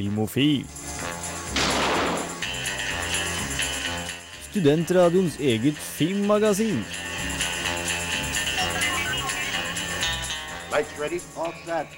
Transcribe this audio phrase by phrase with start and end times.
[0.00, 0.62] Filmofil.
[4.48, 6.78] Studentradioens eget filmmagasin.
[10.72, 11.92] Lights ready, all set.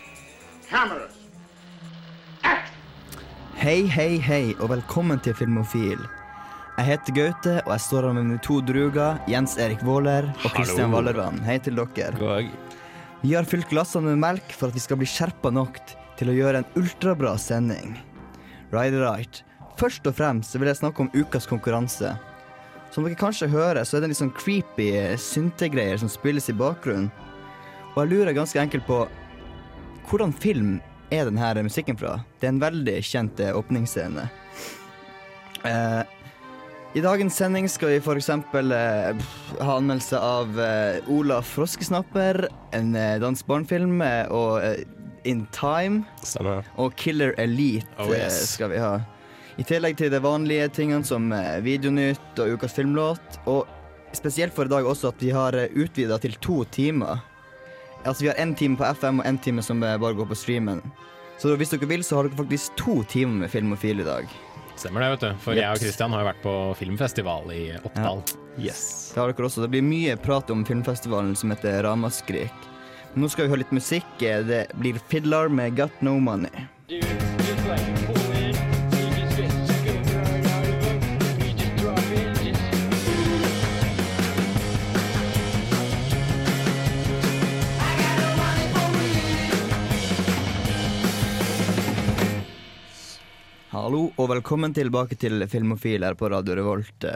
[0.66, 1.14] Cameras.
[3.62, 6.02] Hei, hei, hei, og velkommen til Filmofil.
[6.80, 10.50] Jeg heter Gaute, og jeg står her med mine to druger, Jens Erik Våler og
[10.58, 11.38] Kristian Vallervann.
[11.46, 12.42] Hei til dere.
[13.22, 15.78] Vi har fylt glassene med melk for at vi skal bli skjerpa nok
[16.18, 17.96] til å gjøre en ultrabra sending.
[18.72, 19.42] Rider right.
[19.80, 22.14] Først og fremst vil jeg snakke om ukas konkurranse.
[22.92, 27.10] Som dere kanskje hører, så er det litt sånn creepy syntegreier som spilles i bakgrunnen.
[27.92, 29.02] Og jeg lurer ganske enkelt på
[30.08, 30.78] hvordan film
[31.12, 32.18] er denne musikken fra?
[32.40, 34.26] Det er en veldig kjent eh, åpningsscene.
[35.68, 36.02] Eh,
[36.96, 38.30] I dagens sending skal vi f.eks.
[38.32, 39.22] Eh,
[39.60, 44.84] ha anmeldelse av eh, Olaf Froskesnapper, en eh, dansk barnefilm, eh, og eh,
[45.24, 46.64] In Time Stemmer.
[46.76, 48.40] og Killer Elite Oh, eh, yes.
[48.56, 49.00] skal vi ha.
[49.60, 53.38] I tillegg til de vanlige tingene som eh, Videonytt og Ukas filmlåt.
[53.46, 53.66] Og
[54.16, 57.20] spesielt for i dag også at vi har utvida til to timer.
[58.04, 60.34] Altså Vi har én time på FM og én time som eh, bare går på
[60.38, 60.80] streamen.
[61.38, 64.26] Så hvis dere vil, så har dere faktisk to timer med Filmofil i dag.
[64.76, 65.38] Stemmer det, vet du.
[65.44, 68.22] For jeg og Kristian har jo vært på filmfestival i Oppdal.
[68.58, 69.12] Yes.
[69.14, 69.62] Det har dere også.
[69.64, 72.68] Det blir mye prat om filmfestivalen som heter Ramaskrik.
[73.12, 74.08] Nå skal vi høre litt musikk.
[74.22, 76.48] Det blir Fiddler med Got No Money.
[93.72, 97.10] Hallo og velkommen tilbake til Filmofil her på Radio Revolt.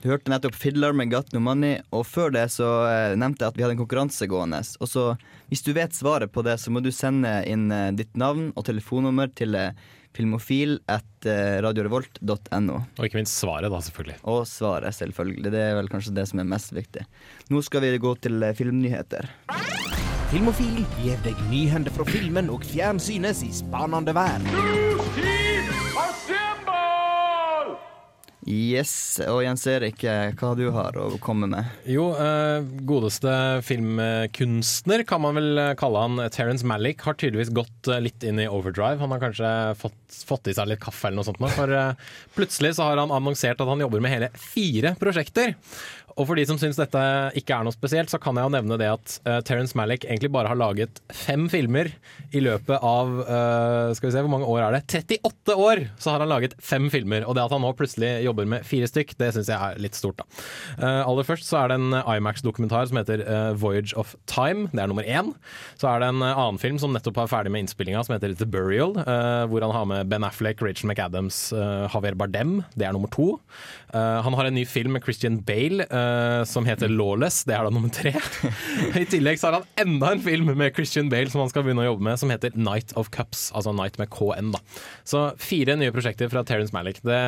[0.00, 3.52] Du hørte nettopp Fiddler med Got No Money, og før det så eh, nevnte jeg
[3.52, 4.62] at vi hadde en konkurranse gående.
[4.80, 5.02] Og så,
[5.52, 8.64] hvis du vet svaret på det, så må du sende inn eh, ditt navn og
[8.64, 9.74] telefonnummer til eh,
[10.16, 12.78] filmofil at eh, radiorevolt.no.
[12.96, 14.16] Og ikke minst svaret, da, selvfølgelig.
[14.32, 15.52] Og svaret, selvfølgelig.
[15.52, 17.04] Det er vel kanskje det som er mest viktig.
[17.52, 19.28] Nå skal vi gå til filmnyheter.
[20.32, 25.39] Filmofil gir deg nyhender fra filmen og fjernsynets i spanende verden.
[28.50, 28.92] Yes,
[29.30, 31.68] og Jens Erik, eh, hva du har å komme med?
[31.86, 33.30] Jo, eh, godeste
[33.66, 36.22] filmkunstner kan man vel eh, kalle han.
[36.34, 38.98] Terence Malick har tydeligvis gått litt inn i overdrive.
[38.98, 41.50] Han har kanskje fått, fått i seg litt kaffe eller noe sånt nå.
[41.54, 41.76] For
[42.34, 45.54] plutselig så har han annonsert at han jobber med hele fire prosjekter.
[46.20, 47.02] Og for de som syns dette
[47.40, 50.30] ikke er noe spesielt, så kan jeg jo nevne det at uh, Terence Malick egentlig
[50.34, 51.88] bare har laget fem filmer
[52.36, 54.82] i løpet av uh, Skal vi se, hvor mange år er det?
[55.00, 55.84] 38 år!
[56.00, 57.24] Så har han laget fem filmer.
[57.24, 59.96] Og det at han nå plutselig jobber med fire stykk, det syns jeg er litt
[59.98, 60.28] stort, da.
[60.76, 64.68] Uh, aller først så er det en Imax-dokumentar som heter eh, Voyage of Time.
[64.72, 65.32] Det er nummer én.
[65.80, 68.34] Så er det en eh, annen film som nettopp er ferdig med innspillinga, som heter
[68.38, 68.94] The Burial.
[69.00, 72.60] eh, hvor han har med Ben Affleck, Rachel McAdams, eh, Javier Bardem.
[72.76, 73.32] Det er nummer to.
[73.94, 77.44] Eh, han har en ny film med Christian Bale eh, som heter Lawless.
[77.48, 78.12] Det er da nummer tre.
[79.00, 81.84] I tillegg så har han enda en film med Christian Bale som han skal begynne
[81.84, 83.48] å jobbe med, som heter Night of Cups.
[83.56, 84.62] Altså Night med KN, da.
[85.08, 87.00] Så fire nye prosjekter fra Terence Malick.
[87.06, 87.20] Det,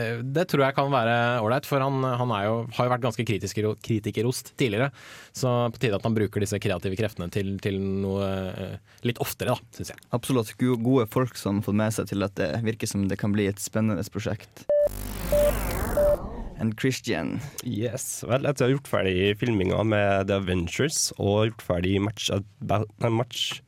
[0.00, 3.26] eh, det tror jeg kan være ålreit, for han, han jo, har jo vært ganske
[3.28, 4.90] kritisk, kritikerost tidligere.
[5.36, 9.54] Så på tide at han bruker disse kreative kreftene til, til noe eh, litt oftere,
[9.54, 10.02] da, syns jeg.
[10.16, 13.34] Absolutt gode folk som har fått med seg til at det virker som det kan
[13.34, 14.66] bli et spennende prosjekt.
[16.60, 17.38] And Christian.
[17.64, 18.20] Yes.
[18.28, 22.90] Vel, etter å ha gjort ferdig filminga med The Avengers og gjort ferdig Match About,
[23.00, 23.62] nei, match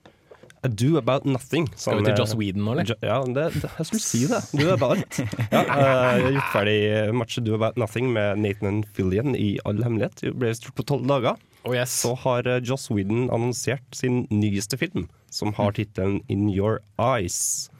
[0.63, 2.91] Ado About Nothing Skal vi til Joss Whedon nå, eller?
[2.93, 4.43] Jo- Ja, det, det, jeg skulle si det.
[4.55, 5.17] Du er bart.
[5.51, 6.77] Ja, eh, jeg har gjort ferdig
[7.19, 10.21] Match Do About Nothing med Nathan Fillion i all hemmelighet.
[10.23, 11.41] Det ble stort på tolv dager.
[11.65, 11.97] Oh, yes.
[12.05, 17.71] Så har eh, Joss Whedon annonsert sin nyeste film, som har tittelen In Your Eyes.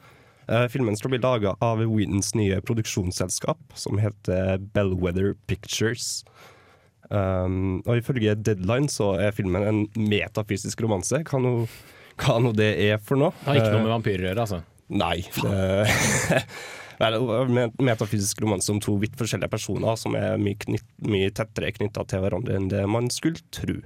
[0.47, 6.23] Eh, filmen skal bli laga av Whedons nye produksjonsselskap, som heter Bellwether Pictures.
[7.13, 11.21] Um, og ifølge Deadline så er filmen en metafysisk romanse.
[11.27, 11.55] Hva nå,
[12.23, 13.33] hva nå det er for noe.
[13.43, 14.61] Det har ikke noe Eh, med vampyrer å gjøre, altså.
[14.93, 15.17] Nei.
[15.37, 16.43] Det,
[16.99, 21.31] det er en metafysisk romanse om to vidt forskjellige personer som er mye, knytt, mye
[21.35, 23.79] tettere knytta til hverandre enn det man skulle tro.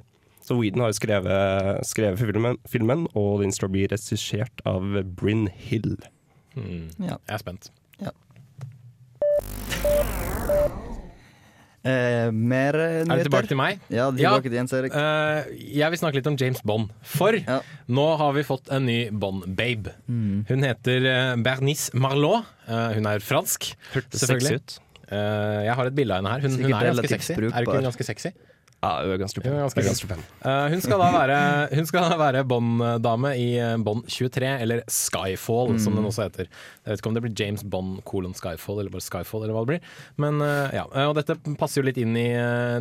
[0.47, 4.85] Så Whedon har skrevet, skrevet filmen, filmen, og den skal bli regissert av
[5.19, 5.97] Bryn Hill.
[6.57, 6.87] Hmm.
[6.99, 7.17] Ja.
[7.27, 7.69] Jeg er spent.
[11.87, 13.11] Eh, mer nyheter?
[13.13, 13.77] Er det tilbake til meg?
[13.93, 14.95] Ja, tilbake til Jens Erik.
[14.97, 16.89] Eh, jeg vil snakke litt om James Bond.
[17.05, 17.61] For Ja.
[17.87, 19.93] nå har vi fått en ny Bond-babe.
[20.09, 22.43] Hun heter eh, Bernice Marlot.
[22.67, 24.59] Eh, hun er fransk, Hørtes selvfølgelig.
[24.59, 24.79] sexy ut.
[25.11, 26.41] Eh, jeg har et bilde av henne her.
[26.41, 27.31] Hun, hun er ganske sexy.
[27.37, 28.33] Er ikke hun ganske sexy?
[28.77, 29.55] Ja, hun er ganske pen.
[29.55, 30.19] Er ganske er ganske pen.
[30.43, 31.37] Uh, hun skal da være,
[31.71, 36.45] hun skal være Bond-dame i eh, Bond 23, eller Skyfall, som den også heter.
[36.85, 39.65] Jeg vet ikke om det blir James Bond kolon Skyfall, eller bare Skyfall, eller hva
[39.65, 39.89] det blir.
[40.21, 42.27] Men uh, ja, Og dette passer jo litt inn i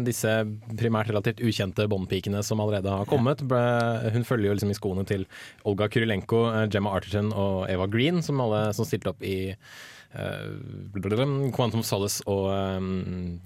[0.04, 0.36] disse
[0.76, 3.40] primært relativt ukjente Bond-pikene som allerede har kommet.
[3.46, 5.24] Hun følger jo liksom i skoene til
[5.64, 9.54] Olga Kurilenko, Gemma Arterton og Eva Green, som alle som stilte opp i
[10.16, 13.38] eh, Quantum Solace og um,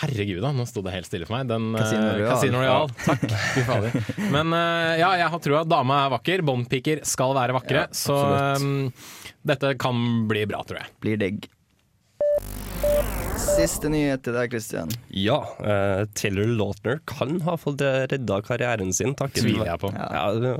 [0.00, 1.48] Herregud, da, nå sto det helt stille for meg.
[1.50, 2.30] Den, eh, Casino Royale.
[2.34, 2.94] Casino Royale.
[3.04, 3.98] Takk, fy fader.
[4.34, 5.64] Men uh, ja, jeg har trua.
[5.68, 6.44] Dama er vakker.
[6.46, 7.86] Bondpiker skal være vakre.
[7.94, 8.18] så
[8.60, 8.88] um,
[9.44, 9.98] dette kan
[10.30, 10.94] bli bra, tror jeg.
[11.04, 11.48] Blir digg.
[13.44, 14.90] Siste nyhet til deg, Christian.
[15.14, 19.14] Ja, uh, Taylor Lautner kan ha fått redda karrieren sin.
[19.18, 19.90] Takket Tviler jeg på.
[19.94, 20.54] Ja, det,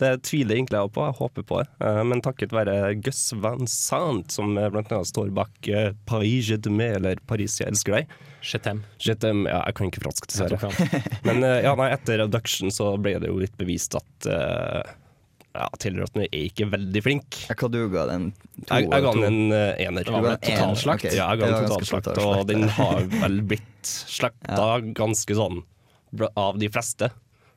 [0.00, 1.68] det tviler egentlig jeg på, jeg håper på det.
[1.80, 5.00] Uh, men takket være Gus Van Sant, som bl.a.
[5.08, 8.18] står bak uh, Paris je t'aime, eller Paris jeg elsker deg.
[8.46, 8.84] Jetem.
[9.02, 10.92] Je t'aime, ja, jeg kan ikke fransk, dessverre.
[11.26, 14.96] Men ja, nei, etter Abduction så ble det jo litt bevist at uh,
[15.56, 17.38] ja, Taylor Lautner er ikke veldig flink.
[17.48, 18.30] Ja, Hva du ga den?
[18.66, 20.06] To Jeg, jeg ga den en uh, ener.
[20.06, 21.04] Du ga en totalslakt?
[21.04, 21.18] Okay.
[21.18, 25.62] Ja, jeg ga den totalslakt, total og den har vel blitt slakta ganske sånn
[26.32, 27.10] av de fleste.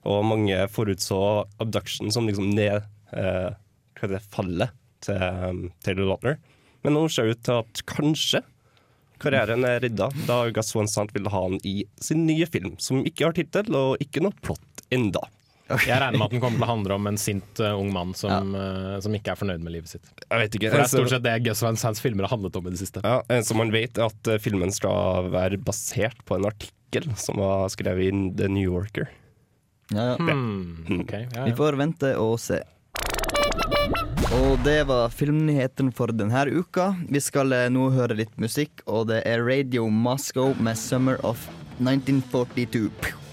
[0.10, 1.20] Og mange forutså
[1.60, 2.80] abduction som liksom ned
[3.12, 3.50] uh,
[4.00, 6.40] Hva heter det, fallet til um, Taylor Lautner.
[6.86, 8.44] Men nå ser det ut til at kanskje
[9.20, 13.04] karrieren er redda, da Gus Van Sant vil ha han i sin nye film, som
[13.04, 15.26] ikke har tittel og ikke noe plott enda.
[15.70, 18.16] Jeg regner med at den kommer til å handle om en sint uh, ung mann
[18.18, 20.10] som, eh, som ikke er fornøyd med livet sitt.
[20.26, 20.72] Jeg vet ikke.
[20.72, 22.82] For det er stort sett det Gus Van Sands filmer har handlet om i det
[22.82, 23.04] siste.
[23.06, 27.38] Ja, som så man vet at eh, filmen skal være basert på en artikkel som
[27.42, 29.12] var skrevet i The New Yorker.
[29.94, 30.18] Ja, ja.
[30.18, 32.62] Hmm, Okay, ja, Vi får vente og se.
[34.40, 36.92] Og det var filmnyheten for denne uka.
[37.10, 41.48] Vi skal nå høre litt musikk, og det er Radio Moscow med 'Summer of
[41.82, 43.29] 1942'.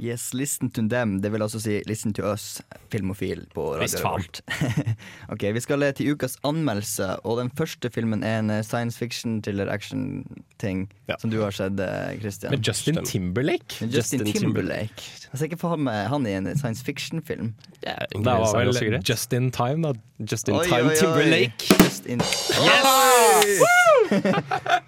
[0.00, 1.22] Yes, listen to them.
[1.22, 2.62] Det vil altså si listen to us,
[2.94, 3.98] filmofil på Radio.
[3.98, 4.40] Revolt.
[5.34, 9.30] ok, Vi skal til ukas anmeldelse, og den første filmen er en eh, science fiction
[9.44, 10.78] thriller action-ting
[11.10, 11.14] Ja.
[11.20, 12.50] som du har sett, eh, Christian.
[12.54, 13.80] Med Justin Timberlake?
[13.82, 15.02] Med Justin, Justin Timberlake.
[15.32, 17.52] Jeg ser ikke for meg han i en science fiction-film.
[17.84, 19.92] Ja, Det var vel Just in Time, da.
[20.30, 20.96] Just in Oi, time oi, oi.
[21.00, 21.74] Timberlake.
[21.82, 22.20] Just in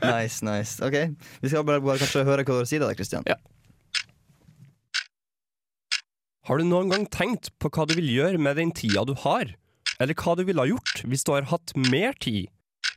[0.02, 0.81] nice, nice.
[0.82, 0.94] Ok,
[1.43, 3.23] Vi skal bare, bare kanskje høre hva du sier da, Christian.
[3.26, 3.35] Ja.
[6.47, 9.49] Har du noen gang tenkt på hva du vil gjøre med den tida du har?
[9.99, 12.47] Eller hva du ville ha gjort hvis du har hatt mer tid?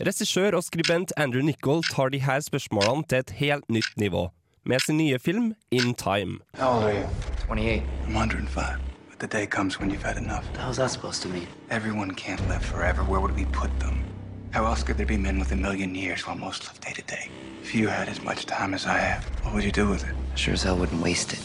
[0.06, 4.28] Regissør og skribent Andrew Nichol tar de her spørsmålene til et helt nytt nivå,
[4.70, 6.38] med sin nye film In Time.
[6.60, 7.08] How old are you?
[7.48, 7.82] 28.
[8.06, 8.86] I'm 105.
[9.10, 10.46] But the day comes when you've had enough.
[10.54, 11.48] Hell's that supposed to mean?
[11.72, 13.02] Everyone can't live forever.
[13.02, 14.06] Where would we put them?
[14.52, 17.02] How else could there be men with a million years while most live day to
[17.02, 17.32] day?
[17.64, 20.14] If you had as much time as I have, what would you do with it?
[20.36, 21.42] Sure as hell wouldn't waste it.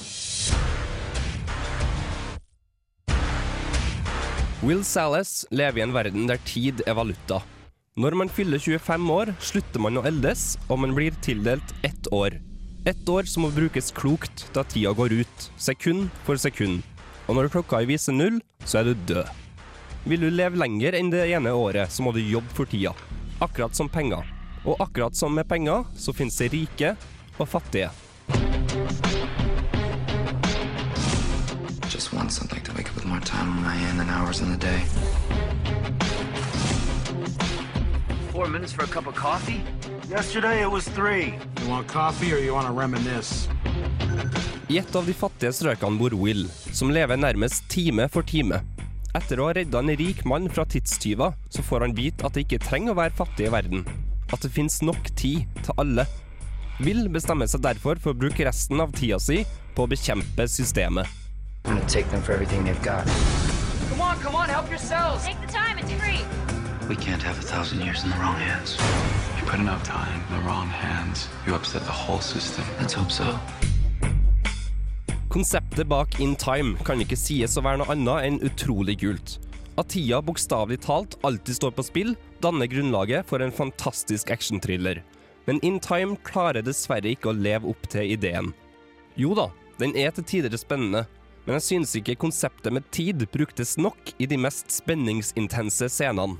[4.63, 7.41] Will Salas lever i en verden der tid er valuta.
[7.99, 12.39] Når man fyller 25 år, slutter man å eldes, og man blir tildelt ett år.
[12.87, 16.83] Ett år som må brukes klokt da tida går ut, sekund for sekund.
[17.29, 19.31] Og når klokka viser null, så er du død.
[20.05, 22.93] Vil du leve lenger enn det ene året, så må du jobbe for tida.
[23.45, 24.27] Akkurat som penger.
[24.65, 26.95] Og akkurat som med penger, så finnes det rike
[27.39, 27.91] og fattige.
[32.05, 34.51] Just want something to wake up with more time on my hand than hours in
[34.53, 34.81] the day.
[38.31, 39.63] Four minutes for a cup of coffee?
[40.11, 41.33] Yesterday it was three.
[41.63, 43.49] You want coffee or you want to reminisce?
[44.69, 46.45] I et av de fattige strøkene bor Will,
[46.77, 48.61] som lever nærmest time for time.
[49.17, 52.45] Etter å ha redda en rik mann fra tidstyver, så får han vite at det
[52.45, 53.89] ikke trenger å være fattig i verden.
[54.29, 56.05] At det finnes nok tid til alle.
[56.85, 61.24] Will bestemmer seg derfor for å bruke resten av tida si på å bekjempe systemet.
[61.85, 63.05] Gonna take them for everything they've got.
[63.91, 65.27] Come on, come on, help yourselves.
[65.27, 66.25] Take the time, it's free.
[66.89, 68.79] We can't have a thousand years in the wrong hands.
[69.37, 72.65] You put enough time in the wrong hands, you upset the whole system.
[72.81, 73.39] Let's hope so.
[75.29, 79.35] Konseptet bak In Time kan ikke sies å være noe annet enn utrolig kult.
[79.77, 85.03] At tida bokstavelig talt alltid står på spill, danner grunnlaget for en fantastisk actionthriller.
[85.45, 88.55] Men In Time klarer dessverre ikke å leve opp til ideen.
[89.21, 91.05] Jo da, den er til tider spennende,
[91.45, 96.39] men jeg synes ikke konseptet med tid bruktes nok i de mest spenningsintense scenene.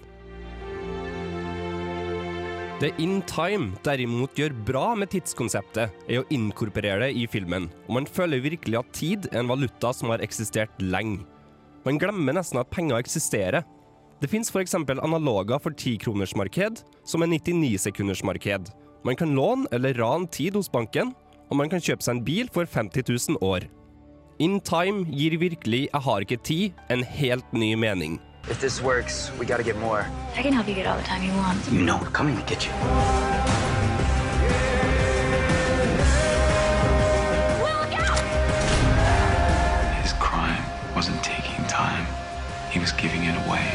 [2.83, 8.01] Det In Time derimot gjør bra med tidskonseptet, er å inkorporere det i filmen, og
[8.01, 11.23] man føler virkelig at tid er en valuta som har eksistert lenge.
[11.87, 13.63] Man glemmer nesten at penger eksisterer.
[14.21, 14.75] Det fins f.eks.
[14.75, 18.73] analoger for 10-kronersmarked, som er 99-sekundersmarked.
[19.05, 21.13] Man kan låne eller rane tid hos banken,
[21.49, 23.07] og man kan kjøpe seg en bil for 50
[23.37, 23.69] 000 år.
[24.39, 28.21] In Time gir virkelig 'jeg har ikke tid' en helt ny mening.
[28.51, 30.07] If this works, we gotta get more.
[30.39, 31.73] I can help you get all the time you want.
[31.73, 32.73] You know we're coming to get you.
[40.03, 40.65] His crime
[40.97, 42.07] wasn't taking time,
[42.73, 43.74] he was giving it away.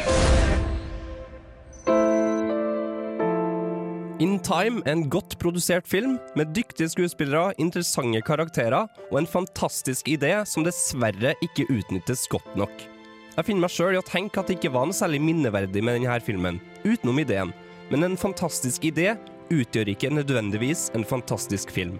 [4.20, 10.10] In Time er en godt produsert film med dyktige skuespillere, interessante karakterer og en fantastisk
[10.12, 12.84] idé som dessverre ikke utnyttes godt nok.
[13.38, 15.96] Jeg finner meg sjøl i å tenke at det ikke var noe særlig minneverdig med
[15.96, 17.56] denne filmen, utenom ideen,
[17.88, 19.14] men en fantastisk idé
[19.48, 21.96] utgjør ikke nødvendigvis en fantastisk film.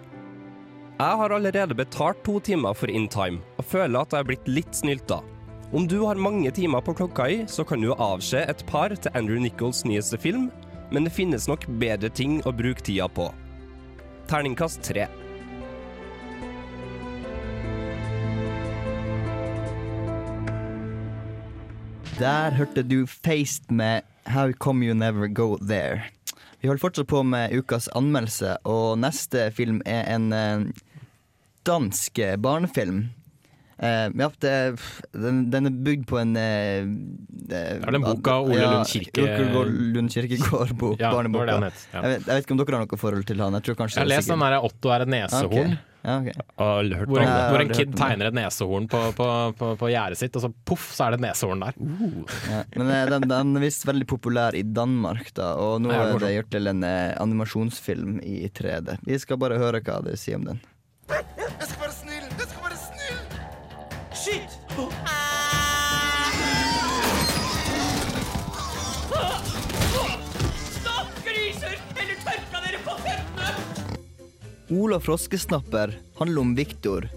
[1.01, 4.57] Jeg har allerede betalt to timer for In Time, og føler at jeg er blitt
[4.59, 5.23] litt snylta.
[5.73, 9.17] Om du har mange timer på klokka i, så kan du avse et par til
[9.17, 10.51] Andrew Nichols' nyeste film,
[10.91, 13.29] men det finnes nok bedre ting å bruke tida på.
[14.27, 15.07] Terningkast tre.
[22.19, 26.03] Der hørte du Faced med How Come You Never Go There.
[26.61, 30.67] Vi holder fortsatt på med ukas anmeldelse, og neste film er en eh,
[31.65, 33.07] dansk barnefilm.
[33.81, 34.51] Eh, ja, det,
[35.17, 36.83] den, den er bygd på en eh,
[37.49, 39.23] Er det en bok av Ole Lund Kirke-
[39.57, 40.99] Ole Lund Kirkegård-bok.
[41.01, 41.55] Ja, det det barneboka.
[41.65, 42.01] het, ja.
[42.03, 43.57] Jeg, vet, jeg vet ikke om dere har noe forhold til han.
[43.57, 45.73] Jeg, tror Jeg har lest den der Otto er et nesehorn.
[45.73, 45.87] Okay.
[46.01, 46.33] Ja, okay.
[46.57, 47.97] Hvor en, hvor en kid det.
[47.97, 51.21] tegner et nesehorn på, på, på, på gjerdet sitt, og så poff, så er det
[51.21, 51.77] et nesehorn der.
[52.53, 56.05] Ja, men eh, den, den er visst veldig populær i Danmark, da, og nå Ja,
[56.05, 58.99] det er det gjort til en animasjonsfilm i 3D.
[59.09, 60.61] Vi skal bare høre hva de sier om den.
[74.71, 77.09] Ola Froskesnapper handler om Viktor.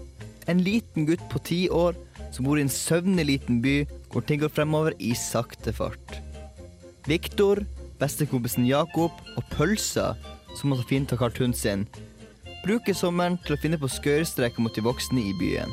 [0.45, 1.95] En liten gutt på ti år
[2.35, 3.77] som bor i en søvnig liten by
[4.11, 6.17] hvor ting går fremover i sakte fart.
[7.07, 7.63] Viktor,
[8.01, 10.17] bestekompisen Jakob og Pølsa,
[10.59, 11.87] som han så fint har kalt hunden sin,
[12.65, 15.71] bruker sommeren til å finne på skøyerstreker mot de voksne i byen.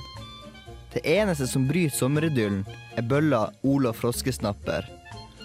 [0.95, 2.63] Det eneste som bryter sommeridyllen,
[2.95, 4.87] er bølla Olav Froskesnapper,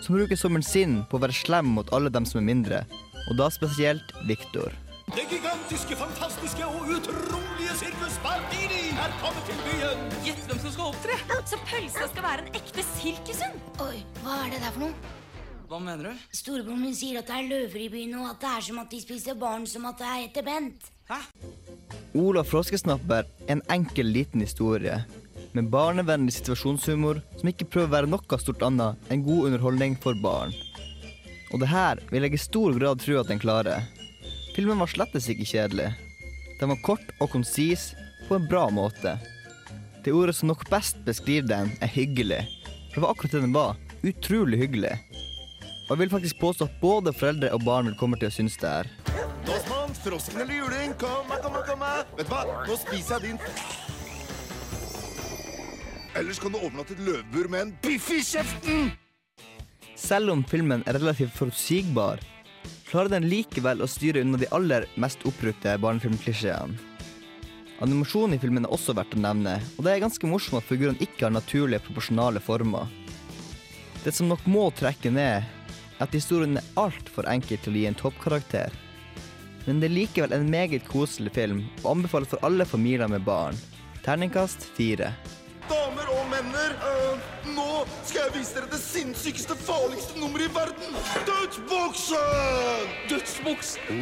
[0.03, 2.83] som bruker sommeren sin på å være slem mot alle dem som er mindre,
[3.25, 4.69] og da spesielt Viktor.
[5.15, 10.01] Det gigantiske, fantastiske og utrolige sirkus Bardini er kommet til byen!
[10.25, 11.15] Gjett hvem som skal opptre!
[11.47, 13.55] Så pølsa skal være en ekte sirkushund!
[13.85, 15.13] Oi, hva er det der for noe?
[15.71, 16.25] Hva mener du?
[16.35, 18.91] Storebroren min sier at det er løver i byen, og at det er som at
[18.91, 20.91] de spiser barn som at det er etter Bent.
[22.19, 24.99] Ola Froskesnapper er en enkel, liten historie
[25.55, 30.19] med barnevennlig situasjonshumor som ikke prøver å være noe stort annet enn god underholdning for
[30.19, 30.51] barn.
[31.55, 33.87] Og det her vil jeg i stor grad tro at den klarer.
[34.57, 35.91] Filmen var slettes ikke kjedelig.
[36.57, 37.91] Den var kort og konsis
[38.25, 39.11] på en bra måte.
[40.01, 42.39] Det ordet som nok best beskriver den, er hyggelig.
[42.87, 43.75] For det var akkurat det den var.
[44.01, 44.95] Utrolig hyggelig.
[45.85, 48.57] Og jeg vil faktisk påstå at både foreldre og barn vil komme til å synes
[48.57, 48.89] det her.
[49.45, 50.95] Nåsmann, frosken eller juling?
[51.03, 52.09] Kom, kom, kom, her.
[52.17, 52.63] Vet du hva?
[52.65, 53.43] Nå spiser jeg din
[56.17, 58.89] Ellers kan du overnatte et løvbur med en biff i kjeften!
[59.93, 62.25] Selv om filmen er relativt forutsigbar,
[62.87, 66.77] klarer den likevel å styre unna de aller mest oppbrukte barnefilmklisjeene.
[67.83, 70.97] Animasjonen i filmen er også verdt å nevne, og det er ganske morsomt at figurene
[71.03, 72.89] ikke har naturlige, proporsjonale former.
[74.01, 77.87] Det som nok må trekke ned, er at historien er altfor enkel til å gi
[77.89, 78.73] en toppkarakter.
[79.67, 83.57] Men det er likevel en meget koselig film, og anbefales for alle familier med barn.
[84.05, 85.11] Terningkast fire.
[85.67, 87.17] Damer og menner, Uh,
[87.55, 87.65] nå
[88.05, 90.95] skal jeg vise dere det sinnssykeste, farligste nummeret i verden!
[91.27, 92.91] Dødsboksen!
[93.09, 94.01] Dødsboksen.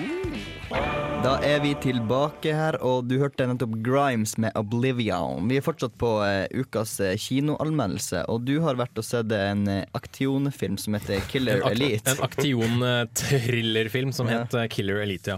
[1.26, 5.48] Da er vi tilbake her, og du hørte nettopp Grimes med 'Oblivion'.
[5.50, 9.66] Vi er fortsatt på uh, ukas eh, kinoanmeldelse, og du har vært og sett en
[9.70, 12.12] uh, Aktion-film som heter 'Killer En, Elite'.
[12.14, 14.44] en aktion-thrillerfilm som Ja.
[14.44, 15.38] het Killer Elite,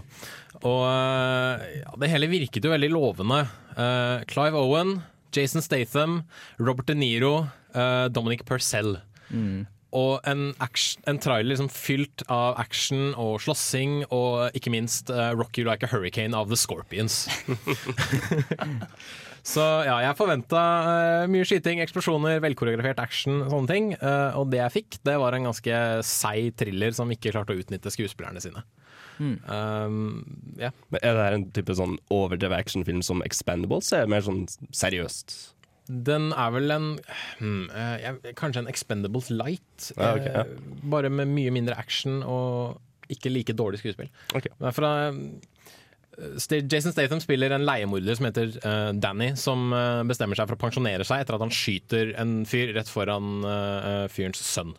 [0.66, 3.44] Og ja, det hele virket jo veldig lovende.
[4.26, 4.96] Clive Owen,
[5.34, 6.22] Jason Statham,
[6.58, 8.96] Robert De Niro, eh, Dominic Purcell.
[9.30, 9.66] Mm.
[9.96, 15.32] Og en, action, en trailer liksom fylt av action og slåssing, og ikke minst uh,
[15.32, 17.24] 'Rock You Like a Hurricane' av The Scorpions.
[19.48, 20.60] Så ja, jeg forventa
[21.30, 23.86] mye skyting, eksplosjoner, velkoreografert action, sånne ting.
[23.96, 27.62] Uh, og det jeg fikk, det var en ganske seig thriller som ikke klarte å
[27.62, 28.60] utnytte skuespillerne sine.
[29.18, 30.24] Um,
[30.60, 30.70] ja.
[30.90, 33.92] Men Er det her en type sånn overdrevet actionfilm som Expendables?
[33.92, 35.36] eller mer sånn seriøst?
[35.88, 36.88] Den er vel en
[37.38, 39.92] hmm, eh, Kanskje en Expendables light.
[39.96, 40.44] Ja, okay, ja.
[40.44, 44.10] eh, Bare med mye mindre action og ikke like dårlig skuespill.
[44.36, 44.52] Okay.
[44.60, 50.36] Er fra eh, Jason Statham spiller en leiemorder som heter uh, Danny, som uh, bestemmer
[50.36, 54.42] seg for å pensjonere seg etter at han skyter en fyr rett foran uh, fyrens
[54.44, 54.74] sønn.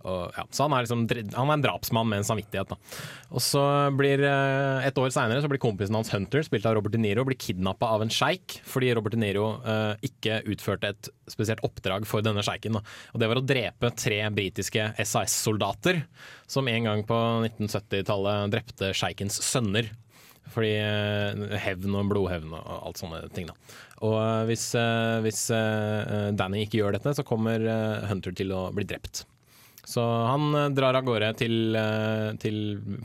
[0.00, 1.04] Og, ja, så han er, liksom,
[1.36, 2.72] han er en drapsmann med en samvittighet.
[2.72, 2.78] Da.
[3.30, 3.62] Og så
[3.96, 7.38] blir eh, Et år seinere blir kompisen hans Hunter, spilt av Robert De Niro, blir
[7.40, 12.24] kidnappa av en sjeik fordi Robert De Niro eh, ikke utførte et spesielt oppdrag for
[12.24, 12.78] denne sjeiken.
[12.80, 16.04] Og Det var å drepe tre britiske SAS-soldater
[16.50, 17.18] som en gang på
[17.50, 19.90] 1970-tallet drepte sjeikens sønner.
[20.50, 23.50] Fordi eh, hevn og blodhevn og alt sånne ting.
[23.50, 23.76] da.
[24.06, 24.70] Og eh, hvis,
[25.26, 25.44] hvis
[26.40, 27.68] Danny ikke gjør dette, så kommer
[28.10, 29.26] Hunter til å bli drept.
[29.86, 32.58] Så han eh, drar av gårde til, eh, til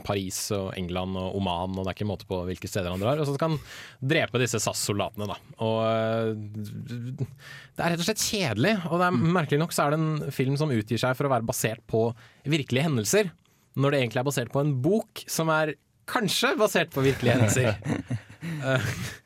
[0.06, 3.20] Paris og England og Oman, og det er ikke måte på hvilke steder han drar.
[3.20, 3.60] Og så skal han
[4.14, 5.38] drepe disse SAS-soldatene, da.
[5.64, 6.30] Og eh,
[7.16, 8.76] det er rett og slett kjedelig.
[8.90, 11.34] Og det er, merkelig nok så er det en film som utgir seg for å
[11.36, 12.08] være basert på
[12.46, 13.32] virkelige hendelser,
[13.76, 17.80] når det egentlig er basert på en bok som er kanskje basert på virkelige hendelser.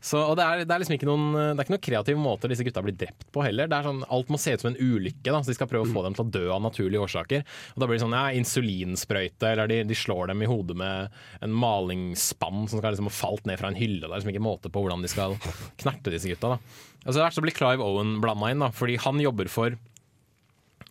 [0.00, 2.50] Så, og det er, det er liksom ikke noen Det er ikke noen kreativ måte
[2.50, 3.70] disse gutta blir drept på heller.
[3.70, 5.26] Det er sånn, alt må se ut som en ulykke.
[5.26, 7.44] Da, så De skal prøve å få dem til å dø av naturlige årsaker.
[7.74, 11.16] Og Da blir det sånn ja, insulinsprøyte, eller de, de slår dem i hodet med
[11.44, 14.04] en malingsspann som skal liksom ha falt ned fra en hylle.
[14.04, 15.36] Det er liksom ikke måte på hvordan de skal
[15.82, 16.56] knerte disse gutta.
[16.56, 16.86] Da.
[17.06, 19.76] Altså, det verste blir Clive Owen blanda inn, da, fordi han jobber for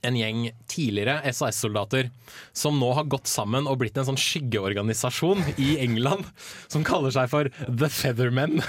[0.06, 2.10] en gjeng tidligere SAS-soldater
[2.54, 6.30] som nå har gått sammen og blitt en sånn skyggeorganisasjon i England
[6.68, 8.62] som kaller seg for The Feathermen.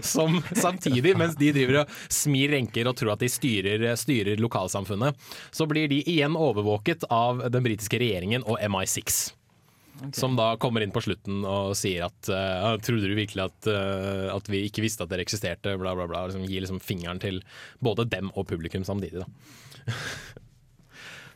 [0.00, 5.18] Som samtidig, mens de driver og smir renker og tror at de styrer, styrer lokalsamfunnet,
[5.52, 9.22] så blir de igjen overvåket av den britiske regjeringen og MI6.
[10.12, 14.32] Som da kommer inn på slutten og sier at uh, Trodde du virkelig at, uh,
[14.34, 15.76] at vi ikke visste at dere eksisterte?
[15.78, 16.24] Bla, bla, bla.
[16.26, 17.42] Liksom, gir liksom fingeren til
[17.84, 19.22] både dem og publikum samtidig.
[19.22, 19.28] Da.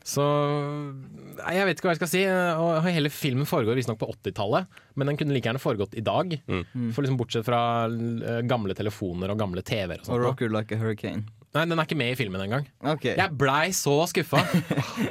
[0.07, 2.21] Så nei, Jeg vet ikke hva jeg skal si.
[2.31, 6.37] Og Hele filmen foregår visstnok på 80-tallet, men den kunne like gjerne foregått i dag.
[6.47, 9.99] For liksom Bortsett fra eh, gamle telefoner og gamle TV-er.
[10.05, 10.23] Og Og sånt.
[10.29, 11.25] Rock You Like a Hurricane.
[11.57, 12.67] Nei, den er ikke med i filmen engang.
[12.95, 13.17] Okay.
[13.19, 14.43] Jeg blei så skuffa.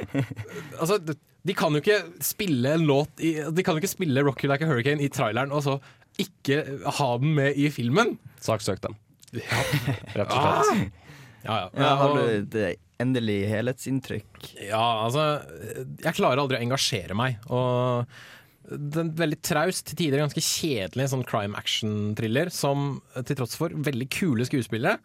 [0.80, 4.42] altså, de- kan jo ikke spille en låt i, De kan jo ikke spille 'Rock
[4.44, 5.76] You Like a Hurricane' i traileren og så
[6.18, 6.62] ikke
[6.98, 8.16] ha den med i filmen.
[8.40, 8.96] Saksøk dem.
[9.36, 9.60] Ja.
[10.16, 10.64] Rett og slett.
[10.64, 10.80] Ah!
[11.44, 11.68] Ja, ja.
[11.76, 14.40] Ja, har og- du et endelig helhetsinntrykk?
[14.68, 15.26] Ja, altså
[16.02, 17.38] Jeg klarer aldri å engasjere meg.
[17.52, 18.06] Og
[18.66, 24.08] er veldig traust, til tider ganske kjedelig sånn crime action-thriller, som til tross for veldig
[24.12, 24.96] kule skuespillere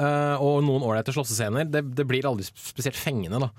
[0.00, 3.40] uh, og noen ålreite slåssescener, det, det blir aldri spesielt fengende.
[3.42, 3.50] da.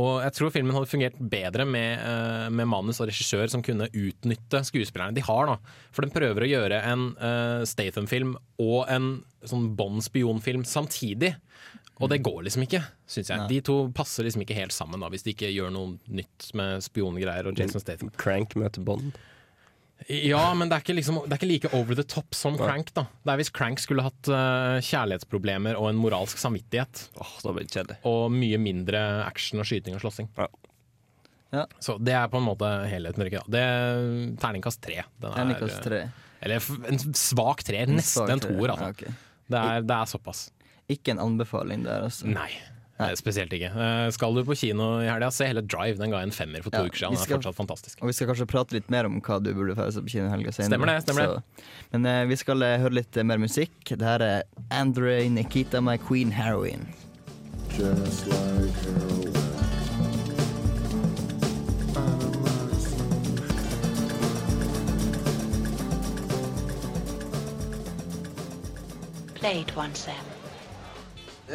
[0.00, 3.90] Og jeg tror filmen hadde fungert bedre med, uh, med manus og regissør som kunne
[3.92, 5.52] utnytte skuespillerne de har.
[5.52, 5.76] da.
[5.94, 11.34] For den prøver å gjøre en uh, Statham-film og en sånn Bond-spionfilm samtidig.
[12.02, 13.38] Og det går liksom ikke, syns jeg.
[13.38, 13.50] Nei.
[13.52, 16.82] De to passer liksom ikke helt sammen da, hvis de ikke gjør noe nytt med
[16.82, 18.10] spiongreier og Jason Statham.
[18.18, 19.14] Crank møter Bond.
[20.10, 22.90] Ja, men det er, ikke liksom, det er ikke like over the top som Crank.
[22.96, 27.06] da Det er hvis Crank skulle hatt uh, kjærlighetsproblemer og en moralsk samvittighet.
[27.22, 27.96] Åh, det blir kjedelig.
[28.10, 30.28] Og mye mindre action og skyting og slåssing.
[30.36, 30.50] Ja.
[31.54, 31.64] Ja.
[31.78, 33.22] Så det er på en måte helheten.
[33.28, 33.54] Ikke, da.
[33.54, 34.04] Det er
[34.42, 35.04] Terningkast tre.
[35.22, 36.02] Den er, Terningkast tre.
[36.44, 37.88] Eller en svak treer.
[37.94, 38.90] Nesten en toer, altså.
[38.90, 39.14] ja, okay.
[39.46, 40.48] Det, er, det er såpass.
[40.92, 42.26] Ikke en anbefaling der, altså.
[42.28, 42.50] Nei.
[42.94, 43.08] Nei.
[43.18, 43.72] Spesielt ikke.
[43.74, 45.96] Eh, Skal du på kino i helga, se hele Drive.
[45.98, 47.10] Den ga jeg en femmer for to Ja, uker siden.
[47.16, 47.98] Den er skal- fortsatt fantastisk.
[48.02, 50.30] Og vi skal kanskje prate litt mer om hva du burde få på kino i
[50.30, 50.70] helga senere.
[50.78, 51.64] Stemmer det, stemmer det.
[51.92, 53.74] Men uh, vi skal uh, høre litt uh, mer musikk.
[53.84, 56.86] Det her er Andre Nikita med Queen Heroin.
[57.76, 59.34] Just like heroin.
[69.34, 70.33] Play it once, Sam.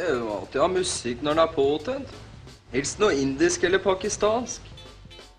[0.00, 2.12] Det er jo alltid ha musikk når den er påtent.
[2.72, 4.64] Helst noe indisk eller pakistansk.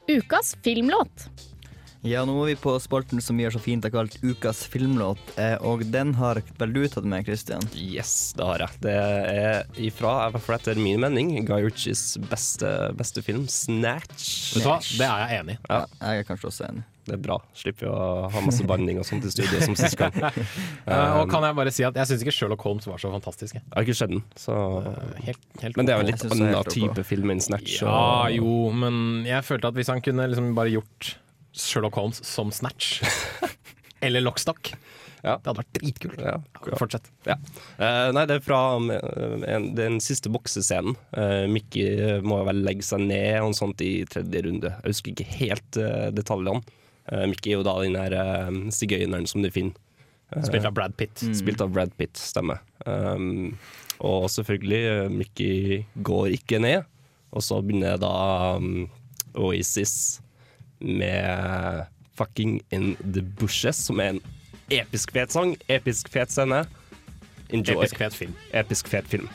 [0.06, 1.24] Ukas filmlåt.
[2.06, 5.21] Ja, nå er vi på spalten som vi har så fint har kalt Ukas filmlåt,
[5.41, 7.65] eh, og den har vel du tatt med, Christian?
[7.74, 8.78] Yes, det har jeg.
[8.86, 14.56] Det er ifra, i hvert fall etter min mening, Guy Ritchies beste, beste film, 'Snatch'.
[14.60, 14.80] Vet du hva?
[14.82, 15.62] Det er jeg enig i.
[15.69, 15.86] Ja.
[16.02, 16.86] Jeg er kanskje også enig.
[17.12, 17.36] Det er bra.
[17.60, 17.95] Slipper å
[18.32, 20.15] ha masse banning og sånt i studio som sist gang.
[20.91, 23.56] Eh, og kan jeg bare si at jeg syns ikke Sherlock Holmes var så fantastisk.
[23.58, 23.63] jeg.
[23.67, 24.56] Jeg har ikke sett den, så
[25.26, 27.76] Helt, helt Men det er jo en litt annen type film enn Snatch.
[27.84, 27.91] Ja,
[28.26, 31.12] og- jo, men jeg følte at hvis han kunne liksom bare gjort
[31.54, 33.02] Sherlock Holmes som Snatch
[34.06, 34.71] Eller Lockstock.
[35.21, 35.36] Ja.
[35.38, 36.21] Det hadde vært dritkult.
[36.26, 36.38] Ja,
[36.80, 37.12] Fortsett.
[37.30, 37.36] Ja.
[37.78, 40.95] Uh, nei, det er fra eh, en, den siste boksescenen.
[41.13, 44.71] Uh, Mickey må vel legge seg ned og sånt i tredje runde.
[44.80, 46.63] Jeg husker ikke helt uh, detaljene.
[47.12, 49.76] Eh, Mickey og da den her uh, sigøyneren som de finner.
[50.32, 51.24] Eh, Spilt av Brad Pitt.
[51.36, 52.62] Spilt av Brad Pitt, stemmer.
[52.86, 53.58] Um,
[54.00, 56.84] og selvfølgelig, eh, Mickey går ikke ned.
[57.32, 58.89] Og så begynner da um,
[59.36, 60.21] Oasis
[60.80, 61.86] med
[62.17, 64.21] Fucking In The Bushes, som er en
[64.71, 66.65] episk fet sang, episk fet scene.
[67.52, 67.78] Enjoy.
[67.78, 68.36] Episk fet film.
[68.54, 69.30] Episk fet film.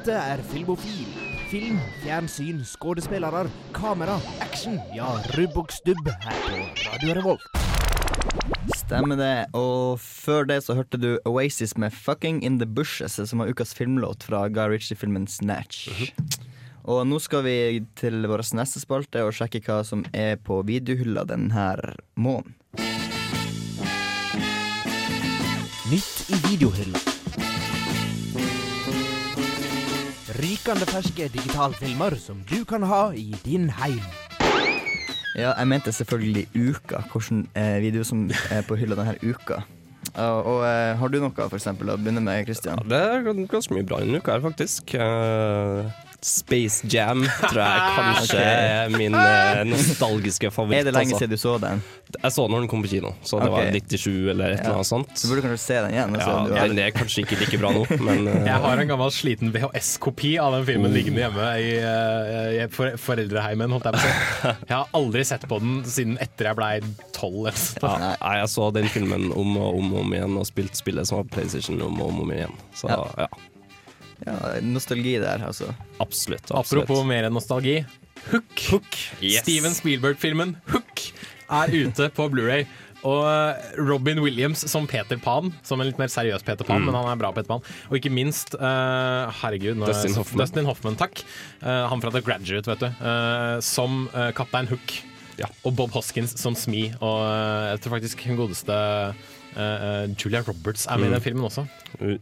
[0.00, 1.08] Dette er Filmofil.
[1.50, 3.42] Film, fjernsyn, skuespillere,
[3.76, 4.78] kamera, action.
[4.96, 7.44] Ja, rubb og stubb her på Radio Revolt.
[8.78, 9.34] Stemmer det.
[9.52, 13.74] Og før det så hørte du Oasis med 'Fucking In The Bushes', som var ukas
[13.76, 15.92] filmlåt fra Guy Ritchie-filmen 'Snatch'.
[16.84, 21.28] Og nå skal vi til vår neste spalte og sjekke hva som er på videohylla
[21.28, 22.56] denne måneden.
[25.92, 27.19] Nytt i videohylla.
[30.38, 34.02] Rykende ferske digitalfilmer som du kan ha i din heim.
[35.34, 37.00] Ja, jeg mente selvfølgelig uka.
[37.10, 39.58] Hvilken eh, video som er på hylla denne uka.
[40.14, 42.78] Og, og eh, har du noe, for eksempel, å begynne med, Christian?
[42.86, 44.94] Det er ganske mye bra denne uka her, faktisk.
[44.94, 45.90] Eh,
[46.22, 50.82] Space Jam tror jeg kanskje er min eh, nostalgiske favoritt.
[50.82, 51.22] Er det lenge altså.
[51.24, 51.82] siden du så den?
[52.10, 54.74] Jeg så den når den kom på kino, så det var 97 eller et eller
[54.80, 55.12] annet sånt.
[55.16, 56.16] Så burde du kanskje se den igjen.
[56.18, 59.12] altså, Ja, den er kanskje ikke like bra nå, men eh, Jeg har en gammel
[59.14, 60.66] sliten VHS-kopi av den Oh.
[60.68, 63.72] filmen liggende hjemme i, eh, i for, foreldreheimen.
[63.72, 64.50] Holdt jeg, på å si.
[64.68, 66.72] jeg har aldri sett på den siden etter jeg blei
[67.16, 67.48] tolv.
[67.80, 71.08] ja, nei, jeg så den filmen om og om, og om igjen og spilt spillet
[71.08, 72.52] som var på PlayStation om og om, igjen.
[72.76, 73.26] Så Ja.
[74.26, 75.72] Ja, Ja, nostalgi der, altså.
[75.98, 76.50] absolutt.
[76.50, 76.84] absolutt.
[76.84, 77.78] Apropos mer enn nostalgi.
[78.30, 78.96] Hook.
[79.22, 79.40] Yes.
[79.42, 81.00] Steven Spielberg-filmen Hook
[81.50, 82.66] er ute på Blu-ray
[83.08, 86.90] Og eh, Robin Williams som Peter Pan, som en litt mer seriøs Peter Pan, Mm.
[86.90, 87.62] men han er bra Peter Pan.
[87.88, 90.42] Og ikke minst, uh, herregud er Dustin Hoffman.
[90.44, 91.22] Dustin Hoffman, takk.
[91.62, 92.90] Uh, han fra The Graduate, vet du.
[93.00, 94.04] Uh, som
[94.36, 94.98] Kaptein Hook.
[95.64, 96.92] Og Bob Hoskins som Smee.
[97.00, 97.22] Og
[97.72, 98.76] jeg tror faktisk den godeste
[99.56, 101.12] eh, Julia Roberts er med i Mm.
[101.18, 101.66] den filmen også.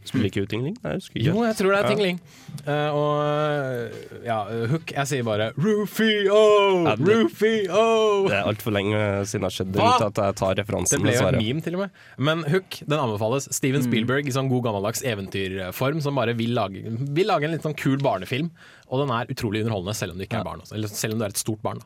[0.05, 0.75] Spiller ikke ut Tingling?
[0.83, 1.23] Nei, jeg.
[1.29, 1.89] Jo, jeg tror det er Ja.
[1.89, 2.19] Tingling.
[2.65, 4.37] Eh, og ja,
[4.67, 6.83] Hook Jeg sier bare Rufio!
[6.87, 8.27] Ja, det- Rufio!
[8.27, 8.97] Det er altfor lenge
[9.29, 10.07] siden det har skjedd Hva?
[10.07, 10.97] at jeg tar referansen.
[10.97, 11.91] Det ble jo en et meme, til og med.
[12.17, 13.47] Men Hook den anbefales.
[13.53, 17.61] Steven Spielberg i sånn god gammeldags eventyrform som bare vil lage, vil lage en litt
[17.63, 18.49] sånn kul barnefilm.
[18.89, 20.61] Og den er utrolig underholdende, selv om du ikke er barn.
[20.61, 20.73] Også.
[20.73, 21.79] Eller selv om du er et stort barn.
[21.79, 21.85] Da.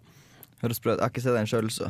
[0.63, 0.99] Høres bra ut.
[1.01, 1.89] Jeg har ikke sett den sjøl, så.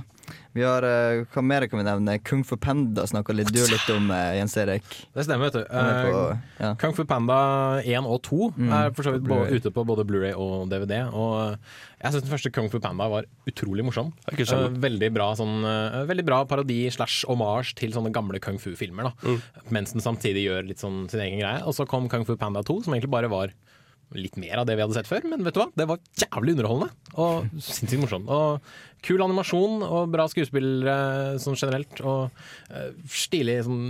[0.57, 2.15] Vi har, uh, Hva mer kan vi nevne?
[2.25, 4.83] Kung Fu Panda snakka litt, du litt om, uh, Jens Erik.
[5.13, 5.63] Det stemmer, vet du.
[5.69, 6.73] På- Eh, ja.
[6.81, 10.05] Kung Fu Panda 1 og 2 Mm, er for så vidt på ute på både
[10.09, 11.03] Blu-ray og DVD.
[11.13, 11.57] Og
[12.01, 14.11] jeg syns den første Kung Fu Panda var utrolig morsom.
[14.81, 15.61] Veldig bra, sånn,
[16.09, 19.13] veldig bra parodi slash hommage til sånne gamle kung fu-filmer.
[19.23, 19.41] Mm.
[19.69, 21.61] Mens den samtidig gjør litt sånn sin egen greie.
[21.63, 23.53] Og så kom Kung Fu Panda 2, som egentlig bare var
[24.15, 25.25] litt mer av det vi hadde sett før.
[25.29, 25.69] Men vet du hva?
[25.75, 26.89] det var jævlig underholdende
[27.23, 28.29] og sinnssykt morsomt.
[28.33, 28.73] Og
[29.03, 31.99] kul animasjon og bra skuespillere sånn generelt.
[32.01, 32.33] Og
[32.73, 33.83] uh, stilig sånn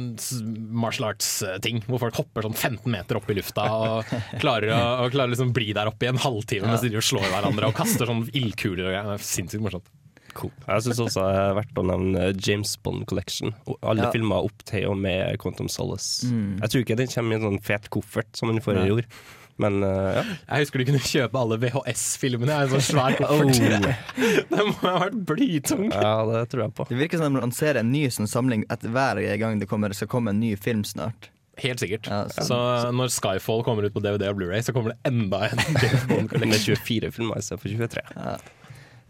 [0.73, 5.12] martial arts-ting, hvor folk hopper sånn 15 meter opp i lufta og klarer å og
[5.13, 8.25] klarer liksom bli der oppe i en halvtime mens de slår hverandre og kaster sånn
[8.33, 9.13] ildkuler og greier.
[9.17, 9.89] Er Sinnssykt morsomt.
[10.33, 13.53] Jeg syns også det er verdt å nevne James Bond Collection.
[13.69, 14.12] Og Alle Ja.
[14.12, 16.25] filmer opp til og med Quantum Solace.
[16.25, 16.59] Mm.
[16.62, 18.89] Jeg tror ikke den kommer i en sånn fet koffert som den forrige Nei.
[18.89, 19.05] gjorde.
[19.61, 20.23] Men uh, ja.
[20.47, 23.59] Jeg husker du kunne kjøpe alle VHS-filmene i en sånn svær koffert.
[24.53, 25.85] Det må ha vært blytung.
[25.91, 26.87] Ja, det tror jeg på.
[26.89, 30.09] Det virker som de lanserer en ny sånn samling etter hver gang det kommer, skal
[30.11, 31.29] komme en ny film snart.
[31.61, 32.09] Helt sikkert.
[32.09, 32.57] Ja, Så
[32.97, 36.77] når Skyfall kommer ut på DVD og Blu-ray, så kommer det enda en Med Collection.
[36.81, 38.05] 24 filmer istedenfor 23.
[38.17, 38.37] Ja.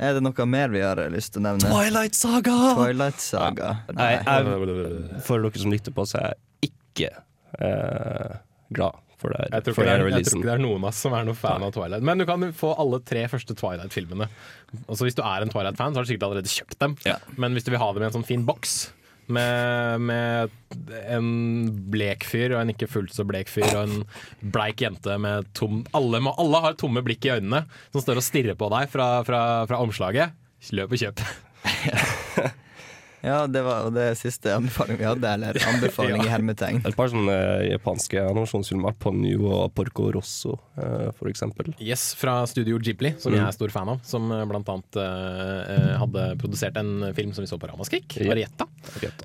[0.04, 1.70] Er det noe mer vi har lyst til å nevne?
[1.70, 2.58] Twilight Saga!
[2.76, 3.70] Twilight Saga.
[3.96, 7.12] Nei, jeg, for dere som lytter på, så er jeg ikke
[7.64, 8.36] eh,
[8.76, 9.46] glad for det.
[9.50, 11.28] Jeg tror, for det er, jeg tror ikke det er noen av oss som er
[11.28, 12.06] noen fan av Twilight.
[12.06, 14.28] Men du kan få alle tre første Twilight-filmene.
[14.88, 16.98] Og så Hvis du er en Twilight-fan, så har du sikkert allerede kjøpt dem.
[17.40, 18.76] Men hvis du vil ha dem i en sånn fin boks
[19.32, 20.52] med, med
[21.08, 21.28] en
[21.94, 24.02] blek fyr og en ikke fullt så blek fyr og en
[24.52, 28.60] bleik jente med tom Alle, alle har tomme blikk i øynene som står og stirrer
[28.60, 30.36] på deg fra, fra, fra omslaget.
[30.76, 31.24] Løp og kjøp.
[33.24, 36.82] Ja, det var det siste anbefaling vi hadde, eller anbefaling i hermetegn.
[36.86, 41.72] Et par sånne eh, japanske animasjonsfilmer, Ponyo og Porco Rosso eh, for eksempel.
[41.80, 43.38] Yes, fra Studio Ghibli, som Mm.
[43.40, 44.02] jeg er stor fan av.
[44.04, 48.34] Som eh, blant annet eh, hadde produsert en film som vi så på Ramaskrik, Ja.
[48.36, 48.68] Arietta.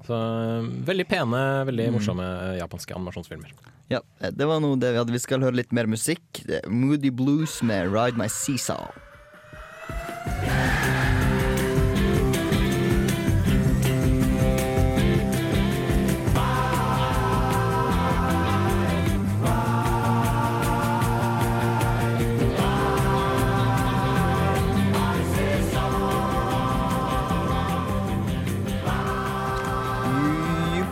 [0.07, 2.55] Så eh, veldig pene, veldig morsomme mm.
[2.63, 3.51] japanske animasjonsfilmer.
[3.91, 5.15] Ja, det var nå det vi hadde.
[5.17, 6.43] Vi skal høre litt mer musikk.
[6.71, 8.93] Moody Blues med Ride My Seesaw.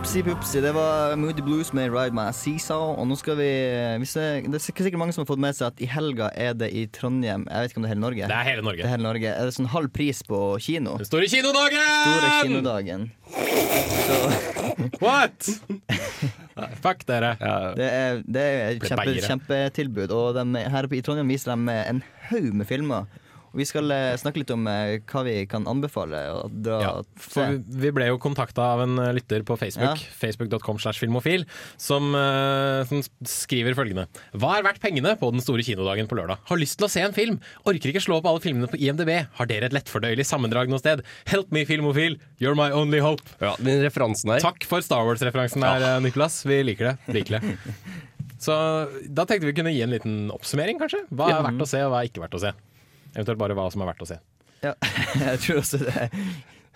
[0.07, 2.93] Jupsi pupsi, det var Moody Blues med Ride My Seesaw.
[2.95, 3.49] Og nå skal vi
[3.99, 6.55] vi det, det er sikkert mange som har fått med seg at i helga er
[6.55, 8.29] det i Trondheim Jeg vet ikke om det er hele Norge?
[8.31, 8.85] Det er hele Norge.
[8.85, 9.33] Det er, hele Norge.
[9.35, 10.95] er det sånn halv pris på kino?
[11.03, 11.91] Den store kinodagen!
[12.07, 13.11] Store kinodagen.
[15.03, 15.51] What?!
[16.87, 17.35] Fuck dere.
[17.75, 19.63] Det er, det er et Ble kjempe.
[20.07, 23.11] Og de, her i Trondheim viser de en haug med filmer.
[23.57, 26.19] Vi skal eh, snakke litt om eh, hva vi kan anbefale
[26.67, 26.91] Ja,
[27.21, 30.17] for vi, vi ble jo kontakta av en eh, lytter på Facebook, Ja.
[30.21, 31.47] facebook.com slash filmofil,
[31.81, 32.11] som,
[32.89, 34.07] som skriver følgende.
[34.37, 36.43] Hva er verdt pengene på den store kinodagen på lørdag?
[36.49, 37.39] Har lyst til å se en film.
[37.69, 39.13] Orker ikke slå opp alle filmene på IMDb.
[39.39, 41.05] Har dere et lettfordøyelig sammendrag noe sted?
[41.31, 42.19] Help me, filmofil.
[42.43, 43.25] You're my only hope.
[43.41, 44.43] Ja, den referansen her.
[44.45, 45.97] Takk for Star Wars-referansen der, ja.
[46.05, 46.43] Nicolas.
[46.49, 46.97] Vi liker det.
[47.21, 47.57] Virkelig.
[48.47, 48.53] Så
[49.09, 51.07] da tenkte vi kunne gi en liten oppsummering, kanskje.
[51.09, 52.51] Hva er verdt å se, og hva er ikke verdt å se?
[53.17, 54.19] Eventuelt bare hva som er verdt å se.
[54.63, 54.75] Ja,
[55.33, 56.07] jeg tror også det.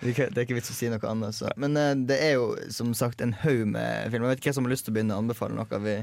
[0.01, 1.35] Det er ikke vits å si noe annet.
[1.37, 1.49] Så.
[1.61, 4.25] Men uh, det er jo som sagt en haug med film.
[4.25, 5.81] Jeg vet ikke hvem som har lyst til å begynne å anbefale noe.
[5.85, 5.95] Vi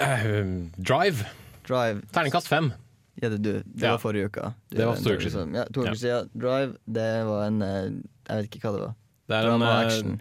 [0.00, 0.36] uh,
[0.80, 1.26] Drive.
[1.68, 2.00] Drive.
[2.16, 2.72] Terningkast fem.
[3.20, 3.94] Ja, det, du, det Ja.
[3.94, 4.52] var forrige uke.
[4.70, 5.54] Du- Det var to uker siden.
[5.56, 6.30] Ja, to uker siden.
[6.34, 7.68] Drive, det var en uh,
[8.28, 8.94] Jeg vet ikke hva det var.
[9.26, 10.12] Det er en, Drama eh, action.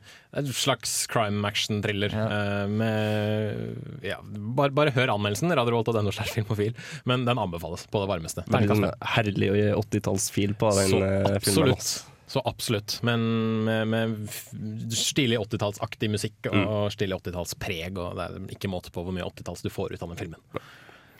[0.41, 2.15] en slags crime action-thriller.
[2.15, 2.65] Ja.
[2.67, 4.17] med ja,
[4.57, 6.73] bare, bare hør anmeldelsen, radiovolt.no slash filmofil.
[7.05, 8.45] Men den anbefales på det varmeste.
[8.49, 11.71] Det er en herlig 80-tallsfil på den Så eh, filmen.
[11.75, 11.93] absolutt.
[12.27, 12.95] Så absolutt.
[13.05, 13.21] Men
[13.67, 14.15] med, med
[14.97, 16.89] stilig 80-tallsaktig musikk og Mm.
[16.95, 17.99] stilig 80-tallspreg.
[18.01, 20.41] Og det er ikke måte på hvor mye 80-talls du får ut av den filmen.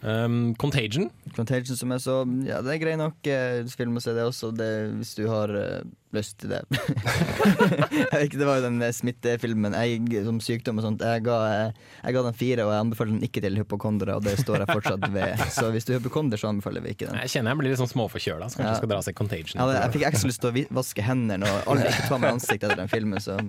[0.03, 1.07] Um, Contagion.
[1.35, 4.51] Contagion som er så Ja, det er grei nok eh, film å se det også,
[4.53, 4.67] det,
[4.99, 6.59] hvis du har eh, lyst til det.
[8.25, 11.01] ikke, Det var jo den smittefilmen jeg, som sykdom og sånt.
[11.05, 14.27] Jeg ga, eh, jeg ga den fire, og jeg anbefaler den ikke til hypokondere, og
[14.27, 15.45] det står jeg fortsatt ved.
[15.57, 17.17] Så hvis du er hypokonder, så anbefaler vi ikke den.
[17.25, 18.75] Jeg kjenner jeg blir litt sånn småforkjøla, så kanskje Ja.
[18.75, 19.57] jeg skal dra og se Contagion.
[19.63, 22.69] Ja, jeg fikk ekstra lyst til å vaske hendene og aldri ikke ta med ansiktet
[22.69, 23.39] etter den filmen, så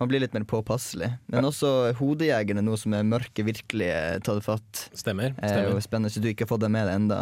[0.00, 1.12] man blir litt mer påpasselig.
[1.28, 3.90] Men også Hodejegerne, nå som er mørke, virkelig
[4.24, 4.88] tar tatt fatt.
[4.94, 5.34] Stemmer.
[5.42, 7.20] Er jo spennende, så du ikke har fått det med deg enda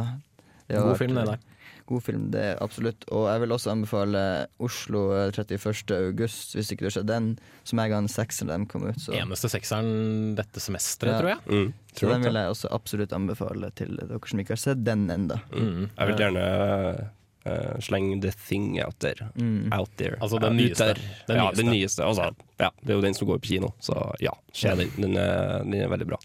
[0.68, 1.38] Det God vært- film, det der.
[1.84, 3.04] God film, det er absolutt.
[3.10, 4.20] Og jeg vil også anbefale
[4.62, 5.90] Oslo eh, 31.
[5.98, 8.86] august, hvis ikke du har sett den, som jeg ga en sekser da den kom
[8.86, 8.96] ut.
[9.02, 9.12] Så.
[9.18, 11.18] Eneste sekseren dette semesteret, Ja.
[11.20, 11.40] tror jeg.
[11.50, 15.08] Mm, Så den vil jeg også absolutt anbefale til dere som ikke har sett den
[15.10, 15.40] ennå.
[15.52, 15.90] Mm.
[15.98, 17.10] Jeg vil gjerne
[17.44, 19.30] eh, sleng The Thing out there.
[19.34, 19.72] Mm.
[19.72, 20.18] Out there.
[20.20, 20.94] Altså den nyeste.
[21.28, 22.04] Den ja, den nyeste.
[22.04, 24.92] Altså, ja, det er jo den som går på kino, så ja, se den.
[24.98, 26.20] Den er, den er veldig bra.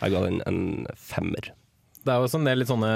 [0.00, 1.52] Jeg ga den en femmer.
[2.08, 2.90] Det er jo også en del litt sånne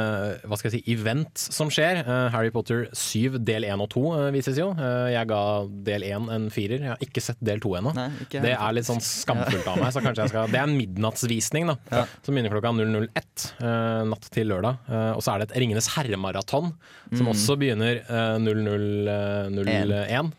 [0.49, 2.01] hva skal jeg si, events som skjer.
[2.03, 4.71] Eh, Harry Potter 7 del 1 og 2 eh, vises jo.
[4.73, 5.41] Eh, jeg ga
[5.89, 6.81] del 1 en firer.
[6.87, 7.93] Jeg har ikke sett del 2 ennå.
[8.33, 9.93] Det er litt sånn skamfullt av meg.
[9.95, 11.77] Så kanskje jeg skal Det er en midnattsvisning, da.
[11.93, 12.05] Ja.
[12.25, 14.91] Som begynner klokka 001 eh, natt til lørdag.
[15.19, 16.73] Og så er det et Ringenes herre-maraton
[17.13, 17.31] som Mm.
[17.37, 20.33] også begynner eh, 00.01.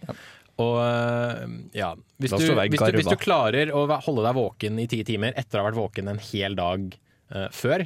[0.62, 1.46] Og eh,
[1.80, 5.34] ja hvis du, hvis, du, hvis du klarer å holde deg våken i ti timer
[5.40, 6.86] etter å ha vært våken en hel dag
[7.34, 7.84] uh, før,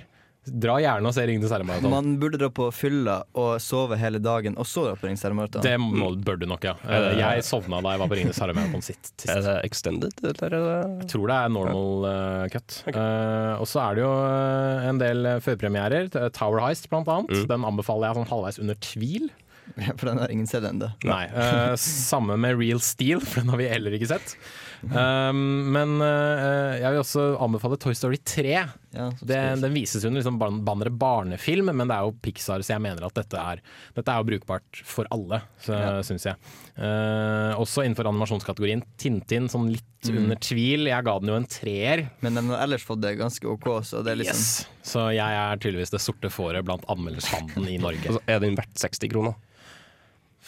[0.47, 1.93] dra gjerne og se Ringenes herre-maraton.
[1.93, 5.65] Man burde dra på fylla og sove hele dagen, og så dra på Ringenes herre-maraton.
[5.65, 6.75] Det må, bør du nok, ja.
[7.17, 9.11] Jeg sovna da jeg var på Ringenes herre-maraton sitt.
[9.13, 9.27] sist.
[9.37, 10.55] Er det extended, eller er
[11.03, 12.79] Jeg tror det er normal uh, cut.
[12.89, 16.09] Eh, og så er det jo eh, en del førpremierer.
[16.35, 17.33] Tower Heist, blant annet.
[17.33, 17.49] Mm.
[17.51, 19.29] Den anbefaler jeg sånn halvveis under tvil.
[19.97, 20.89] For den har ingen sett ennå.
[21.07, 21.25] Nei.
[21.33, 24.37] Uh, samme med Real Steel, for den har vi heller ikke sett.
[24.83, 25.39] Um,
[25.73, 28.51] men uh, jeg vil også anbefale Toy Story 3.
[28.97, 32.75] Ja, Det, den vises under liksom ban- banneret barnefilm, men det er jo Pixar, så
[32.75, 33.61] jeg mener at dette er,
[33.97, 35.91] dette er jo brukbart for alle, så, Ja.
[36.05, 36.37] syns jeg.
[36.77, 40.17] Uh, også innenfor animasjonskategorien Tintin, sånn litt Mm.
[40.23, 40.85] under tvil.
[40.87, 42.09] Jeg ga den jo en treer.
[42.21, 44.67] Men den har ellers fått det ganske OK, så det er liksom Yes.
[44.83, 48.05] Så jeg er tydeligvis det sorte fåret blant anmeldersfanden i Norge.
[48.07, 49.35] altså, Er den verdt 60 kroner?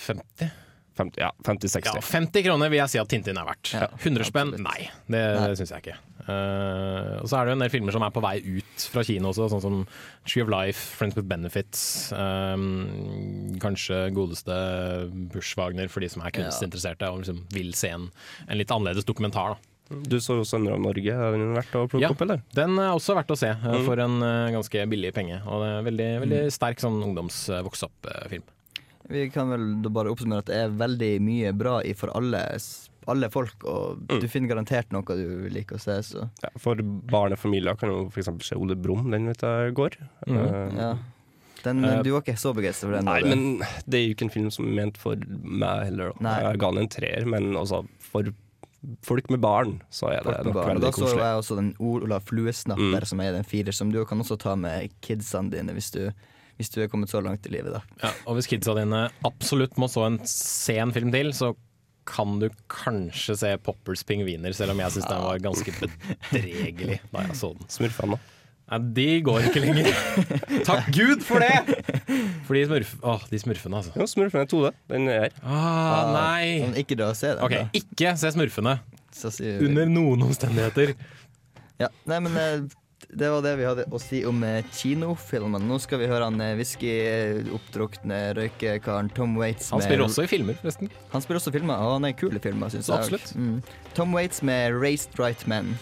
[0.05, 0.51] 50?
[0.99, 1.87] 50, ja, 50-60.
[1.95, 3.71] Ja, 50 kroner vil jeg si at Tintin er verdt.
[3.73, 4.51] Ja, 100 spenn?
[4.59, 5.49] Nei, det Nei.
[5.59, 5.97] syns jeg ikke.
[6.29, 9.01] Uh, og så er det jo en del filmer som er på vei ut fra
[9.07, 9.77] kino også, sånn som
[10.27, 12.11] Tree of Life, Friends with Benefits.
[12.13, 14.53] um, kanskje godeste
[15.33, 18.09] Bushwagner for de som er kunstinteresserte og liksom vil se en,
[18.47, 19.55] en litt annerledes dokumentar.
[19.55, 19.65] da.
[20.05, 21.09] Du så jo 'Sønner av Norge'.
[21.17, 22.43] Er den verdt å plukke Ja, opp, eller?
[22.53, 23.85] den er også verdt å se, eh, Mm.
[23.85, 25.41] for en eh, ganske billig penge.
[25.47, 26.51] Og det er veldig, veldig Mm.
[26.53, 28.43] sterk sånn ungdoms eh, vokse opp-film.
[29.09, 32.43] Vi kan vel da bare oppsummere at det er veldig mye bra i for alle,
[33.09, 36.75] alle folk, og du finner garantert noe du liker å se, så Ja, for
[37.09, 38.29] barnefamilier kan jo f.eks.
[38.45, 39.97] se Ole Brumm, den vet jeg går.
[40.27, 40.37] Mm.
[40.37, 40.91] Uh, ja.
[41.63, 43.03] Den, Eh, du var ikke så begeistra for den?
[43.09, 43.35] Nei, Olle.
[43.35, 46.13] men det er jo ikke en film som er ment for meg heller.
[46.23, 46.37] Nei.
[46.45, 48.29] Jeg ga den en treer, men altså, for
[49.03, 50.69] folk med barn så er det veldig nok barn.
[50.69, 51.25] Og veldig Da så koselig.
[51.25, 53.09] jeg også den Olav Fluesnapper, Mm.
[53.11, 56.05] som er den firer, som du kan også ta med kidsene dine hvis du,
[56.59, 57.81] hvis du er kommet så langt i livet, da.
[58.03, 61.53] Ja, og hvis kidsa dine absolutt må så en, sen film til, så
[62.09, 67.23] kan du kanskje se Poppers pingviner, selv om jeg syns den var ganske bedregelig da
[67.27, 67.67] jeg så den.
[67.71, 68.17] Smurfene?
[68.69, 69.87] Nei, de går ikke lenger.
[70.67, 71.79] Takk Gud for det!
[72.45, 73.93] For de, smurf åh, de smurfene, altså.
[73.97, 74.69] Ja, Smurfene 2D.
[74.91, 75.37] Den er her.
[75.41, 76.59] Ah, nei!
[76.67, 77.63] Men ikke dra og se den, Ok, da.
[77.79, 78.75] ikke se smurfene.
[79.15, 80.93] Så sier vi- Under noen omstendigheter.
[81.81, 82.67] Ja, nei, men eh,
[83.07, 85.63] det var det vi hadde å si om eh, kinofilmen.
[85.69, 89.71] Nå skal vi høre han eh, whisky-oppdrukne røykekaren Tom Waits.
[89.73, 90.91] Han spiller også i filmer, forresten.
[91.13, 92.99] Han spiller også filmer, og han er kul i filmer, syns jeg.
[92.99, 93.31] Absolutt.
[93.39, 93.61] Mm.
[93.97, 95.73] Tom Waits med 'Raised Right Men'.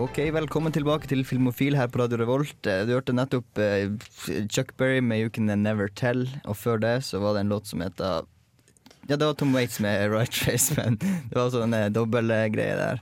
[0.00, 2.64] Ok, Velkommen tilbake til Filmofil her på Radio Revolt.
[2.66, 3.90] Eh, Du hørte nettopp eh,
[4.48, 7.66] Chuck Berry med 'You Can Never Tell', og før det så var det en låt
[7.66, 8.24] som heter
[9.08, 13.00] Ja, det var Tom Waits med 'Right Face', men det var sånn en dobbeltgreie der.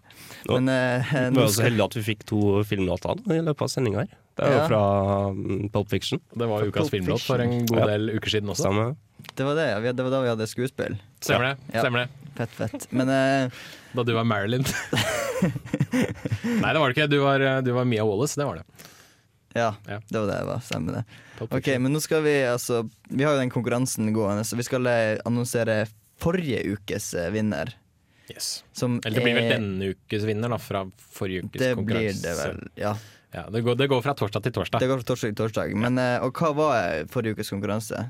[0.49, 3.69] Men eh, Vi var så skal- heldige at vi fikk to filmlåter i løpet av
[3.69, 4.09] sendinga her.
[4.39, 4.67] Det er jo Ja.
[4.69, 4.83] fra
[5.31, 6.21] um, Pulp Fiction.
[6.37, 7.87] Det var ukas filmlåt for en god Ja.
[7.87, 8.67] del uker siden også.
[8.71, 8.97] Stemme.
[9.35, 9.93] Det var det, ja.
[9.93, 10.99] Det var da vi hadde skuespill.
[11.21, 11.75] Stemmer det.
[11.75, 11.83] Ja.
[11.83, 12.09] Stemmer det.
[12.39, 12.87] Fett, fett.
[12.93, 13.51] Men eh,
[13.97, 14.65] Da du var Marilyn.
[15.43, 17.09] Nei, det var det ikke.
[17.11, 18.65] Du var, du var Mia Wallace, det var det.
[19.57, 20.01] ja, Ja.
[20.09, 20.61] det var det jeg var.
[20.67, 21.05] Stemmer det.
[21.49, 24.87] Ok, men nå skal vi altså Vi har jo den konkurransen gående, så vi skal
[24.91, 25.85] eh, annonsere
[26.19, 27.71] forrige ukes eh, vinner.
[28.29, 28.65] Yes.
[28.77, 32.19] Som Eller det blir vel denne ukes vinner, da, fra forrige ukes Det konkurranse.
[32.21, 32.97] blir det vel, ja.
[33.33, 34.81] Ja, det, går, det går fra torsdag til torsdag.
[34.81, 35.73] Det går fra torsdag til torsdag.
[35.77, 38.03] Men, eh, og hva var eh, forrige ukes konkurranse?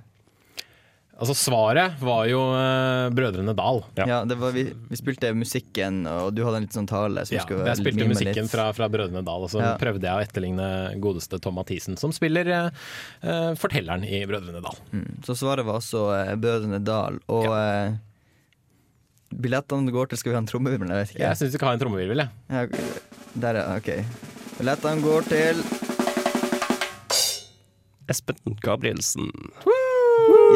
[1.19, 3.81] Altså Svaret var jo uh, Brødrene Dal.
[3.99, 7.35] Ja, det var, vi, vi spilte musikken, og du hadde en litt sånn tale som
[7.35, 9.73] Ja, skulle jeg spilte musikken fra, fra Brødrene Dal, og så Ja.
[9.81, 10.69] prøvde jeg å etterligne
[11.03, 12.69] godeste Tom Mathisen, som spiller eh,
[13.59, 14.79] fortelleren i Brødrene Dal.
[14.95, 15.09] Mm.
[15.27, 17.19] Så svaret var altså uh, Brødrene Dal.
[17.35, 17.99] Og eh,
[19.35, 20.95] billettene går til Skal vi ha en trommevirvel?
[20.95, 21.25] Jeg vet ikke.
[21.25, 22.31] Jeg syns vi skal ha en trommevirvel, jeg.
[22.55, 22.63] Ja,
[23.43, 23.67] der, ja.
[23.75, 23.91] OK.
[24.61, 25.67] Billettene går til
[28.09, 29.29] Espen Gabrielsen.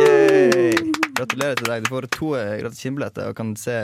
[0.03, 0.73] Yay!
[1.13, 1.85] Gratulerer til deg.
[1.85, 3.77] Du får to eh, gratis kinobilletter og kan se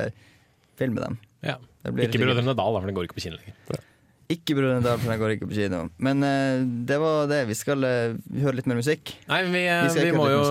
[0.79, 1.21] film med dem.
[1.47, 1.59] Ja.
[1.85, 3.85] Det blir Ikke Brødrene Dal, for den går ikke på kino lenger.
[4.29, 5.85] Ikke Brødrene Dal, for den går ikke på kino.
[6.03, 7.45] Men uh, det var det.
[7.49, 9.15] Vi skal uh, høre litt mer musikk.
[9.31, 10.43] Nei, vi, Vi skal vi, må jo,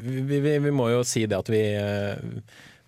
[0.00, 1.62] vi, vi, vi må jo si det at vi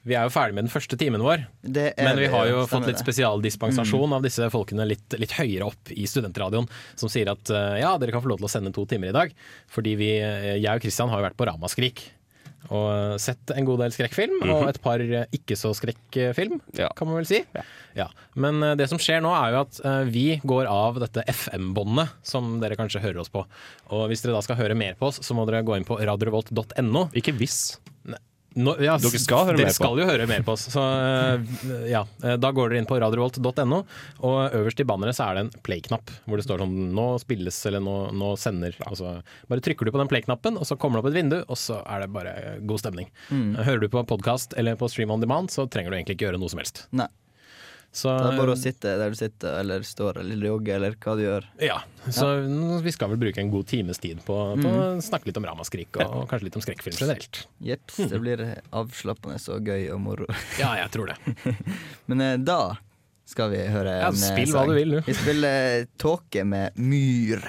[0.04, 2.64] vi er jo ferdig med den første timen vår, Det er men vi har jo
[2.66, 4.16] fått litt spesialdispensasjon mm.
[4.16, 6.66] av disse folkene litt, litt høyere opp i studentradioen,
[6.98, 9.14] som sier at eh, ja, dere kan få lov til å sende to timer i
[9.14, 9.36] dag,
[9.70, 12.02] fordi vi, eh, jeg og Kristian har jo vært på Ramaskrik.
[12.72, 14.68] Og sett en god del skrekkfilm, og Mhm.
[14.70, 16.88] et par eh, ikke så skrekkfilm, Ja.
[16.96, 17.44] kan man vel si.
[17.98, 18.06] Ja.
[18.34, 22.58] Men eh, det som skjer nå, er jo at vi går av dette FM-båndet, som
[22.62, 23.44] dere kanskje hører oss på.
[23.90, 25.98] Og hvis dere da skal høre mer på oss, så må dere gå inn på
[25.98, 27.10] radiorevolt.no.
[27.18, 27.78] Ikke hvis.
[28.54, 29.78] Nå, ja, Dere skal høre dere mer på.
[29.78, 30.66] skal jo høre mer på oss.
[30.72, 33.78] Så eh, ja, eh, Da går dere inn på radiovolt.no,
[34.28, 37.60] og øverst i banneret så er det en play-knapp hvor det står sånn 'nå spilles'
[37.70, 38.76] eller 'nå, nå sender'.
[38.90, 39.14] Og så
[39.48, 41.80] bare trykker du på den play-knappen, og så kommer det opp et vindu, og så
[41.86, 42.34] er det bare
[42.66, 43.10] god stemning.
[43.30, 43.56] Mm.
[43.62, 46.40] Hører du på podkast eller på Stream on Demand, så trenger du egentlig ikke gjøre
[46.42, 46.86] noe som helst.
[46.92, 47.08] Nei.
[47.92, 51.12] Så, Det er bare å sitte der du sitter, eller står eller jogger, eller hva
[51.18, 51.44] du gjør.
[51.60, 51.76] ja,
[52.08, 52.30] så
[52.82, 55.02] vi skal vel bruke en god times tid på, på å Mm.
[55.04, 57.42] snakke litt om Ramaskrik, og, og kanskje litt om skrekkfilm generelt.
[57.60, 58.40] Jeps, det blir
[58.72, 60.26] avslappende og gøy og moro.
[60.62, 61.18] Ja, jeg tror det.
[62.08, 62.76] Men eh, da
[63.28, 65.00] skal vi høre Ja, eh, spill hva du vil, du.
[65.06, 67.44] Vi spiller Tåke med Myr.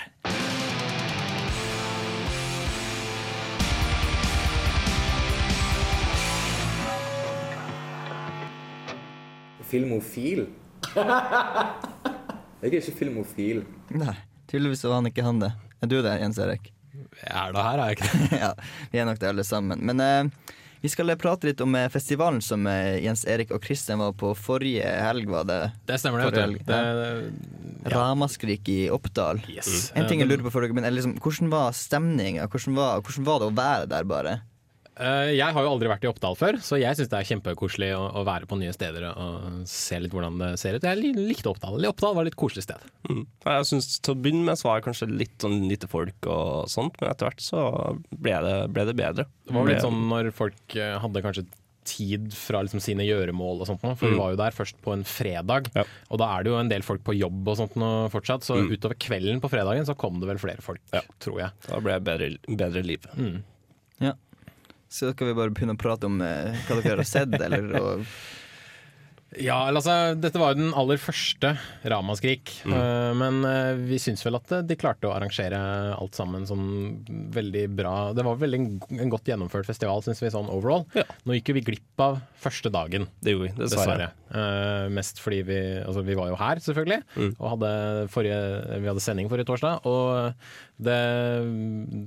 [9.74, 10.46] Filmofil?
[10.94, 13.64] Jeg er ikke filmofil.
[13.98, 14.14] Nei,
[14.52, 15.50] tydeligvis var han ikke han det.
[15.84, 16.70] Er du det, Jens Erik?
[16.94, 18.38] Jeg er da her, er jeg ikke det?
[18.44, 18.52] ja,
[18.94, 19.82] vi er nok det alle sammen.
[19.84, 20.52] Men eh,
[20.84, 24.34] Vi skal prate litt om eh, festivalen som eh, Jens Erik og Kristian var på
[24.38, 25.60] forrige helg, var det?
[25.90, 26.32] Det stemmer det.
[26.38, 26.70] Vet du.
[26.70, 29.42] Det, Ramaskrik i Oppdal.
[29.52, 29.90] Yes.
[29.98, 32.46] En ting jeg Eh, lurer på før dere begynner, er liksom, hvordan var stemninga?
[32.48, 34.38] Hvordan, hvordan var det å være der, bare?
[35.00, 37.90] Eh, Jeg har jo aldri vært i Oppdal før, så jeg syns det er kjempekoselig
[37.98, 40.84] å, å være på nye steder og se litt hvordan det ser ut.
[40.86, 41.80] Jeg likte Oppdal.
[41.90, 42.84] Oppdal var et litt koselig sted.
[43.10, 43.24] Mm.
[43.48, 46.70] Jeg synes Til å begynne med så var det kanskje litt sånn lite folk og
[46.70, 47.64] sånt, men etter hvert så
[48.14, 49.26] ble det, ble det bedre.
[49.48, 51.46] Det var vel litt sånn når folk eh, hadde kanskje
[51.84, 54.20] tid fra liksom sine gjøremål og sånt for for vi Mm.
[54.22, 55.66] var jo der først på en fredag,
[56.08, 57.74] og da er det jo en del folk på jobb og sånt
[58.14, 58.70] fortsatt, så Mm.
[58.78, 61.02] utover kvelden på fredagen så kom det vel flere folk, ja.
[61.20, 61.52] tror jeg.
[61.68, 63.02] Da ble det bedre, bedre liv.
[63.18, 63.44] Mm.
[64.00, 64.14] Ja.
[64.94, 68.04] Så skal vi bare begynne å prate om eh, hva dere har sett, eller og,
[69.42, 71.54] Ja, altså, dette var jo den aller første
[71.90, 72.74] Ramaskrik, Mm.
[72.76, 75.58] eh, men eh, vi syns vel at eh, de klarte å arrangere
[75.98, 76.68] alt sammen sånn
[77.34, 78.14] veldig bra.
[78.14, 78.68] Det var veldig en,
[79.00, 80.86] en godt gjennomført festival, syns vi, sånn overall.
[81.26, 83.08] Nå gikk jo vi glipp av første dagen.
[83.24, 84.12] Det gjorde vi, dessverre.
[84.34, 87.36] Eh, mest fordi vi Altså, vi var jo her, selvfølgelig, Mm.
[87.40, 87.72] og hadde
[88.10, 88.40] forrige,
[88.82, 89.82] vi hadde sending forrige torsdag.
[89.86, 90.34] Og
[90.84, 90.98] det,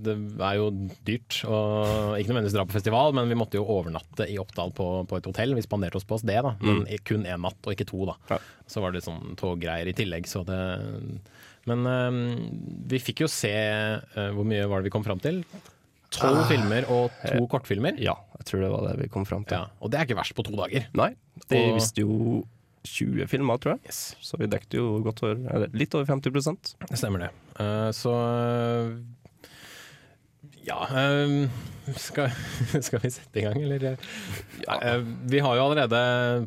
[0.04, 0.70] det er jo
[1.06, 1.58] dyrt å
[2.18, 5.28] ikke nødvendigvis dra på festival, men vi måtte jo overnatte i Oppdal på, på et
[5.28, 5.54] hotell.
[5.56, 6.54] Vi spanderte oss på oss det, da.
[6.60, 6.98] Men Mm.
[7.06, 8.38] kun én natt, og ikke to, da.
[8.68, 10.60] Så var det sånn toggreier i tillegg, så det
[11.66, 12.18] Men um,
[12.86, 15.40] vi fikk jo se uh, Hvor mye var det vi kom fram til?
[16.14, 16.48] Tolv Ah.
[16.48, 17.96] filmer og to kortfilmer.
[17.98, 19.58] Ja, jeg tror det var det vi kom fram til.
[19.58, 20.86] Ja, og det er ikke verst på to dager.
[20.94, 21.14] Nei,
[21.48, 22.44] de Og- visste jo
[22.86, 23.90] 20 filmer, tror jeg.
[24.22, 27.30] Så vi dekket jo godt over, litt over 50% Det stemmer det.
[27.58, 28.92] Uh, så eh,
[30.66, 31.34] ja eh,
[31.96, 32.32] skal,
[32.86, 33.96] skal vi sette i gang, eller?
[34.66, 34.76] Ja,
[35.30, 36.00] vi har jo allerede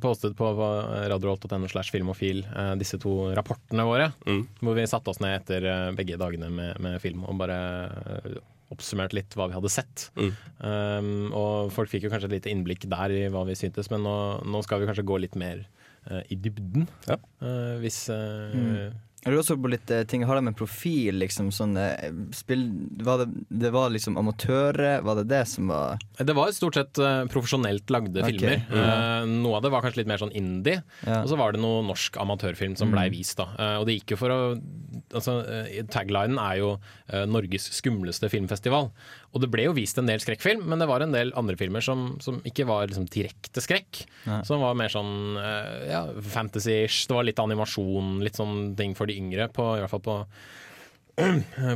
[0.03, 4.11] postet på radiorolt.no slash filmofil eh, disse to rapportene våre.
[4.59, 7.59] Hvor vi satte oss ned etter eh, begge dagene med, med film og bare
[8.19, 10.03] oppsummert oppsummerte litt hva vi hadde sett.
[10.61, 14.03] Um, og folk fikk jo kanskje et lite innblikk der i hva vi syntes, men
[14.05, 14.15] nå,
[14.45, 15.63] nå skal vi kanskje gå litt mer
[16.05, 16.85] uh, i dybden.
[17.09, 18.93] Eh, hvis uh, Mm.
[19.19, 20.23] Jeg lurer også på litt eh, ting.
[20.23, 21.49] Har de en profil, liksom?
[21.51, 22.61] Sånn, eh, spill,
[23.03, 25.01] var det, det var liksom amatører?
[25.03, 28.37] Var det det som var Det var stort sett eh, profesjonelt lagde okay.
[28.37, 28.63] filmer.
[28.71, 31.19] Eh, noe av det var kanskje litt mer sånn indie, Ja.
[31.23, 33.17] og så var det noe norsk amatørfilm som blei Mm.
[33.17, 33.35] vist.
[33.37, 33.49] da.
[33.79, 34.39] Og det gikk jo for å
[35.13, 35.43] altså,
[35.91, 38.91] Taglinen er jo 'Norges skumleste filmfestival'.
[39.29, 41.83] Og det ble jo vist en del skrekkfilm, men det var en del andre filmer
[41.85, 44.03] som, som ikke var liksom, direkte skrekk.
[44.25, 44.39] Nei.
[44.47, 46.01] Som var mer sånn eh, ja,
[46.33, 47.03] fantasy-ish.
[47.09, 50.17] Det var litt animasjon, litt sånn ting for de yngre, på, i hvert fall på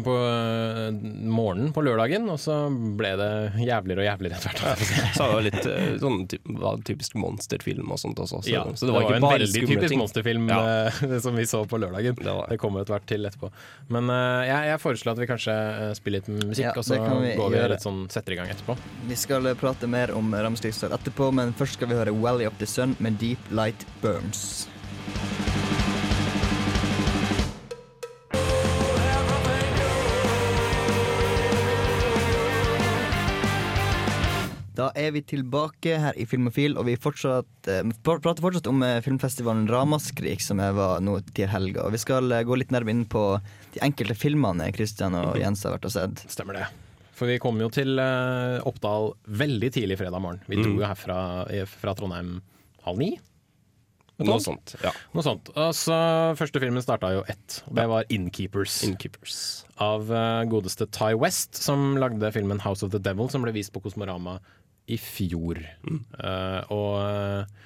[0.04, 0.88] på eh,
[1.30, 2.56] morgenen på lørdagen, og så
[2.98, 3.30] ble det
[3.64, 4.84] jævligere og jævligere etter hvert.
[5.16, 8.42] Så det var litt eh, sånn ty var typisk monsterfilm og sånt også.
[8.46, 10.02] Så, Ja, så det var, ikke en veldig typisk ting.
[10.04, 10.60] monsterfilm Ja.
[10.88, 12.18] eh, som vi så på lørdagen.
[12.20, 13.52] Det, kommer etter hvert til etterpå.
[13.94, 14.10] Men
[14.48, 15.56] jeg, jeg foreslår at vi kanskje
[16.00, 17.72] spiller litt musikk, Ja, og så det vi går vi gjøre.
[17.76, 18.78] litt sånn, setter i gang etterpå.
[19.10, 22.70] Vi skal prate mer om Ramskrigsstad etterpå, men først skal vi høre Valley of the
[22.70, 24.64] Sun med Deep Light Burns.
[34.74, 39.02] Da er vi tilbake her i Filmofil, og vi fortsatt, eh, prater fortsatt om eh,
[39.06, 41.84] filmfestivalen Ramaskrik, som jeg var nå til helga.
[41.86, 43.26] Og vi skal eh, gå litt nærmere inn på
[43.76, 46.24] de enkelte filmene Kristian og Jens har vært og sett.
[46.32, 46.66] Stemmer det.
[47.14, 50.42] For vi kom jo til eh, Oppdal veldig tidlig fredag morgen.
[50.50, 50.80] Vi dro Mm.
[50.82, 51.20] jo herfra
[51.70, 52.40] fra Trondheim
[52.88, 53.12] halv ni.
[54.24, 54.92] Noe sånt, ja.
[55.14, 55.50] Noe sånt.
[55.58, 55.96] Altså,
[56.38, 58.84] Første filmen starta jo ett, og det var Innkeepers.
[58.86, 59.38] Innkeepers.
[59.82, 63.74] Av uh, godeste Ty West, som lagde filmen House of the Devil, som ble vist
[63.74, 64.38] på Kosmorama
[64.92, 65.60] i fjor.
[65.60, 67.62] Eh, og eh,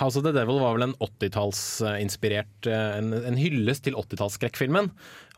[0.00, 4.90] House of the Devil var vel en 80-tallsinspirert en, en hyllest til 80-tallsskrekkfilmen.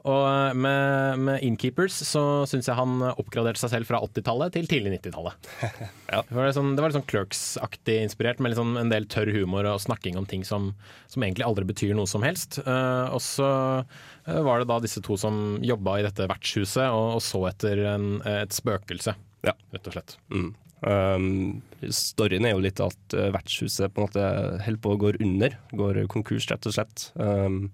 [0.07, 4.69] Og eh, med, med Innkeepers så syns jeg han oppgraderte seg selv fra 80-tallet til
[4.71, 5.51] tidlig 90-tallet.
[6.29, 9.31] Det var litt sånn, det var litt sånn Clerks-aktig inspirert, med sånn en del tørr
[9.35, 10.71] humor og snakking om ting som,
[11.11, 12.61] som egentlig aldri betyr noe som helst.
[12.65, 13.51] Uh, og så
[13.83, 17.85] eh, var det da disse to som jobba i dette vertshuset og, og så etter
[17.93, 19.15] en, et spøkelse,
[19.47, 19.55] ja.
[19.75, 20.17] rett og slett.
[20.33, 20.53] Mm.
[20.81, 21.61] Um,
[21.91, 24.29] storyen er jo litt at uh, vertshuset på en måte
[24.65, 25.59] holder på å gå under.
[25.79, 27.09] Går konkurs, rett og slett.
[27.19, 27.67] Um,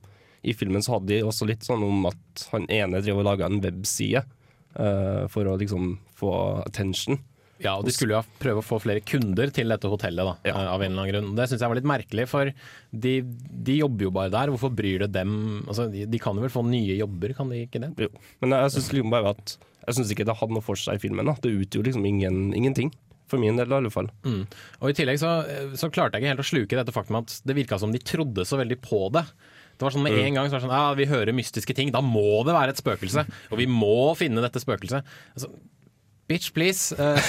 [0.45, 3.51] I filmen så hadde de også litt sånn om at han ene drev og laga
[3.51, 4.25] en webside
[4.79, 6.35] uh, for å liksom få
[6.65, 7.21] attention.
[7.63, 10.27] Ja, og De skulle jo prøve å få flere kunder til dette hotellet.
[10.27, 10.55] da, ja.
[10.73, 11.37] av en eller annen grunn.
[11.39, 12.51] Det syns jeg var litt merkelig, for
[12.91, 13.13] de,
[13.69, 14.53] de jobber jo bare der.
[14.53, 15.37] Hvorfor bryr det dem?
[15.69, 17.93] Altså, de, de kan jo vel få nye jobber, kan de ikke det?
[18.07, 18.11] Jo.
[18.43, 19.55] Men jeg syns liksom bare at
[19.87, 21.27] Jeg synes ikke det hadde noe for seg i filmen.
[21.29, 21.35] Da.
[21.45, 22.93] Det utgjorde liksom ingen, ingenting.
[23.31, 24.11] For min del, i alle fall.
[24.27, 24.43] Mm.
[24.83, 25.31] Og I tillegg så,
[25.81, 28.45] så klarte jeg ikke helt å sluke dette faktum at det virka som de trodde
[28.45, 29.23] så veldig på det.
[29.75, 30.25] Det var sånn Med Mm.
[30.27, 32.75] en gang så var det sånn, ja, vi hører mystiske ting, da må det være
[32.77, 33.25] et spøkelse.
[33.51, 35.09] Og vi må finne dette spøkelset.
[35.35, 35.49] Altså,
[36.27, 36.95] Bitch, please.
[36.97, 37.21] Eh,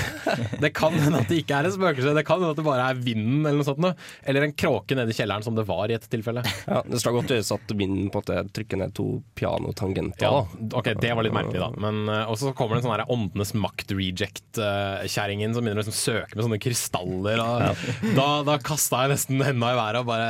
[0.64, 2.14] det kan hende at det ikke er et spøkelse.
[2.16, 4.04] Det kan hende at det bare er vinden eller noe sånt.
[4.24, 6.44] Eller en kråke nede i kjelleren, som det var i et tilfelle.
[6.70, 10.24] Ja, det skal godt gjøres at vinden på en måte trykker ned to pianotangenter.
[10.24, 10.46] Ja,
[10.80, 11.70] ok, Det var litt merkelig, da.
[11.84, 16.48] Men, også så kommer det en sånn åndenes makt-reject-kjerringen som begynner å liksom søke med
[16.48, 17.44] sånne krystaller.
[17.44, 20.30] Og Da, da kasta jeg nesten henda i været og bare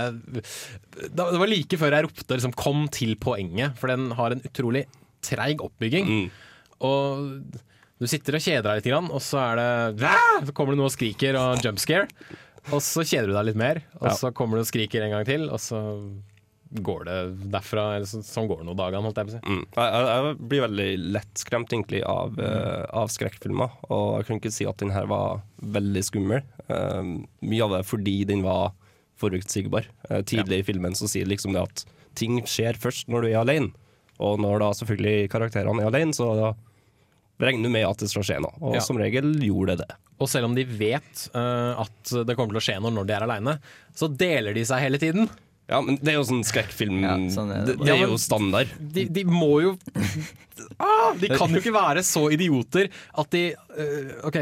[1.13, 4.41] da, Det var like før jeg ropte liksom, 'kom til poenget', for den har en
[4.47, 4.85] utrolig
[5.25, 6.31] treig oppbygging.
[6.85, 7.45] Og
[8.01, 10.13] du sitter og kjeder deg litt, grann, og så er det
[10.49, 12.09] Så kommer det noe og skriker og jump scare.
[12.73, 15.27] Og så kjeder du deg litt mer, og så kommer det og skriker en gang
[15.27, 15.81] til, og så
[16.81, 17.17] går det
[17.53, 17.85] derfra.
[17.95, 19.53] Eller så, sånn går det noen dagene, holdt jeg på å si.
[19.53, 19.63] Mm.
[19.77, 24.67] Jeg, jeg, blir veldig lettskremt egentlig av, uh, av skrekkfilmer, og jeg kan ikke si
[24.69, 25.43] at den her var
[25.77, 26.43] veldig skummel.
[26.67, 28.73] Uh, mye av det fordi den var
[29.21, 29.87] forutsigbar.
[30.09, 31.85] Uh, tidlig i filmen så sier liksom det at
[32.17, 33.73] ting skjer først når du er alene,
[34.23, 36.55] og når da selvfølgelig karakterene er alene, så da
[37.41, 38.83] regner med at det skal skje noe, og Ja.
[38.83, 39.97] som regel gjorde det det.
[40.23, 43.15] Og selv om de vet uh, at det kommer til å skje noe når de
[43.17, 43.57] er aleine,
[43.95, 45.27] så deler de seg hele tiden.
[45.67, 47.01] Ja, men det er jo sånn skrekkfilm
[47.33, 48.69] sånn er det, det det er jo standard.
[48.77, 49.71] De, de må jo
[50.77, 54.37] ah, De kan jo ikke være så idioter at de uh, OK.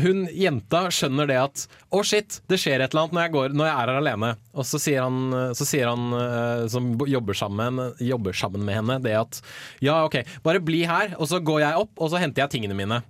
[0.00, 3.56] Hun jenta skjønner det at å shit, det skjer et eller annet når jeg, går,
[3.58, 4.30] når jeg er her alene.
[4.56, 9.00] Og så sier han, så sier han eh, som jobber sammen, jobber sammen med henne,
[9.04, 9.42] det at
[9.84, 12.78] ja, OK, bare bli her, og så går jeg opp, og så henter jeg tingene
[12.78, 13.02] mine.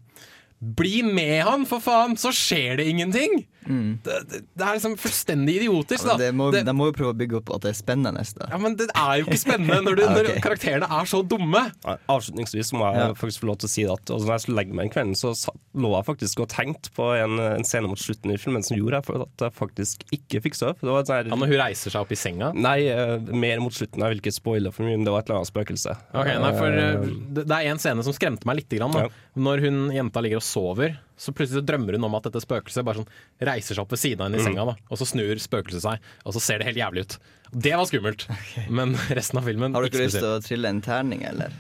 [0.62, 3.44] Bli med han, for faen, så skjer det ingenting!
[3.66, 6.16] Det, det, det er liksom fullstendig idiotisk, da.
[6.20, 8.22] Det må, Det- de må jo prøve å bygge opp at det er spennende.
[8.38, 8.48] Da.
[8.50, 10.14] ja, men det er jo ikke spennende når, du, okay.
[10.34, 11.62] når karakterene er så dumme.
[11.86, 13.08] Ja, Avslutningsvis må jeg Ja.
[13.18, 15.16] faktisk få lov til å si at altså, når jeg skulle legge meg en kveld,
[15.20, 15.32] så
[15.78, 19.02] lå jeg faktisk og tenkte på en, en scene mot slutten i filmen som gjorde
[19.02, 20.76] at jeg faktisk ikke fikk sove.
[20.82, 22.52] Ja, Når hun reiser seg opp i senga?
[22.56, 24.02] Nei, uh, mer mot slutten.
[24.02, 25.96] Jeg vil ikke spoile for mye, men det var et eller annet spøkelse.
[26.12, 27.08] Okay, nei, for uh,
[27.42, 28.68] Det er en scene som skremte meg litt.
[28.72, 29.08] Grann, da.
[29.36, 33.02] Når hun jenta ligger og sover, så plutselig drømmer hun om at dette spøkelset bare
[33.02, 33.08] sånn
[33.48, 34.48] reiser seg opp ved siden av henne i Mm.
[34.50, 34.64] senga.
[34.72, 34.76] Da.
[34.90, 37.18] Og så snur spøkelset seg, og så ser det helt jævlig ut.
[37.52, 38.26] Det var skummelt.
[38.70, 41.50] Men resten av filmen Har du ikke lyst til å trille en terning, eller?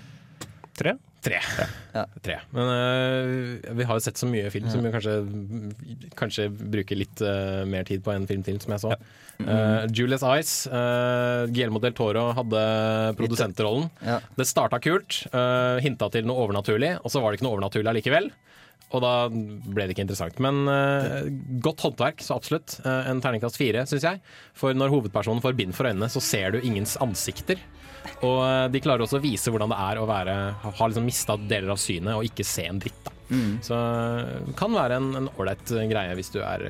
[0.76, 0.94] Tre?
[1.22, 1.38] Tre.
[1.94, 2.02] Ja.
[2.24, 2.36] Tre.
[2.50, 5.12] Men uh, vi har jo sett så mye film som vi kanskje,
[6.18, 8.96] kanskje bruker litt uh, mer tid på en film til, som jeg så.
[9.42, 12.62] Uh, Julius Ice, uh, Guillermo del Toro hadde
[13.20, 13.86] produsentrollen.
[14.02, 14.18] Ja.
[14.38, 17.92] Det starta kult, uh, hinta til noe overnaturlig, og så var det ikke noe overnaturlig
[17.94, 18.32] allikevel.
[18.92, 20.40] Og da ble det ikke interessant.
[20.42, 21.28] Men uh,
[21.64, 22.76] godt håndverk, så absolutt.
[22.84, 24.20] Uh, en terningkast fire, syns jeg.
[24.58, 27.60] For når hovedpersonen får bind for øynene, så ser du ingens ansikter.
[28.20, 30.36] Og uh, de klarer også å vise hvordan det er å være,
[30.66, 33.00] ha liksom mista deler av synet og ikke se en dritt.
[33.06, 33.14] Da.
[33.32, 33.52] Mm.
[33.64, 33.76] Så
[34.44, 36.66] det kan være en en ålreit greie hvis du er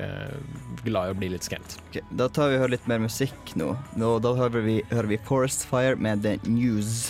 [0.85, 1.75] glad i å bli litt skremt.
[1.89, 3.73] Okay, da tar vi og hører litt mer musikk nå.
[3.99, 7.09] nå da hører vi, hører vi Forest Fire med The News.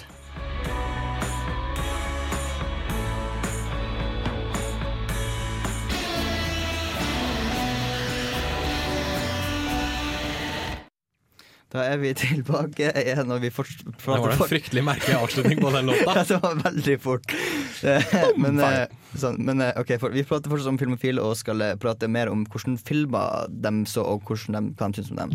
[11.73, 15.71] Da er vi tilbake igjen, og vi fortsetter Det var en fryktelig merkelig avslutning på
[15.73, 16.13] den låta.
[16.19, 17.33] ja, det var veldig fort.
[17.81, 18.83] Eh, men eh,
[19.17, 22.45] sånn, men eh, ok, for, vi prater fortsatt om Filmofil og skal prate mer om
[22.45, 25.33] hvordan filmer dem så, og hvordan de kan synes om dem.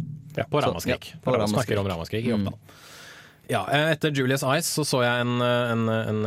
[0.53, 1.11] På Ramaskrik.
[1.17, 1.57] ja, på Ramaskrik.
[1.59, 2.53] snakker om Ramaskrik i Mm.
[3.49, 6.19] Ja, eh, etter Julius Ice så så jeg en, eh, en, en,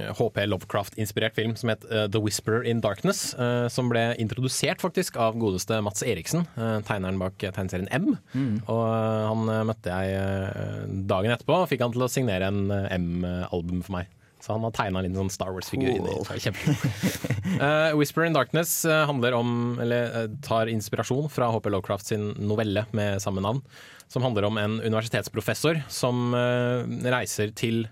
[0.00, 3.34] eh, HP Lovecraft-inspirert film som het The Whisperer in Darkness.
[3.72, 6.46] Som ble introdusert faktisk av godeste Mats Eriksen,
[6.88, 8.14] tegneren bak tegneserien M.
[8.32, 8.54] Mm.
[8.70, 8.84] Og
[9.28, 14.14] han møtte jeg dagen etterpå og fikk han til å signere en M-album for meg.
[14.40, 15.98] Så han har tegna en sånn Star Wars-figur.
[15.98, 16.24] Cool.
[17.48, 23.22] Eh, Whisper in Darkness handler om, eller tar inspirasjon fra HP Lovecraft sin novelle med
[23.24, 23.62] samme navn.
[24.08, 27.82] Som handler om en universitetsprofessor som eh, reiser til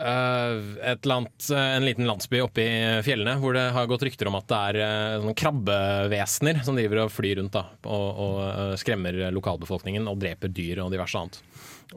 [0.00, 4.36] eh, annet, eh, en liten landsby oppe i fjellene hvor det har gått rykter om
[4.38, 9.22] at det er eh, krabbevesener som driver og flyr rundt da, og, og eh, skremmer
[9.34, 11.40] lokalbefolkningen og dreper dyr og diverse annet.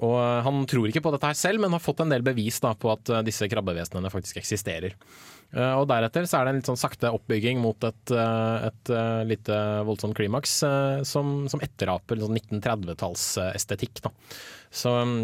[0.01, 2.60] Og eh, Han tror ikke på dette her selv, men har fått en del bevis
[2.64, 4.97] da, på at eh, disse krabbevesenene faktisk eksisterer.
[5.54, 8.91] Eh, Og Deretter så er det en litt sånn sakte oppbygging mot et, eh, et
[8.93, 10.60] eh, lite voldsomt klimaks
[11.08, 14.04] som, som etteraper sånn 1930-tallsestetikk.
[14.06, 14.14] da.
[14.74, 15.24] Så mm,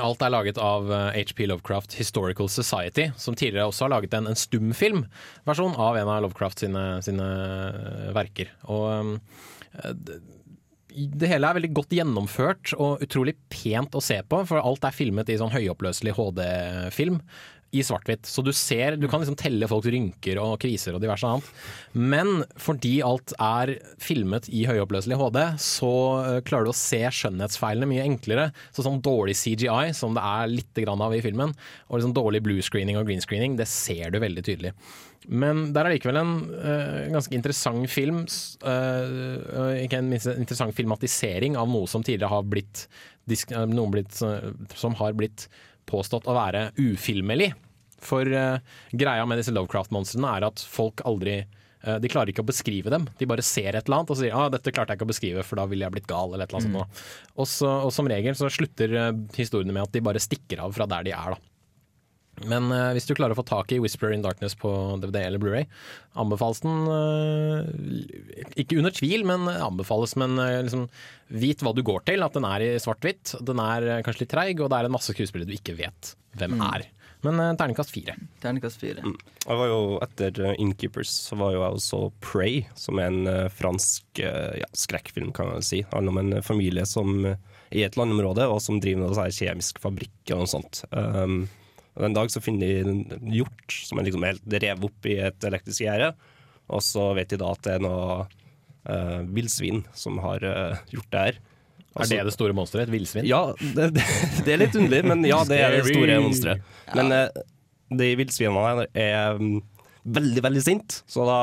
[0.00, 4.38] Alt er laget av HP Lovecraft Historical Society, som tidligere også har laget en, en
[4.38, 7.26] stumfilmversjon av en av Lovecraft sine, sine
[8.16, 8.54] verker.
[8.72, 9.12] Og um,
[10.94, 14.94] det, hele er veldig godt gjennomført og utrolig pent å se på, for alt er
[14.94, 17.20] filmet i sånn høyoppløselig HD-film.
[17.74, 18.22] i svart-hvitt.
[18.30, 21.48] Så du ser, du kan liksom telle folks rynker og kviser og diverse annet.
[21.90, 25.90] Men fordi alt er filmet i høyoppløselig HD, så
[26.20, 28.44] eh, klarer du å se skjønnhetsfeilene mye enklere.
[28.70, 31.56] Så sånn dårlig CGI, som det er litt av i filmen,
[31.88, 34.70] og liksom dårlig blue screening og green screening, det ser du veldig tydelig.
[35.28, 38.24] Men der er likevel en uh, ganske interessant film.
[38.24, 42.86] eh, ikke en interessant filmatisering av noe som tidligere har blitt,
[43.28, 45.48] eh, blitt uh, Som har blitt
[45.88, 47.52] påstått å være ufilmelig.
[48.04, 51.44] For greia med disse Lovecraft-monstrene er at folk aldri
[52.00, 53.04] de klarer ikke å beskrive dem.
[53.20, 55.42] De bare ser et eller annet og sier ah, 'dette klarte jeg ikke å beskrive,
[55.44, 56.32] for da ville jeg blitt gal'.
[56.32, 57.02] eller et eller annet sånt.
[57.36, 60.88] Og, så, og som regel så slutter historiene med at de bare stikker av fra
[60.88, 61.36] der de er.
[61.36, 61.53] da.
[62.42, 64.70] Men uh, hvis du klarer å få tak i Whisper in Darkness på
[65.02, 65.68] DVD eller Blu-ray,
[66.18, 67.62] anbefales den uh,
[68.60, 70.16] Ikke under tvil, men anbefales.
[70.20, 70.88] Men uh, liksom,
[71.30, 72.26] vit hva du går til.
[72.26, 73.36] At den er i svart-hvitt.
[73.46, 76.58] Den er kanskje litt treig, og det er en masse skuespillere du ikke vet hvem
[76.58, 76.66] Mm.
[76.74, 76.88] er.
[77.24, 78.18] Men terningkast fire.
[78.42, 79.00] Terningkast fire.
[79.00, 84.20] Jeg var jo Etter Innkeepers så var jo jeg også Prey, som er en fransk
[84.20, 85.80] ja, skrekkfilm, kan man si.
[85.86, 90.34] Det handler om en familie som i et landområde, og som driver med kjemisk fabrikk
[90.34, 90.84] og noe sånt.
[90.92, 91.46] Um,
[91.94, 95.18] og En dag så finner de en hjort som er liksom helt revet opp i
[95.22, 96.10] et elektrisk gjerde.
[96.74, 101.10] Og så vet de da at det er noe uh, villsvin som har uh, gjort
[101.12, 101.42] det her.
[101.94, 102.88] Er det det store monsteret?
[102.88, 103.26] Et villsvin?
[103.28, 104.06] Ja, det, det,
[104.42, 106.72] det er litt underlig, men ja, det er det store monsteret.
[106.98, 107.44] Men uh,
[107.94, 109.60] de villsvinene er um,
[110.02, 111.38] veldig, veldig sint, så da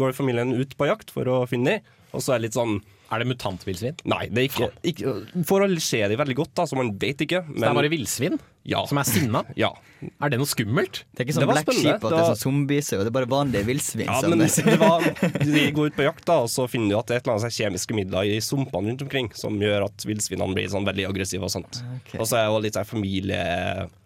[0.00, 1.92] går familien ut på jakt for å finne dem.
[2.12, 2.74] Og så er det litt sånn
[3.08, 4.02] Er det mutantvillsvin?
[4.12, 7.24] Nei, det er ikke, ikke Får aldri se de veldig godt, da, så man vet
[7.24, 7.40] ikke.
[7.46, 8.36] Så det er bare villsvin
[8.68, 8.82] ja.
[8.86, 9.42] som er sinna?
[9.58, 9.72] Ja.
[10.02, 11.02] Er det noe skummelt?
[11.14, 11.68] Det er ikke sånn Black.
[11.72, 14.08] Sheep at det Det er sånn zombies, og det er bare vanlige villsvin.
[14.08, 14.42] Ja, men
[14.82, 15.06] var,
[15.46, 17.36] De går ut på jakt, da, og så finner de at det er et eller
[17.36, 21.08] annet sånn kjemiske midler i sumpene rundt omkring som gjør at villsvinene blir sånn veldig
[21.10, 21.82] aggressive og sånt.
[22.02, 22.18] Okay.
[22.18, 23.98] Og så er det jo litt sånn familietragedieting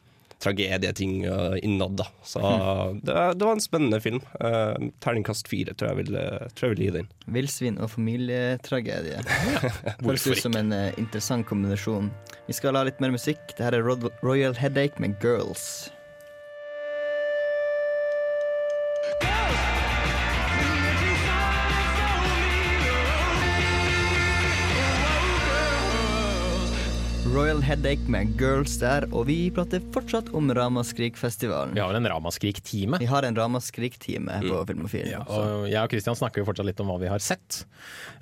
[0.45, 2.07] uh, innad, da.
[2.24, 2.41] Så
[3.03, 4.20] det, det var en spennende film.
[4.41, 7.11] Uh, terningkast fire tror jeg vil, uh, tror jeg vil gi den.
[7.26, 9.22] Villsvin og familietragedie.
[9.24, 12.12] Høres hvorfor ut som en uh, interessant kombinasjon.
[12.47, 13.43] Vi skal ha litt mer musikk.
[13.57, 13.87] Dette er
[14.22, 15.89] Royal Headache med Girls.
[27.37, 31.74] Royal Headache med Girls der, og vi prater fortsatt om Ramaskrik-festivalen.
[31.76, 32.97] Vi har en Ramaskrik-time.
[33.03, 35.11] Vi har en Ramaskrik-time på Filmofil.
[35.12, 37.59] Ja, og jeg og Christian snakker jo fortsatt litt om hva vi har sett.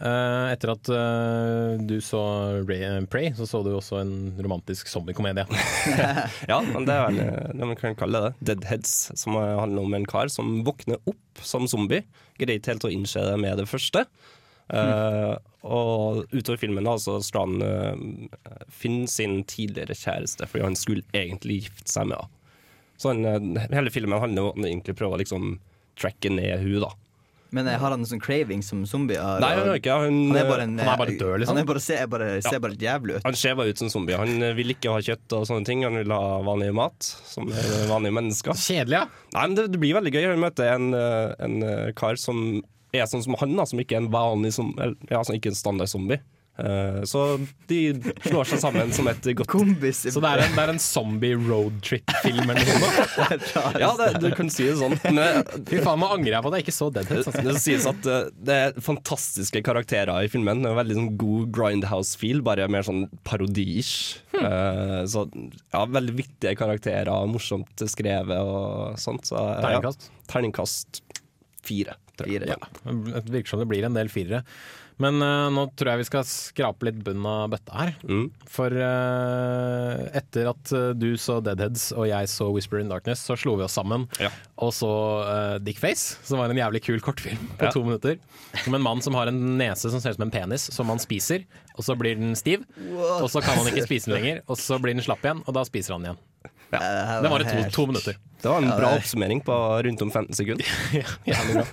[0.00, 2.24] Uh, etter at uh, du så
[2.66, 5.46] Ray- Prey, så så du også en romantisk zombiekomedie.
[6.50, 7.20] Ja, men det er vel
[7.54, 8.36] det man kan kalle det.
[8.50, 12.02] Deadheads, som handler om en kar som våkner opp som zombie.
[12.34, 14.08] Greier ikke helt å innse det med det første.
[14.72, 20.78] Uh, og utover filmen da, så skal han uh, finne sin tidligere kjæreste, fordi han
[20.78, 22.40] skulle egentlig gifte seg med henne.
[23.00, 25.56] Så han, uh, hele filmen handler om at han egentlig prøver å liksom
[26.00, 26.94] tracke ned hun da.
[27.54, 29.14] Men eh, har han en sånn craving som zombie?
[29.14, 29.94] Nei, han har ikke.
[30.02, 31.54] Han, Han er bare, en, han er bare død, liksom.
[31.54, 33.26] Han er bare, ser, bare, ser bare litt jævlig ut.
[33.28, 34.18] Han ser bare ut som zombie.
[34.18, 35.84] Han vil ikke ha kjøtt og sånne ting.
[35.86, 38.58] Han vil ha vanlig mat, som er vanlige mennesker.
[38.58, 39.28] Kjedelig, ja.
[39.36, 40.26] Nei, men det, det blir veldig gøy.
[40.32, 40.88] Han møter en,
[41.46, 41.58] en
[41.94, 42.42] kar som
[43.02, 44.72] er sånn som han, da, som ikke er en vanlig som,
[45.10, 46.22] ja, som ikke er en standard zombie.
[46.54, 47.20] Uh, så
[47.66, 47.78] de
[48.22, 50.04] slår seg sammen som et godt Kombis.
[50.06, 52.90] Så det er en, det er en zombie roadtrip-film eller noe?
[53.82, 54.94] Ja, det, du kan si det sånn.
[55.16, 57.30] Men, Fy faen, nå angrer jeg på at jeg ikke så Deadheads.
[57.34, 60.62] det, det sies at uh, det er fantastiske karakterer i filmen.
[60.62, 64.20] Det er Veldig sånn god grindhouse-feel, bare mer sånn parodi-ish.
[64.36, 69.26] Uh, så ja, veldig vittige karakterer, morsomt skrevet og sånt.
[69.26, 69.58] Så, ja.
[69.64, 70.10] Terningkast?
[70.30, 71.02] Terningkast
[72.22, 72.46] fire.
[72.46, 72.72] tror jeg.
[72.86, 73.20] Ja.
[73.20, 74.44] Det virker som det blir en del firere.
[75.02, 77.94] Men uh, nå tror jeg vi skal skrape litt bunn av bøtta her.
[78.06, 78.28] Mm.
[78.46, 83.34] For uh, etter at eh, du så Deadheads og jeg så Whisper in Darkness, så
[83.38, 84.30] slo vi oss sammen Ja.
[84.62, 84.90] og så
[85.26, 87.72] uh, Dickface, som var en jævlig kul kortfilm på Ja.
[87.74, 88.20] to minutter.
[88.68, 91.02] Om en mann som har en nese som ser ut som en penis, som han
[91.02, 91.42] spiser,
[91.74, 92.62] og så blir den stiv.
[93.18, 95.58] Og så kan han ikke spise den lenger, og så blir den slapp igjen, og
[95.58, 96.22] da spiser han den igjen.
[96.78, 98.16] Det var i to, to minutter.
[98.42, 99.56] Det var en Ja, bra er- oppsummering på
[99.86, 100.66] rundt om 15 sekunder.
[101.24, 101.64] ja.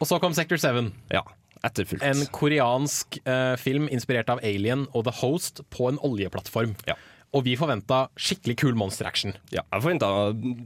[0.00, 0.90] Og så kom Sector 7.
[1.14, 1.22] Ja,
[1.64, 2.02] etterfulgt.
[2.04, 6.74] En koreansk eh, film inspirert av Alien og The Host på en oljeplattform.
[6.88, 6.96] Ja.
[7.34, 9.32] Og vi forventa skikkelig kul monster action.
[9.50, 10.10] Ja, jeg forventa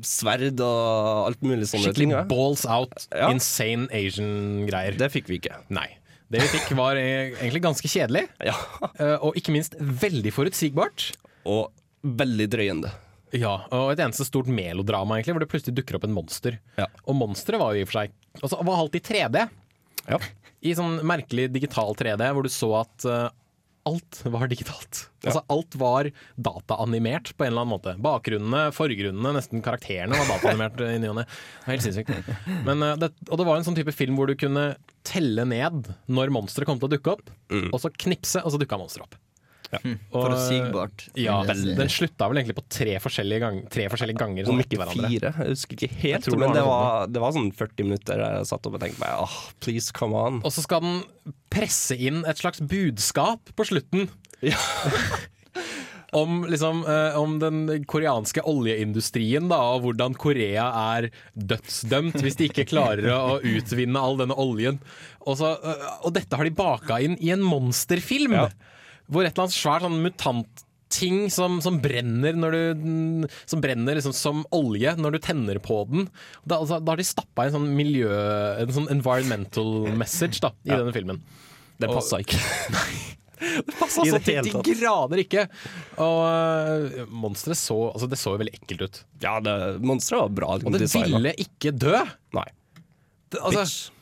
[0.05, 2.13] sverd og alt mulig sånne Skikkelig ting.
[2.13, 2.25] ja.
[2.29, 3.31] balls out, Ja.
[3.33, 4.99] insane Asian-greier.
[5.01, 5.57] Det fikk vi ikke.
[5.73, 5.87] Nei.
[6.29, 8.53] Det vi fikk var eh, egentlig ganske kjedelig, Ja.
[9.01, 11.13] eh, og ikke minst veldig forutsigbart.
[11.49, 11.71] Og
[12.05, 12.91] veldig drøyende.
[13.37, 16.59] Ja, og et eneste stort melodrama, egentlig, hvor det plutselig dukker opp en monster.
[16.79, 16.87] Ja.
[17.07, 19.43] Og monsteret var jo i og for seg altså, var alt i 3D.
[20.09, 20.21] Ja.
[20.65, 23.29] I sånn merkelig digital 3D, hvor du så at uh,
[23.89, 25.05] alt var digitalt.
[25.25, 27.95] Altså Alt var dataanimert på en eller annen måte.
[28.05, 31.27] Bakgrunnene, forgrunnene, nesten karakterene var dataanimert i ny og ne.
[31.69, 32.13] Helt sinnssykt.
[32.67, 34.71] Men, uh, det, og det var en sånn type film hvor du kunne
[35.09, 37.33] telle ned når monsteret kom til å dukke opp,
[37.73, 39.21] og så knipse, og så dukka monsteret opp.
[39.69, 41.05] Hm, Og, Forutsigbart.
[41.21, 44.49] Ja, den slutta vel egentlig på tre forskjellige, gang, tre forskjellige ganger.
[44.49, 46.29] Om ikke fire, jeg husker ikke helt.
[46.41, 49.25] Men det var, det var sånn 40 minutter der jeg satt opp og tenkte meg
[49.27, 50.41] oh, please come on.
[50.47, 51.03] Og så skal den
[51.53, 54.09] presse inn et slags budskap på slutten.
[56.17, 62.49] om, liksom, eh, om den koreanske oljeindustrien da, og hvordan Korea er dødsdømt hvis de
[62.49, 64.81] ikke klarer å utvinne all denne oljen.
[65.27, 68.39] Og, så, eh, og dette har de baka inn i en monsterfilm!
[69.09, 74.45] Hvor et eller annet svært sånn mutantting som, som brenner, du, som brenner liksom som
[74.57, 76.09] olje når du tenner på den.
[76.45, 78.09] Da, altså, da har de stappa en sånn miljø
[78.63, 80.83] En sånn environmental message da, i Ja.
[80.83, 81.23] denne filmen.
[81.79, 82.41] Det passa ikke.
[83.39, 85.45] Det passa så til de grader ikke!
[86.03, 88.99] Og uh, monsteret så altså, Det så jo veldig ekkelt ut.
[89.23, 89.37] Ja,
[89.79, 90.57] monsteret var bra.
[90.59, 92.01] Og det ville ikke dø!
[92.35, 92.49] Nei.
[93.31, 93.93] Det, altså,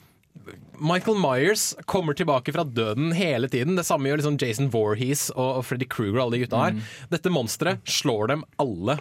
[0.80, 3.76] Michael Myers kommer tilbake fra døden hele tiden.
[3.78, 6.80] Det samme gjør liksom Jason Voorhees og Freddy Krueger og alle de gutta her.
[7.12, 8.98] Dette monsteret slår dem alle.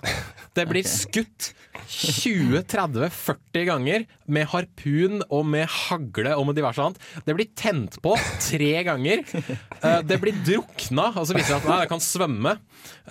[0.55, 1.51] Det blir skutt
[1.91, 7.01] 20-30-40 ganger med harpun og med hagle og med diverse annet.
[7.27, 8.15] Det blir tent på
[8.49, 9.23] tre ganger.
[9.81, 12.55] Eh, Det blir drukna, og så viser det at nei, det kan svømme.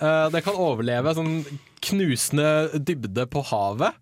[0.01, 1.37] Eh, Det kan overleve sånn
[1.85, 3.93] knusende dybde på havet.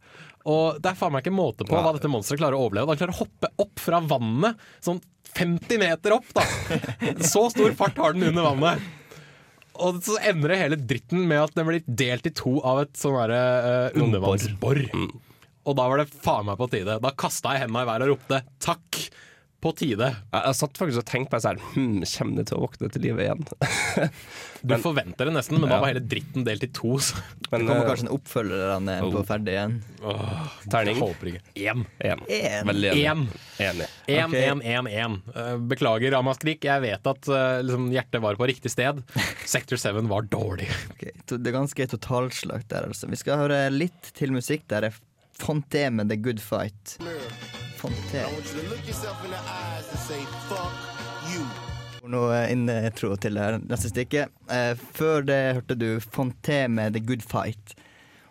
[0.50, 2.92] Og det er faen meg ikke måte på hva dette monsteret klarer å overleve.
[2.92, 5.00] Det klarer å hoppe opp fra vannet, sånn
[5.34, 6.44] 50 meter opp, da.
[7.34, 8.84] Så stor fart har den under vannet.
[9.82, 12.98] Og så ender det hele dritten med at den blir delt i to av et
[13.00, 14.84] sånn derre uh, undervannsbor.
[15.64, 17.00] Og da var det faen meg på tide.
[17.02, 19.08] Da kasta jeg hendene i været og ropte 'takk'.
[19.64, 20.10] På tide.
[20.12, 23.06] Jeg, jeg satt faktisk og tenkte på sånn hm, Kommer det til å våkne til
[23.08, 23.46] live igjen?
[24.64, 26.94] Du forventer det nesten, men da var hele dritten delt i to.
[27.04, 27.20] Så.
[27.42, 29.26] Det kommer eh, kanskje en oppfølger der han er på oh.
[29.28, 29.74] ferdig igjen.
[30.72, 30.94] Terning?
[30.94, 31.42] Jeg håper ikke.
[31.60, 32.22] Én.
[32.70, 33.42] Veldig enig.
[33.66, 33.90] Enig.
[34.08, 35.18] Én, én, én, én.
[35.36, 36.64] Eh, Beklager, Ramaskrik.
[36.64, 39.04] Jeg vet at eh, liksom, hjertet var på riktig sted.
[39.56, 40.70] Sector 7 var dårlig.
[40.96, 41.12] okay.
[41.28, 43.12] to- Det er ganske totalslakt der, altså.
[43.12, 44.64] Vi skal høre litt til musikk.
[44.72, 44.96] Der er
[45.76, 46.96] det med The Good Fight.
[51.34, 51.44] You.
[52.08, 52.22] Nå
[52.52, 54.32] intro til det neste stikket.
[54.52, 57.74] Eh, før det hørte du Fonté med The Good Fight.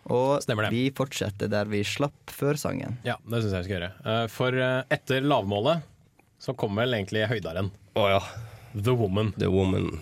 [0.09, 0.71] Og Stemmer det.
[0.73, 2.97] vi fortsetter der vi slapp før sangen.
[3.05, 3.91] Ja, det syns jeg vi skal gjøre.
[4.09, 5.85] Eh, For eh, etter lavmålet
[6.41, 7.69] så kommer vel egentlig høydaren.
[7.93, 8.23] Oh, ja.
[8.73, 9.35] The Woman.
[9.37, 10.01] The Woman.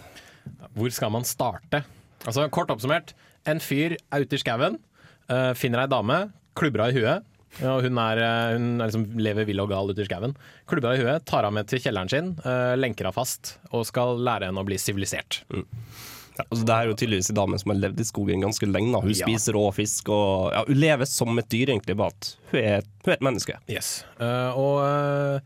[0.79, 1.83] Hvor skal man starte?
[2.23, 3.11] Altså, Kort oppsummert.
[3.45, 4.79] En fyr er ute i skauen,
[5.27, 6.21] eh, finner ei dame,
[6.55, 7.27] klubber henne i huet.
[7.59, 10.35] Ja, hun er, eh, hun er liksom lever vill og gal ute i skauen.
[10.71, 14.15] Henne i huet, tar henne med til kjelleren sin, eh, lenker henne fast og skal
[14.23, 15.41] lære henne å bli sivilisert.
[15.51, 19.01] Ja, altså, det er jo tydeligvis en dame som har levd i skogen ganske lenge.
[19.03, 19.25] Hun Ja.
[19.27, 22.81] spiser rå fisk og ja, hun lever som et dyr, egentlig, bare at hun er,
[23.03, 23.57] hun er et menneske.
[23.67, 24.05] Yes.
[24.19, 25.41] Uh, og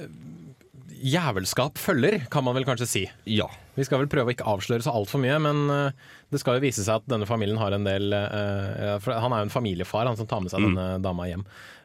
[0.00, 0.08] eh,
[1.04, 3.02] jævelskap følger, kan man vel kanskje si.
[3.28, 3.46] Ja.
[3.76, 5.90] Vi skal vel prøve å ikke avsløre så altfor mye, men eh,
[6.32, 9.48] det skal jo vise seg at denne familien har en del uh, Han er jo
[9.48, 10.72] en familiefar, han som tar med seg Mm.
[10.72, 11.44] denne dama hjem.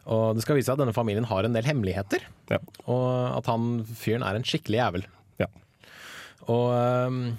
[0.10, 2.58] Og det skal vise seg at denne familien har en del hemmeligheter, Ja.
[2.88, 5.06] og at han fyren er en skikkelig jævel.
[5.42, 5.50] Ja.
[6.48, 7.36] Og, eh,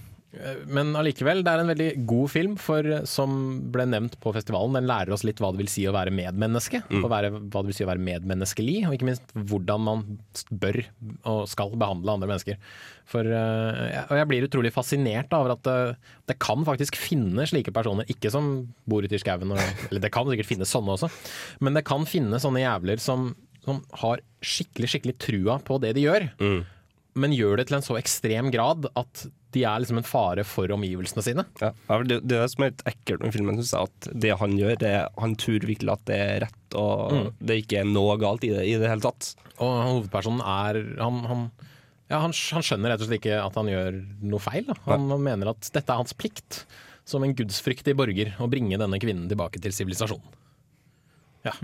[0.70, 3.32] men allikevel, det er en veldig god film, for eh, som
[3.74, 6.84] ble nevnt på festivalen, den lærer oss litt hva det vil si å være medmenneske.
[6.86, 7.00] Mm.
[7.02, 10.06] Og være, hva det vil si å være medmenneskelig, og ikke minst hvordan man
[10.62, 10.80] bør
[11.26, 12.62] og skal behandle andre mennesker.
[13.10, 15.78] For, eh, og jeg blir utrolig fascinert over at det,
[16.30, 18.52] det kan faktisk finne slike personer, ikke som
[18.86, 19.50] bor ute i skauen,
[19.90, 21.10] eller det kan sikkert finnes sånne også,
[21.58, 23.32] men det kan finnes sånne jævler som,
[23.66, 26.60] som har skikkelig, skikkelig trua på det de gjør Mm.
[27.18, 30.70] Men gjør det til en så ekstrem grad at de er liksom en fare for
[30.70, 31.42] omgivelsene sine.
[31.58, 31.72] Ja.
[32.06, 34.52] Det, det er det som er litt ekkelt med filmen, synes jeg, at det han
[34.54, 37.24] gjør, det, han tror virkelig at det er rett, og Mm.
[37.50, 39.32] det ikke er noe galt i det i det hele tatt.
[39.58, 41.42] Og hovedpersonen er Han, han,
[42.12, 44.64] ja, han, han skjønner rett og slett ikke at han gjør noe feil.
[44.70, 44.76] Da.
[44.86, 45.18] Han, ja.
[45.18, 46.62] mener at dette er hans plikt
[47.10, 50.38] som en gudsfryktig borger å bringe denne kvinnen tilbake til sivilisasjonen.
[51.42, 51.56] Ja.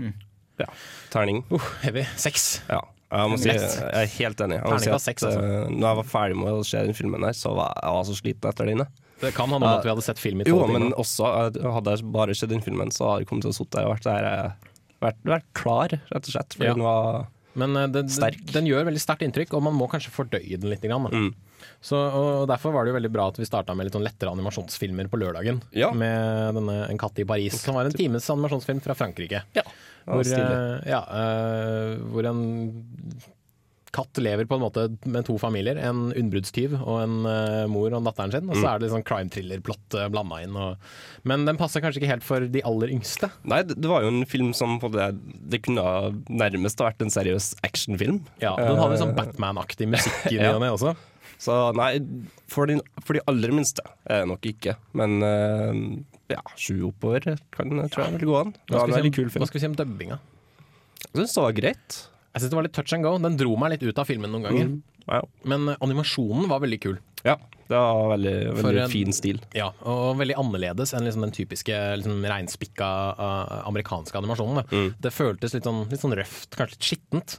[0.59, 0.67] Ja.
[1.13, 1.43] Terning.
[1.53, 2.03] Uh, heavy.
[2.19, 2.59] Sex.
[2.67, 2.81] Ja.
[3.07, 4.57] Jeg si, jeg er helt enig.
[4.59, 5.39] Jeg si at, seks, altså.
[5.39, 8.03] eh, når jeg var ferdig med å se den filmen, her så var jeg var
[8.09, 8.83] så sliten etter den.
[9.21, 10.97] Det kan handle om at vi hadde sett film i Jo, men timer.
[10.99, 13.79] også eh, hadde jeg bare sett den filmen, så hadde jeg kommet til å sitte
[13.79, 16.53] der og vært, der, eh, vært, vært klar, rett og slett.
[16.57, 16.73] Fordi Ja.
[16.75, 17.27] den var
[17.57, 18.43] Men den, Sterk.
[18.53, 20.81] den gjør veldig sterkt inntrykk, og man må kanskje fordøye den litt.
[20.83, 21.07] Grann.
[21.09, 21.33] Mm.
[21.81, 24.33] Så, og Derfor var det jo veldig bra at vi starta med litt sånn lettere
[24.35, 25.61] animasjonsfilmer på lørdagen.
[25.77, 25.91] Ja.
[25.95, 29.43] Med denne En katt i Paris, som var en times animasjonsfilm fra Frankrike.
[29.57, 29.63] Ja,
[30.07, 32.43] Hvor, eh, ja, eh, hvor en
[33.97, 35.77] katt lever på en måte med to familier.
[35.81, 38.49] En underbruddstyv og en eh, mor og datteren sin.
[38.51, 38.69] Og så Mm.
[38.75, 40.53] er det sånn crime thriller-plott blanda inn.
[40.55, 40.77] Og,
[41.23, 43.31] men den passer kanskje ikke helt for de aller yngste.
[43.47, 45.07] Nei, det, var jo en film som det,
[45.49, 45.81] det kunne
[46.29, 48.21] nærmest ha vært en seriøs actionfilm.
[48.43, 50.93] Ja, Den hadde sånn Batman-aktig musikk i ny og ne også.
[51.37, 51.99] Så nei,
[52.49, 54.73] for de, for de aller minste eh, nok ikke.
[54.97, 55.81] Men eh,
[56.33, 58.53] ja, sju oppover kan, tror jeg vil gå an.
[58.57, 60.19] Det Hva var skal, vi si, kul om- hva skal vi si om dubbinga?
[61.07, 61.99] Jeg syns det var greit.
[62.33, 63.17] Jeg synes det var litt touch and go.
[63.21, 64.71] Den dro meg litt ut av filmen noen ganger.
[64.73, 64.81] Mm,
[65.13, 65.21] ja.
[65.53, 66.97] Men eh, animasjonen var veldig kul.
[67.25, 67.33] Ja,
[67.67, 69.39] det var veldig, veldig en- fin stil.
[69.57, 74.63] Ja, og veldig annerledes enn liksom den typiske liksom reinspikka uh, amerikanske animasjonen.
[74.71, 74.91] Mm.
[75.01, 77.37] Det føltes litt sånn, litt sånn røft, kanskje litt skittent,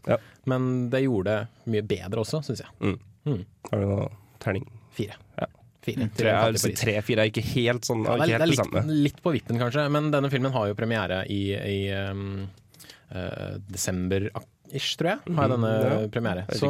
[0.51, 2.74] men det gjorde det mye bedre også, syns jeg.
[2.84, 2.99] Mm.
[3.29, 3.45] Mm.
[3.70, 4.09] Har du noe
[4.43, 4.66] terning?
[4.97, 5.16] Fire.
[5.39, 5.47] Ja.
[5.89, 6.09] Fire.
[6.61, 8.83] Si tre-fire er ikke helt sånn Ja, er det, ikke er, det er det samme.
[8.89, 11.79] litt, litt på vippen, kanskje, men denne filmen har jo premiere i, i
[12.11, 12.24] um,
[13.14, 15.37] uh, desember-ish, tror jeg.
[15.39, 16.09] Har jeg denne Mhm, ja.
[16.12, 16.45] premiere.
[16.59, 16.68] Så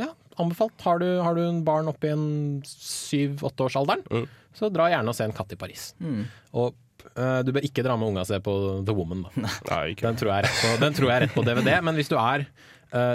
[0.00, 0.08] ja,
[0.40, 0.78] anbefalt.
[0.86, 2.24] Har du, har du en barn oppe i en
[2.64, 4.26] syv-åtteårsalderen, Mm.
[4.54, 5.94] så dra gjerne og se En katt i Paris.
[6.00, 6.24] Mm.
[6.54, 6.74] Og
[7.16, 9.48] eh, du bør ikke dra med unga og se på The Woman, da.
[9.70, 9.94] Nei.
[10.00, 11.80] Den tror, jeg rett på, den tror jeg er rett på DVD.
[11.82, 12.46] Men hvis du er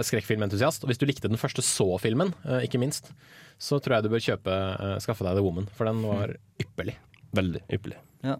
[0.04, 3.12] skrekkfilmentusiast, og hvis du likte den første Så-filmen, eh, ikke minst,
[3.60, 6.96] så tror jeg du bør kjøpe, eh, skaffe deg The Woman, for den var ypperlig.
[7.36, 7.98] Veldig ypperlig.
[8.24, 8.38] Ja.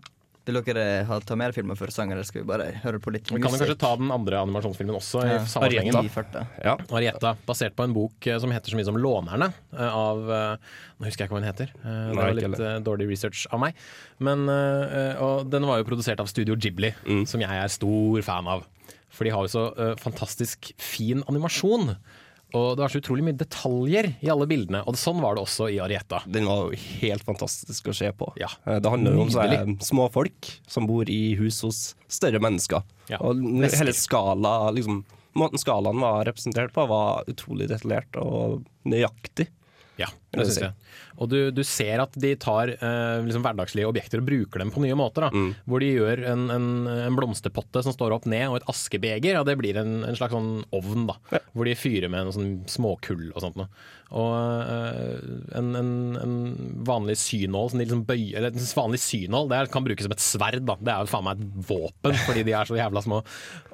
[0.50, 3.28] Vil dere ha, ta mer filmer før sang, eller skal vi bare høre på litt
[3.30, 5.22] Vi kan jo kanskje ta den andre animasjonsfilmen også.
[5.28, 5.36] Ja.
[5.44, 5.94] i samme slengen.
[6.00, 6.42] Arietta.
[6.66, 6.74] Ja.
[6.90, 10.56] Arietta, basert på en bok eh, som heter så mye som 'Lånerne', eh, av eh,
[10.98, 11.70] Nå husker jeg ikke hva den heter.
[11.84, 13.76] Eh, Det var litt eh, dårlig research av meg.
[14.18, 17.28] Men, eh, og den var jo produsert av Studio Ghibli, Mm.
[17.28, 18.66] som jeg er stor fan av.
[19.10, 21.96] For de har jo så uh, fantastisk fin animasjon.
[22.58, 25.68] Og det var så utrolig mye detaljer i alle bildene, og sånn var det også
[25.70, 26.24] i Arietta.
[26.26, 28.32] Den var jo helt fantastisk å se på.
[28.42, 28.50] Ja.
[28.66, 29.86] Eh, Det handler jo om sånne Nydelig.
[29.86, 32.82] små folk som bor i hus hos større mennesker.
[33.12, 33.20] Ja.
[33.22, 35.04] Og hele skala, liksom,
[35.38, 39.46] måten skalaen var representert på, var utrolig detaljert og nøyaktig.
[40.00, 40.74] Ja, det syns jeg.
[41.20, 44.80] Og du, du ser at de tar eh, liksom hverdagslige objekter og bruker dem på
[44.86, 45.26] nye måter.
[45.34, 45.50] Mm.
[45.68, 46.68] Hvor de gjør en, en,
[47.10, 50.32] en blomsterpotte som står opp ned, og et askebeger, og det blir en, en slags
[50.38, 51.10] sånn ovn.
[51.10, 53.60] da Hvor de fyrer med noe sånn småkull og sånt.
[53.60, 53.68] noe.
[54.16, 54.32] Og
[54.64, 55.26] eh,
[55.60, 55.92] en, en,
[56.22, 56.38] en
[56.88, 60.24] vanlig synål som de liksom bøyer Eller en vanlig synål det kan brukes som et
[60.24, 60.64] sverd.
[60.66, 63.20] da Det er jo faen meg et våpen, fordi de er så jævla små.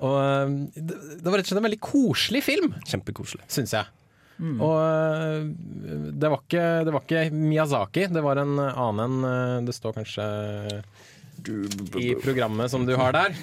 [0.02, 3.46] Og eh, det, det var rett og slett en veldig koselig film, Kjempekoselig.
[3.60, 3.94] syns jeg.
[4.40, 5.46] Og øh,
[6.12, 9.96] det var, ikke, det var ikke Miyazaki, det var en annen en øh, Det står
[10.02, 10.26] kanskje
[12.02, 13.36] i programmet som du har der.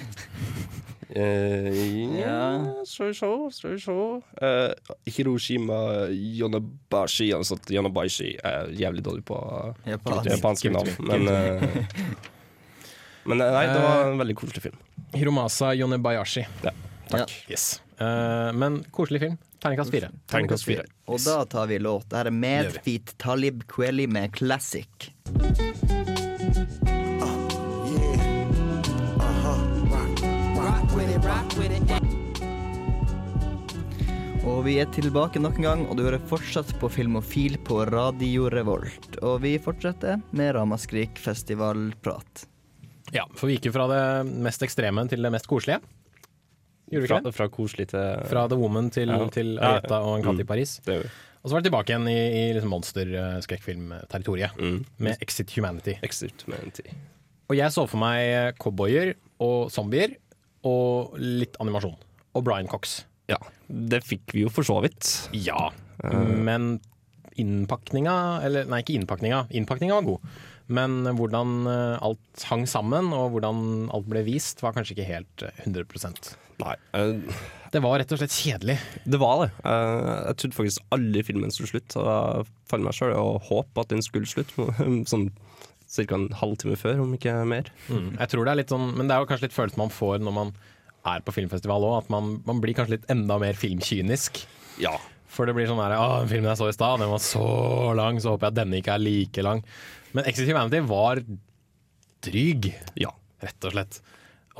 [1.13, 3.95] Eh, ja, skal vi se, skal vi se
[4.41, 4.71] Eh,
[5.05, 7.57] Hiroshima Yonabashi altså.
[7.69, 9.37] Yonabashi er jævlig dårlig på
[9.85, 10.29] Japansk.
[10.31, 10.89] japanske navn.
[10.99, 11.61] Men, eh,
[13.29, 14.77] men eh, nei, det var en veldig koselig film.
[15.13, 16.47] Hiromasa Yonebayashi.
[16.63, 16.73] Ja,
[17.11, 17.35] takk.
[17.51, 17.81] Yes.
[17.99, 19.37] Eh, men koselig film.
[19.63, 20.09] Terningkast fire.
[20.27, 20.83] Terningkast fire.
[21.07, 22.09] Og da tar vi låt.
[22.09, 25.07] Det her er Medfeet Talib Kweli med 'Classic'.
[34.43, 38.49] Og vi er tilbake nok en gang, og du hører fortsatt på Filmofil på Radio
[38.51, 39.15] Revolt.
[39.23, 42.47] Og vi fortsetter med Ramaskrik festivalprat.
[43.15, 44.05] Ja, for vi gikk jo fra det
[44.43, 45.79] mest ekstreme til det mest koselige.
[46.93, 49.27] Gjorde Fra, fra koselig til Fra The Woman til, Ja.
[49.33, 50.51] til Ja, Arietta og En katt i mm.
[50.53, 50.79] Paris.
[50.85, 51.09] Gjør vi.
[51.43, 54.85] Og så var det tilbake igjen i, i liksom monster-skrekkfilmterritoriet, Mm.
[54.97, 55.97] med Exit Humanity.
[56.03, 56.83] Exit Humanity.
[57.49, 59.13] Og jeg så for meg cowboyer
[59.43, 60.15] og zombier
[60.63, 61.97] og litt animasjon.
[62.35, 63.03] Og Brian Cox.
[63.29, 63.37] Ja,
[63.67, 65.29] det fikk vi jo for så vidt.
[65.33, 65.71] Ja,
[66.03, 66.09] Eh.
[66.11, 66.79] men
[67.37, 69.47] innpakninga Eller nei, ikke innpakninga.
[69.51, 70.19] Innpakninga var god.
[70.71, 75.45] Men hvordan eh, alt hang sammen, og hvordan alt ble vist, var kanskje ikke helt
[75.45, 76.75] eh, 100 Nei.
[76.95, 77.19] Uh,
[77.73, 78.77] Det var rett og slett kjedelig.
[79.09, 79.49] Det var det.
[79.65, 82.03] Uh, jeg trodde faktisk aldri filmen skulle slutte.
[82.05, 84.67] Jeg fant meg sjøl og håpe at den skulle slutte.
[85.09, 85.31] Sånn
[85.93, 86.05] ca.
[86.15, 87.69] en halvtime før, om ikke mer.
[87.89, 88.13] Mm.
[88.19, 90.21] Jeg tror det er litt sånn, Men det er jo kanskje litt følelsen man får
[90.23, 90.53] når man
[91.03, 94.45] er på filmfestival òg, at man, man blir kanskje litt enda mer filmkynisk.
[94.81, 94.95] Ja.
[95.33, 97.43] For det blir sånn her Å, filmen jeg så i stad, den var så
[97.97, 99.63] lang, så håper jeg at denne ikke er like lang.
[100.13, 101.23] Men Exit Humanity var
[102.23, 102.69] dryg,
[103.01, 103.09] Ja.
[103.41, 103.97] rett og slett.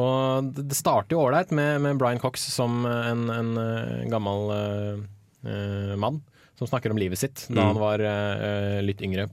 [0.02, 5.94] Og det starter jo ålreit med, med Brian Cox som en, en eh, gammel eh,
[6.02, 6.24] mann
[6.58, 7.68] som snakker om livet sitt da Mm.
[7.72, 9.26] han var uh, litt yngre,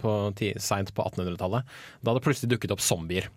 [0.59, 1.67] seint på 1800-tallet.
[2.01, 3.29] Da det plutselig dukket opp zombier.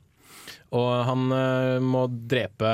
[0.72, 2.70] Og han uh, må drepe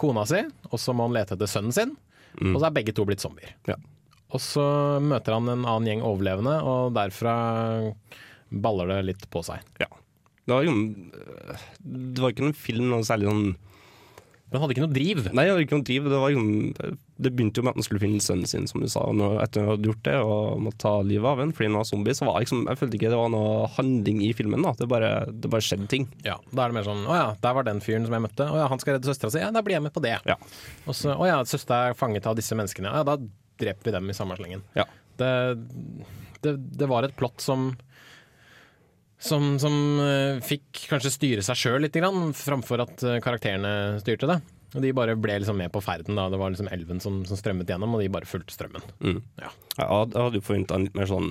[0.00, 1.92] kona si, og så må han lete etter sønnen sin.
[2.40, 3.52] Og så er begge to blitt zombier.
[3.68, 3.76] Ja.
[4.34, 4.64] Og så
[5.04, 7.34] møter han en annen gjeng overlevende, og derfra
[8.50, 9.62] baller det litt på seg.
[9.82, 9.90] Ja.
[10.44, 10.72] Det var jo
[11.80, 13.46] Det var ikke noen film noe særlig sånn
[14.52, 15.22] Den hadde ikke noe driv.
[15.32, 16.04] Nei, det, var ikke noe driv.
[16.12, 18.86] Det, var liksom, det begynte jo med at han skulle finne sønnen sin, som du
[18.92, 19.00] sa.
[19.08, 21.78] Og etter etter han hadde gjort det og måtte ta livet av en fordi han
[21.80, 24.62] var zombie, så var liksom, jeg følte ikke det var noe handling i filmen.
[24.62, 26.06] da Det bare, det bare skjedde ting.
[26.28, 28.46] Ja, Da er det mer sånn Å ja, der var den fyren som jeg møtte.
[28.46, 29.42] Å ja, han skal redde søstera si.
[29.42, 30.20] Ja, da blir jeg med på det.
[30.28, 30.38] Ja.
[30.84, 32.94] Og så Å ja, søstera er fanget av disse menneskene.
[32.94, 33.18] Ja, da
[33.60, 34.64] dreper vi dem i samme slengen.
[34.76, 34.86] Ja.
[35.18, 35.32] Det,
[36.42, 37.72] det, det var et plott som
[39.24, 44.26] som, som eh, fikk kanskje styre seg sjøl litt, grann, framfor at eh, karakterene styrte
[44.28, 44.38] det.
[44.74, 46.16] Og De bare ble liksom med på ferden.
[46.18, 48.82] da Det var liksom elven som, som strømmet gjennom, og de bare fulgte strømmen.
[49.00, 49.20] Mm.
[49.40, 49.50] Ja.
[49.78, 51.30] Jeg hadde, jo forventa en litt mer sånn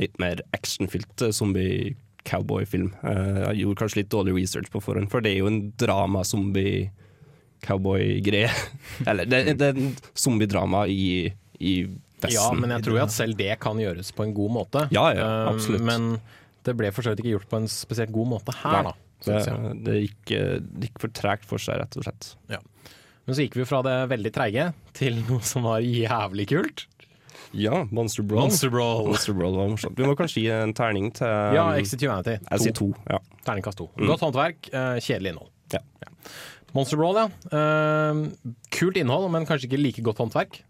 [0.00, 2.94] Litt mer actionfylt eh, zombie-cowboy-film.
[3.04, 8.48] Jeg gjorde kanskje litt dårlig research på forhånd, for det er jo en drama-zombie-cowboy-greie.
[9.12, 11.28] Eller det, det er en zombie-drama i,
[11.62, 11.74] i
[12.22, 12.36] Vesten.
[12.36, 14.84] Ja, men jeg tror jo at selv det kan gjøres på en god måte.
[14.94, 15.82] Ja, ja, Um, absolutt.
[15.88, 16.04] Men
[16.66, 18.92] det ble for så vidt ikke gjort på en spesielt god måte her, Nei, da.
[19.26, 19.40] det,
[19.88, 22.28] det, gikk, eh, det gikk for tregt for seg, rett og slett.
[22.52, 22.60] Ja.
[23.26, 26.86] Men så gikk vi fra det veldig treige til noe som var jævlig kult.
[27.58, 28.46] Ja, Monster Brawl.
[28.46, 29.08] Monster Brawl.
[29.10, 29.98] Monster Brawl var morsomt.
[29.98, 32.38] Vi må kanskje gi en terning til Ja, Exit Humanity.
[32.38, 32.92] Jeg sier to.
[33.10, 33.18] Ja.
[33.44, 33.90] Terningkast to.
[33.98, 34.06] Mm.
[34.08, 35.50] Godt håndverk, uh, kjedelig innhold.
[35.74, 35.82] Ja.
[36.72, 37.26] Monster Brawl, ja.
[37.52, 40.62] Uh, kult innhold, men kanskje ikke like godt håndverk.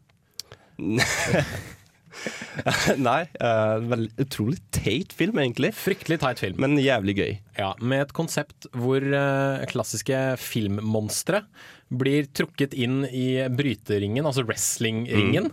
[3.09, 5.73] Nei, uh, veldig utrolig teit film, egentlig.
[5.77, 6.61] Fryktelig teit film.
[6.63, 7.33] Men jævlig gøy.
[7.59, 11.45] Ja, Med et konsept hvor uh, klassiske filmmonstre
[11.93, 15.51] blir trukket inn i bryteringen, altså wrestlingringen.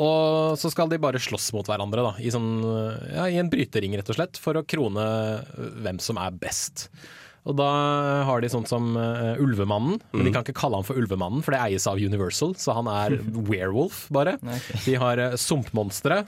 [0.00, 2.62] Og så skal de bare slåss mot hverandre da, i, sånn,
[3.12, 5.04] ja, i en brytering, rett og slett, for å krone
[5.84, 6.86] hvem som er best.
[7.50, 7.70] Og da
[8.28, 11.54] har de sånn som uh, Ulvemannen, men de kan ikke kalle han for Ulvemannen, for
[11.56, 13.18] det eies av Universal, så han er
[13.50, 14.36] werewolf, bare.
[14.86, 16.22] De har uh, Sumpmonstre,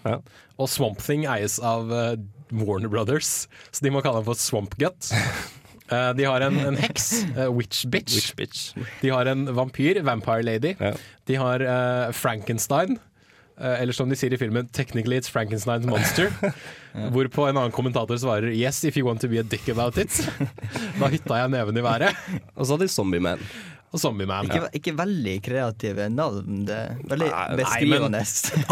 [0.58, 2.14] og Swamp Thing eies av uh,
[2.52, 5.12] Warner Brothers, så de må kalle han for Swamp Gut.
[5.92, 7.08] Eh, de har en, en heks,
[7.52, 8.14] Witch Bitch.
[8.14, 8.60] Witch bitch.
[9.02, 10.70] De har en vampyr, Vampire Lady.
[11.28, 11.64] De har
[12.16, 12.96] Frankenstein.
[13.62, 16.32] Eh, eller som de sier i filmen, 'Technically it's Frankenstein's monster'.
[17.14, 20.22] Hvorpå en annen kommentator svarer 'Yes, if you want to be a dick about it'.
[21.00, 22.16] da hytta jeg neven i været.
[22.56, 23.38] Og så hadde de Zombie Man.
[23.92, 24.48] Og Zombie Man.
[24.48, 26.62] Ikke, ikke veldig kreative navn.
[26.68, 27.28] Det er veldig
[27.60, 28.22] beskrivende.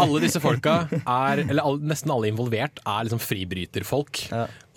[0.01, 4.23] alle disse folka er, eller alle, nesten alle involvert, er liksom fribryterfolk.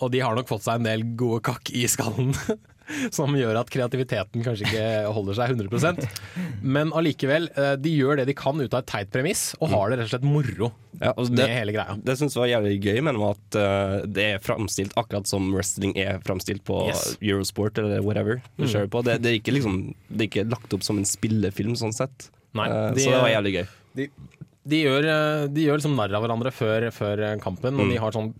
[0.01, 2.35] Og de har nok fått seg en del gode kakk i skallen.
[3.11, 6.05] Som gjør at kreativiteten kanskje ikke holder seg 100%
[6.61, 9.89] Men allikevel, eh, de gjør det de kan ut av et teit premiss, og har
[9.89, 10.69] det rett og slett moro
[11.01, 11.95] Ja, altså med hele greia.
[12.05, 15.91] det syns jeg var jævlig gøy, men at uh, det er framstilt akkurat som wrestling
[15.97, 17.17] er framstilt på Yes.
[17.21, 18.39] Eurosport eller whatever.
[18.57, 18.69] Mm.
[18.69, 19.79] Det, det, er ikke liksom,
[20.09, 22.29] det er ikke lagt opp som en spillefilm, sånn sett.
[22.55, 23.67] Nei, Eh, de- så det var jævlig gøy.
[23.99, 24.07] De,
[24.71, 25.05] de gjør,
[25.53, 27.91] de gjør liksom narr av hverandre før, før kampen, og Mm.
[27.91, 28.33] de har sånn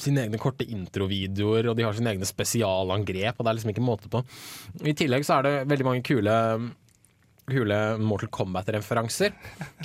[0.00, 3.84] sine egne korte introvideoer, og de har sine egne spesialangrep, og det er liksom ikke
[3.84, 4.24] måte på.
[4.82, 6.38] I tillegg så er det veldig mange kule
[7.44, 9.34] Kule Mortal Kombat-referanser.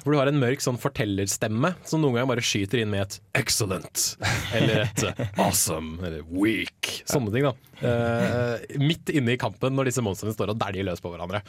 [0.04, 3.18] Hvor du har en mørk sånn fortellerstemme som noen ganger bare skyter inn med et
[3.36, 4.16] 'excellent'
[4.56, 5.04] eller et
[5.36, 7.04] 'awesome' eller 'weak'.
[7.10, 7.54] Sånne ting, da.
[7.84, 11.44] Uh, midt inne i kampen når disse monstrene står og dæljer løs på hverandre.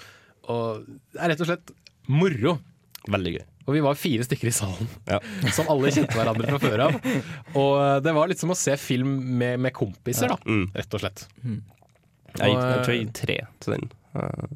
[0.50, 0.82] Og
[1.14, 1.74] det er rett og slett
[2.08, 2.58] moro.
[3.06, 3.44] Veldig gøy.
[3.68, 4.88] Og vi var fire stykker i salen
[5.56, 6.96] som alle kjente hverandre fra før av.
[7.54, 10.64] Og eh, det var litt som å se film med, med kompiser, da, Mm.
[10.74, 11.26] rett og slett.
[11.44, 13.88] Jeg, jeg tror jeg gir tre til den.
[14.16, 14.50] Eh,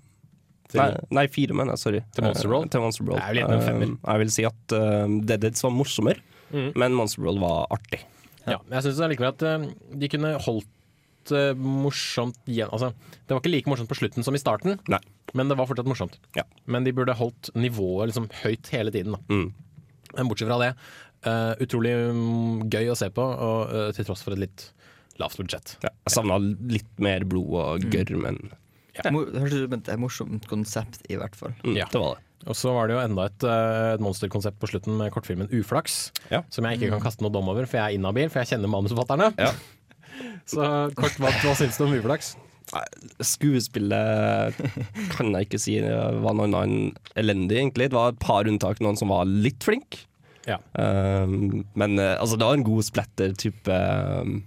[0.74, 0.88] Til- nei,
[1.20, 1.82] nei, fire, mener jeg.
[1.84, 2.00] Sorry.
[2.16, 2.50] Til Monster?
[2.56, 3.90] Eh, til Monster er litt en femmer.
[3.92, 6.22] Eh, jeg vil si at uh, Deadids var morsommere,
[6.54, 6.68] Mm.
[6.78, 7.98] men Monster Brawl var artig.
[8.46, 9.64] Ja, men jeg syns allikevel at uh,
[9.98, 12.90] de kunne holdt uh, morsomt igjen Altså,
[13.24, 14.76] det var ikke like morsomt på slutten som i starten,
[15.32, 16.18] men det var fortsatt morsomt.
[16.66, 19.16] Men de burde holdt nivået liksom høyt hele tiden.
[19.16, 19.20] Da.
[19.32, 19.52] Mm.
[20.18, 20.72] Men bortsett fra det,
[21.26, 24.66] uh, utrolig mm, gøy å se på, og uh, til tross for et litt
[25.18, 25.76] lavt budsjett.
[25.82, 28.42] Ja, jeg savna litt mer blod og gørr, men
[29.10, 31.50] Mo- Det hørtes ut som et morsomt konsept, i hvert fall.
[31.64, 31.88] mm, Ja.
[31.90, 32.22] det var det.
[32.46, 36.12] Og så var det jo enda et, eh, et monsterkonsept på slutten med kortfilmen Uflaks.
[36.52, 38.68] Som jeg ikke kan kaste noe dom over, for jeg er inhabil, for jeg kjenner
[38.70, 39.32] manusforfatterne.
[40.46, 40.60] Så
[40.94, 42.34] kort, hva, hva syns du om Uflaks?
[43.24, 44.56] Skuespillet
[45.14, 46.88] kan jeg ikke si var noe annet enn
[47.20, 47.90] elendig, egentlig.
[47.92, 50.00] Det var et par unntak, noen som var litt flink.
[50.48, 50.58] Ja.
[50.76, 53.76] Um, men eh, altså, det var en god splatter-type
[54.20, 54.42] um,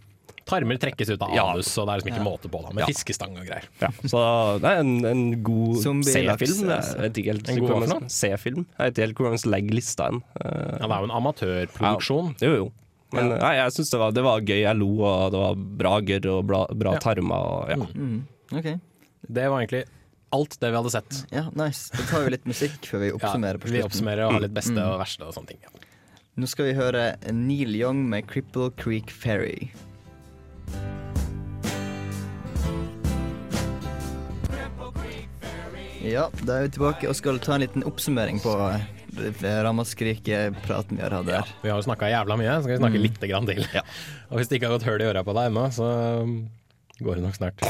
[0.47, 1.43] Tarmer trekkes ut av Ja.
[1.51, 2.27] anus, og det er liksom ikke Ja.
[2.29, 2.87] måte på, da, med Ja.
[2.87, 3.65] fiskestang og greier.
[3.81, 4.21] Ja, så
[4.63, 6.69] det er en, en god C-film.
[6.71, 7.97] altså.
[8.07, 8.65] C-film.
[8.77, 10.21] Jeg vet ikke helt hvordan man legger lista hen.
[10.39, 12.29] Uh, Ja, det er jo en amatørproduksjon.
[12.45, 12.69] Jo, jo.
[13.13, 14.61] Men nei, jeg syns det, var- det var gøy.
[14.61, 16.99] Jeg lo, og det var bra gørr og bra, bra Ja.
[16.99, 17.35] tarmer.
[17.37, 17.75] Og, ja.
[17.95, 18.27] Mm.
[18.51, 18.79] Okay.
[19.31, 19.85] Det var egentlig
[20.33, 21.25] alt det vi hadde sett.
[21.31, 21.89] Ja, nice.
[21.95, 23.57] Da tar vi litt musikk før vi oppsummerer.
[23.59, 23.77] på slutten.
[23.79, 24.83] vi oppsummerer og har litt beste Mm.
[24.91, 25.59] og verste og sånne ting.
[26.37, 29.69] Nå skal vi høre Neil Young med 'Cripple Creek Ferry'.
[36.03, 38.53] Ja, da er vi tilbake og skal ta en liten oppsummering på
[39.67, 41.49] ramaskrik-praten vi har hatt der.
[41.63, 43.05] Vi har jo snakka jævla mye, så skal vi snakke Mm.
[43.07, 43.63] litt grann til.
[44.31, 45.87] Og hvis det ikke har gått hull i øra på deg ennå, så
[46.23, 46.49] um,
[46.99, 47.61] går det nok snart.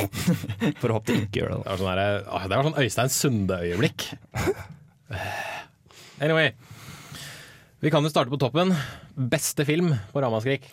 [0.82, 1.60] For å håpe det ikke gjør det.
[1.64, 4.08] Det var sånn, der, åh, det var sånn Øystein Sunde-øyeblikk.
[6.20, 6.52] Anyway.
[7.80, 8.72] Vi kan jo starte på toppen.
[9.16, 10.64] Beste film på Ramaskrik.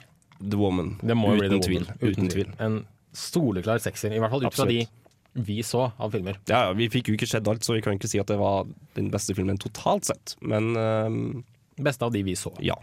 [0.41, 0.95] The Woman.
[1.05, 1.85] Det må jo bli Uten The tvil.
[1.85, 2.13] Woman.
[2.15, 2.49] Uten tvil.
[2.65, 2.79] En
[3.15, 4.79] soleklar sekser, i hvert fall ut fra de.
[5.35, 6.39] Vi så av filmer.
[6.51, 8.69] Ja, Vi fikk jo ikke sett alt, så vi kan ikke si at det var
[8.95, 10.37] den beste filmen totalt sett.
[10.41, 11.25] Men ehm,
[11.75, 12.53] Beste av de vi så.
[12.63, 12.77] Ja.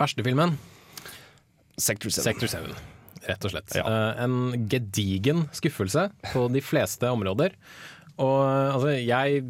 [0.00, 0.54] Verste filmen?
[1.76, 2.22] Sector 7.
[2.24, 2.72] Sector 7,
[3.28, 3.76] rett og slett.
[3.76, 7.52] Eh, en gedigen skuffelse på de fleste områder.
[8.16, 9.44] Og eh, altså, jeg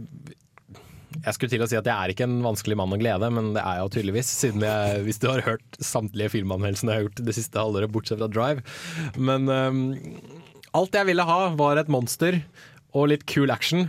[1.11, 3.49] jeg skulle til å si at jeg er ikke en vanskelig mann å glede, men
[3.57, 4.29] det er jeg jo tydeligvis.
[4.45, 8.21] Siden jeg, hvis du har hørt samtlige filmanmeldelsene jeg har gjort det siste halvåret, bortsett
[8.23, 8.63] fra Drive.
[9.19, 9.81] Men ehm,
[10.77, 12.43] alt jeg ville ha, var et monster
[12.97, 13.89] og litt cool action.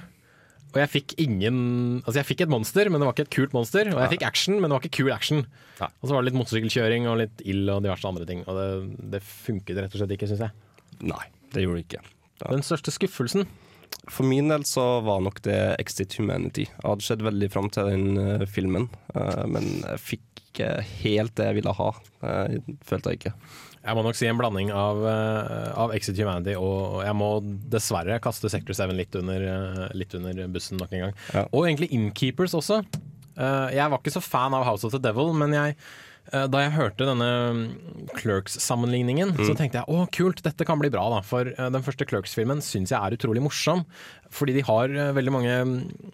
[0.71, 1.57] Og jeg fikk ingen
[2.05, 3.89] Altså, jeg fikk et monster, men det var ikke et kult monster.
[3.91, 5.43] Og jeg fikk action, men det var ikke cool action.
[5.81, 8.45] Og så var det litt motorsykkelkjøring og litt ild og diverse andre ting.
[8.47, 8.69] Og det,
[9.17, 10.55] det funket rett og slett ikke, syns jeg.
[11.11, 11.25] Nei,
[11.55, 12.05] det gjorde det ikke.
[12.45, 13.45] Den største skuffelsen?
[14.09, 16.65] For min del så var nok det Exit Humanity.
[16.69, 20.71] Jeg hadde sett veldig fram til den eh, filmen, eh, men jeg fikk ikke
[21.03, 21.91] helt det jeg ville ha.
[22.21, 23.33] Uh, følte jeg ikke.
[23.81, 27.29] Jeg må nok si en blanding av, eh, av Exit Humanity og jeg må
[27.73, 31.15] dessverre kaste Sector 7 litt under, eh, litt under bussen nok en gang.
[31.51, 32.83] Og egentlig Innkeepers også.
[33.37, 35.75] Eh, jeg var ikke så fan av House of the Devil, men jeg,
[36.31, 39.57] da jeg hørte denne mm, Clerks-sammenligningen, så Mm.
[39.57, 41.09] tenkte jeg å kult, dette kan bli bra.
[41.09, 43.85] da For den første Clerks-filmen syns jeg er utrolig morsom.
[44.31, 45.55] Fordi de har eh, veldig mange,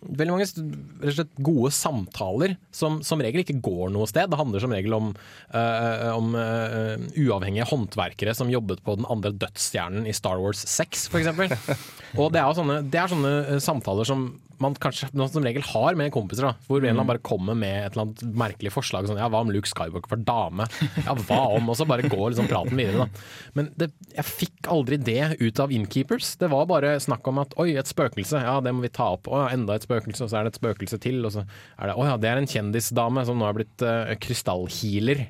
[0.01, 4.29] veldig mange slett gode samtaler som som regel ikke går noe sted.
[4.31, 5.11] Det handler som regel om,
[5.53, 11.07] uh, om uh, uavhengige håndverkere som jobbet på den andre dødsstjernen i Star Wars 6,
[11.11, 11.77] f.eks.
[12.19, 14.29] Og det er, sånne, det er sånne samtaler som
[14.61, 16.47] man kanskje man som regel har med kompiser.
[16.47, 19.07] da Hvor en eller annen bare kommer med et eller annet merkelig forslag.
[19.09, 20.67] Sånn, ja, Hva om Luke Skywalker var dame?
[21.05, 21.69] Ja, hva om?
[21.69, 23.05] Og så bare går liksom praten videre.
[23.05, 26.35] da Men det, jeg fikk aldri det ut av Innkeepers.
[26.41, 28.06] Det var bare snakk om at oi, et spøkelse,
[28.45, 29.29] ja det må vi ta opp.
[29.29, 31.19] Å, ja, enda et spøkelse, og så er det et spøkelse til.
[31.27, 34.15] Og så er det å ja, det er en kjendisdame som nå er blitt uh,
[34.23, 35.27] krystallhealer.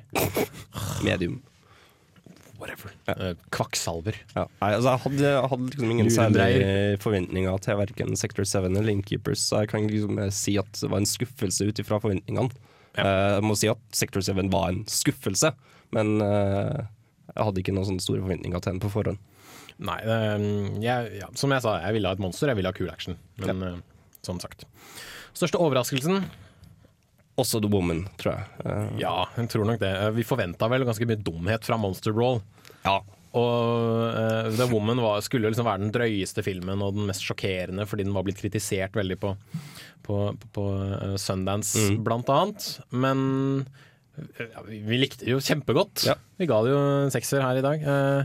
[1.06, 1.40] Medium.
[2.58, 2.90] Whatever.
[3.06, 3.34] Ja.
[3.54, 4.16] kvakksalver.
[4.34, 4.44] Ja.
[4.58, 8.90] Nei, altså, jeg hadde, jeg hadde liksom ingen særlige forventninger til verken Sector 7 eller
[8.90, 12.50] Innkeepers, så jeg kan liksom eh, si at det var en skuffelse ut ifra forventningene.
[12.98, 15.52] Eh, jeg må si at Sector 7 var en skuffelse,
[15.94, 16.82] men eh,
[17.30, 19.22] jeg hadde ikke noen sånne store forventninger til den på forhånd.
[19.78, 20.48] Nei, eh,
[20.82, 23.18] jeg, ja, som jeg sa, jeg ville ha et monster, jeg ville ha kul action.
[23.44, 23.76] Men eh,
[24.26, 24.64] som sagt.
[25.38, 26.24] Største overraskelsen?
[27.38, 28.48] Også The Woman, tror jeg.
[28.66, 29.92] Eh, Ja, jeg tror nok det.
[29.94, 32.40] Eh, Vi forventa vel ganske mye dumhet fra Monster Brawl.
[32.84, 32.98] Ja.
[33.38, 37.84] Og uh, The Woman var, skulle liksom være den drøyeste filmen og den mest sjokkerende
[37.86, 39.34] fordi den var blitt kritisert veldig på,
[40.06, 40.16] på,
[40.56, 40.64] på,
[41.20, 41.98] Sundance, Mm.
[42.08, 42.68] blant annet.
[42.90, 43.20] Men
[44.40, 46.06] ja, vi, vi likte det jo kjempegodt.
[46.40, 47.84] Vi ga det jo en sekser her i dag.
[47.84, 48.24] Eh,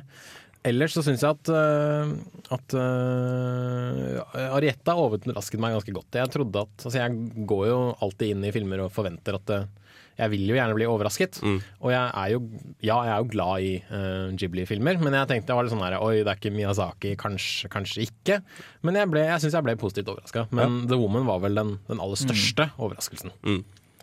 [0.66, 2.14] ellers så syns jeg at, uh,
[2.56, 6.18] at uh, Arietta overrasket meg ganske godt.
[6.20, 9.66] Jeg trodde at altså Jeg går jo alltid inn i filmer og forventer at uh,
[10.14, 11.40] jeg vil jo gjerne bli overrasket.
[11.82, 12.42] Og jeg er jo,
[12.86, 15.82] ja, jeg er jo glad i uh, Ghibli-filmer, men jeg tenkte jeg var litt sånn
[15.88, 18.38] her Oi, det er ikke Miyazaki, kanskje, kanskje ikke.
[18.86, 20.46] Men jeg, ble- jeg syns jeg ble positivt overraska.
[20.54, 23.34] Men The Woman var vel den, den aller største overraskelsen.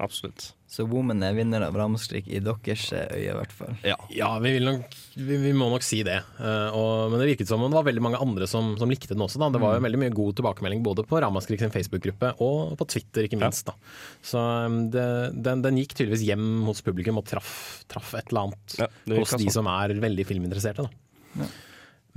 [0.01, 0.51] Absolutt.
[0.71, 3.73] Så Woman er vinner av Ramskrik i deres øye, i hvert fall.
[3.83, 3.97] Ja,
[4.43, 6.21] vi, vil nok, vi, vi må nok si det.
[6.39, 9.11] Uh, og, men det virket som om det var veldig mange andre som, som likte
[9.17, 9.41] den også.
[9.43, 9.49] Da.
[9.55, 9.87] Det var jo Mm.
[9.89, 13.67] veldig mye god tilbakemelding både på Ramaskrik sin Facebook-gruppe og på Twitter, ikke minst.
[13.67, 13.75] Da.
[14.23, 15.07] Så um, det,
[15.43, 17.53] den, den gikk tydeligvis hjem hos publikum og traff,
[17.91, 19.57] traff et eller annet ja, hos de sånn.
[19.61, 20.87] som er veldig filminteresserte.
[20.87, 21.51] Da.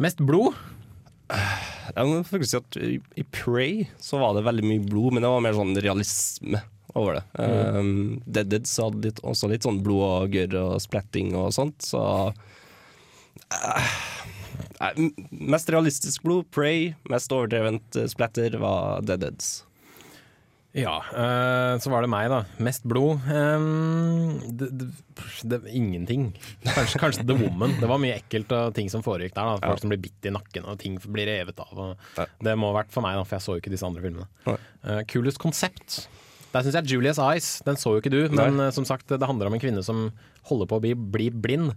[0.06, 0.54] Mest blod?
[1.34, 2.78] Jeg må faktisk si at
[3.18, 6.62] i, Prey så var det veldig mye blod, men det var mer sånn realisme
[6.94, 7.24] over det.
[7.40, 7.76] Mm.
[7.76, 11.82] Um, Dead Deads hadde litt, også litt sånn blod og gørr og splatting og sånt,
[11.86, 12.04] så
[13.54, 13.94] uh,
[15.32, 16.92] Mest realistisk blod, Prey.
[17.10, 19.64] Mest overdrevent eh, splatter var Dead Deads.
[20.74, 22.40] Ja, uh, så var det meg, da.
[22.66, 23.22] Mest blod.
[23.30, 24.88] Um, det, det,
[25.46, 26.32] det, ingenting.
[26.66, 27.76] Kanskje, kanskje The Woman.
[27.78, 29.52] Det var mye ekkelt og ting som foregikk der.
[29.52, 29.70] Da.
[29.70, 31.74] Folk som blir bitt i nakken og ting blir revet av.
[31.78, 34.02] Og det må ha vært for meg, da, for jeg så jo ikke disse andre
[34.06, 34.28] filmene.
[34.50, 36.04] Uh, kulest konsept.
[36.54, 38.72] Der syns jeg Julius Eyes, den så jo ikke du, men Nei.
[38.76, 40.12] som sagt, det handler om en kvinne som
[40.50, 41.74] holder på å bli, bli blind.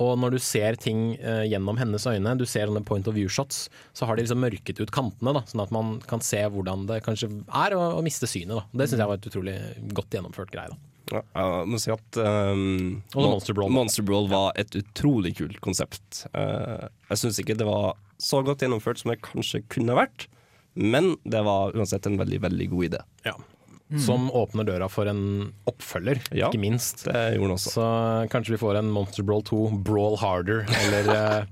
[0.00, 3.64] Og når du ser ting eh, gjennom hennes øyne, du ser sånne point of view-shots,
[3.96, 7.00] så har de liksom mørket ut kantene, da, sånn at man kan se hvordan det
[7.06, 8.60] kanskje er å, å miste synet.
[8.60, 8.64] Da.
[8.80, 9.56] Det syns jeg var et utrolig
[9.96, 10.70] godt gjennomført greie.
[10.70, 10.80] Da.
[11.10, 13.72] Ja, jeg må si at um, Monster Brawl.
[13.74, 16.24] Monster Brawl var et utrolig kult konsept.
[16.36, 20.28] Uh, jeg syns ikke det var så godt gjennomført som det kanskje kunne vært,
[20.78, 23.00] Men det var uansett en veldig, veldig god idé.
[23.26, 23.32] Ja.
[23.98, 25.22] Som åpner døra for en
[25.66, 27.02] oppfølger, Ja, ikke minst.
[27.08, 27.72] Det gjorde den også.
[27.74, 27.86] Så
[28.30, 31.48] kanskje vi får en Monster Brawl 2 Brawl Harder, eller eh,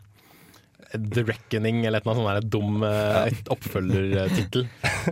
[1.15, 4.69] The Reckoning, eller et eller annet sånt dum uh, oppfølgertittel.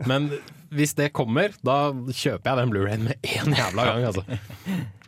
[0.09, 0.31] Men
[0.77, 4.25] hvis det kommer, da kjøper jeg den Blu-rayen med én jævla gang, altså.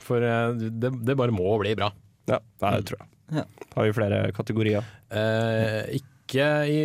[0.03, 1.93] For eh, det, det bare må bli bra.
[2.29, 3.47] Ja, det tror jeg.
[3.75, 4.87] Har vi flere kategorier?
[5.13, 5.99] Eh,
[6.29, 6.79] ikke i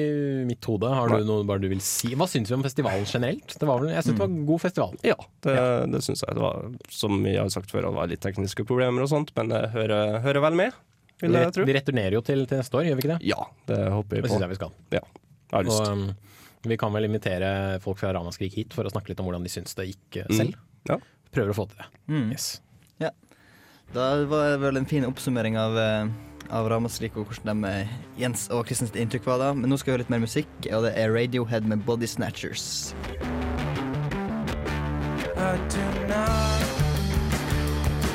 [0.47, 0.87] mitt hode.
[0.89, 2.13] Har du noe bare du vil si?
[2.17, 3.53] Hva syns vi om festivalen generelt?
[3.59, 4.95] Det var vel, jeg syns det var en god festival.
[5.05, 5.55] Ja, det,
[5.93, 6.37] det syns jeg.
[6.39, 9.51] Det var, som vi har sagt før, det var litt tekniske problemer og sånt, men
[9.53, 10.79] det hører, hører vel med,
[11.21, 11.65] vil jeg tro.
[11.69, 13.19] vi returnerer jo til, til neste år, gjør vi ikke det?
[13.29, 14.33] Ja, det håper vi Det på.
[14.33, 14.73] syns jeg vi skal.
[14.97, 15.81] Ja, jeg har lyst.
[15.83, 16.33] Og, um,
[16.73, 17.53] vi kan vel invitere
[17.83, 20.31] folk fra Ramaskrik hit for å snakke litt om hvordan de syns det gikk selv.
[20.31, 20.37] Mm.
[20.39, 20.61] selv.
[20.87, 20.97] Ja.
[21.33, 21.87] Prøver å få til det.
[22.07, 22.29] Mm.
[22.31, 22.45] Yes.
[23.03, 23.09] Ja.
[23.93, 26.07] Da var det vel en fin oppsummering av, eh,
[26.53, 29.53] av Ramaskrik og hvordan de, eh, Jens og Kristens inntrykk var da.
[29.53, 32.93] Men nå skal vi høre litt mer musikk, og det er Radiohead med Body Snatchers.
[35.35, 36.63] I do not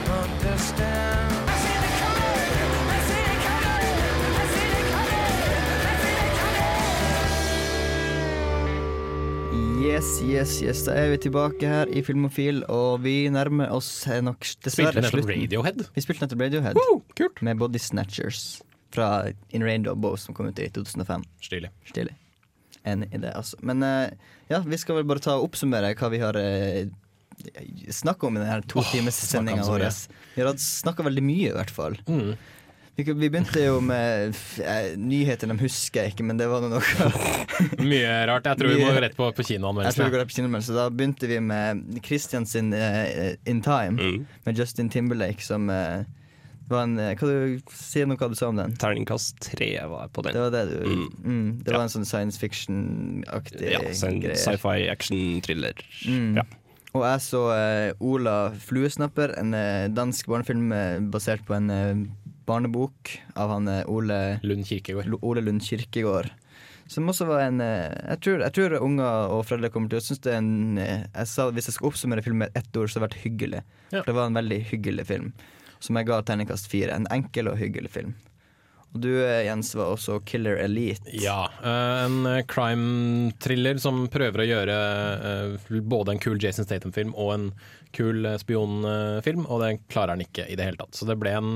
[0.08, 1.47] understand.
[9.78, 10.80] Yes, yes, yes.
[10.88, 14.98] Da er vi tilbake her i Filmofil, og vi nærmer oss eh, nok dessverre Spilte
[14.98, 15.42] vi nettopp slutten.
[15.44, 15.84] Radiohead?
[15.94, 16.80] Vi spilte nettopp Radiohead.
[17.20, 17.42] kult.
[17.46, 18.40] Med Body Snatchers
[18.94, 21.22] fra In Rainbow Bow, som kom ut i 2005.
[21.46, 21.70] Stilig.
[21.86, 22.16] Stilig.
[22.90, 23.60] Enig i det, altså.
[23.62, 24.10] Men eh,
[24.50, 26.82] ja, vi skal vel bare ta og oppsummere hva vi har uh,
[28.00, 29.86] snakka om i denne to times sendinga vår.
[30.34, 32.00] Vi har snakka veldig mye, i hvert fall.
[32.10, 32.34] Mm.
[32.98, 36.80] Vi, vi begynte jo med eh, nyheter, de husker jeg ikke, men det var noe
[37.90, 38.48] Mye rart.
[38.50, 40.74] Jeg tror vi må rett på, på kinoanmeldelse.
[40.74, 44.26] Da begynte vi med Christian sin uh, In Time, Mm.
[44.48, 46.02] med Justin Timberlake, som uh,
[46.68, 48.74] var en uh, du Si noe hva du sa om den.
[48.82, 50.34] Terningkast tre var på den.
[50.34, 51.08] Det var det du Mm.
[51.22, 51.48] mm.
[51.62, 54.34] Det var en sånn science fiction-aktig Ja, så greie.
[54.42, 55.86] sci-fi action-thriller.
[56.10, 56.42] Mm.
[56.42, 56.48] Ja.
[56.98, 62.02] Og jeg så eh, Ola Fluesnapper, en eh, dansk barnefilm eh, basert på en eh,
[62.48, 65.08] barnebok av han eh, Ole Lund Kirkegård.
[65.12, 66.30] L- Ole Lund Kirkegård.
[66.88, 70.04] Som også var en eh, Jeg tror, jeg tror unger og foreldre kommer til å
[70.06, 72.88] synes det er en eh, Jeg sa Hvis jeg skal oppsummere filmen med ett ord,
[72.88, 73.60] så har det vært hyggelig.
[73.92, 74.00] Ja.
[74.00, 75.28] For det var en veldig hyggelig film.
[75.84, 76.96] Som jeg ga terningkast fire.
[76.96, 78.14] En enkel og hyggelig film.
[78.96, 81.10] Og du eh, Jens var også Killer Elite.
[81.12, 84.78] Ja, eh, en eh, crime-thriller som prøver å gjøre
[85.84, 87.50] både en kul Jason Statham-film og en
[87.96, 90.96] kul spionfilm, og det klarer han ikke i det hele tatt.
[90.96, 91.52] Så det ble en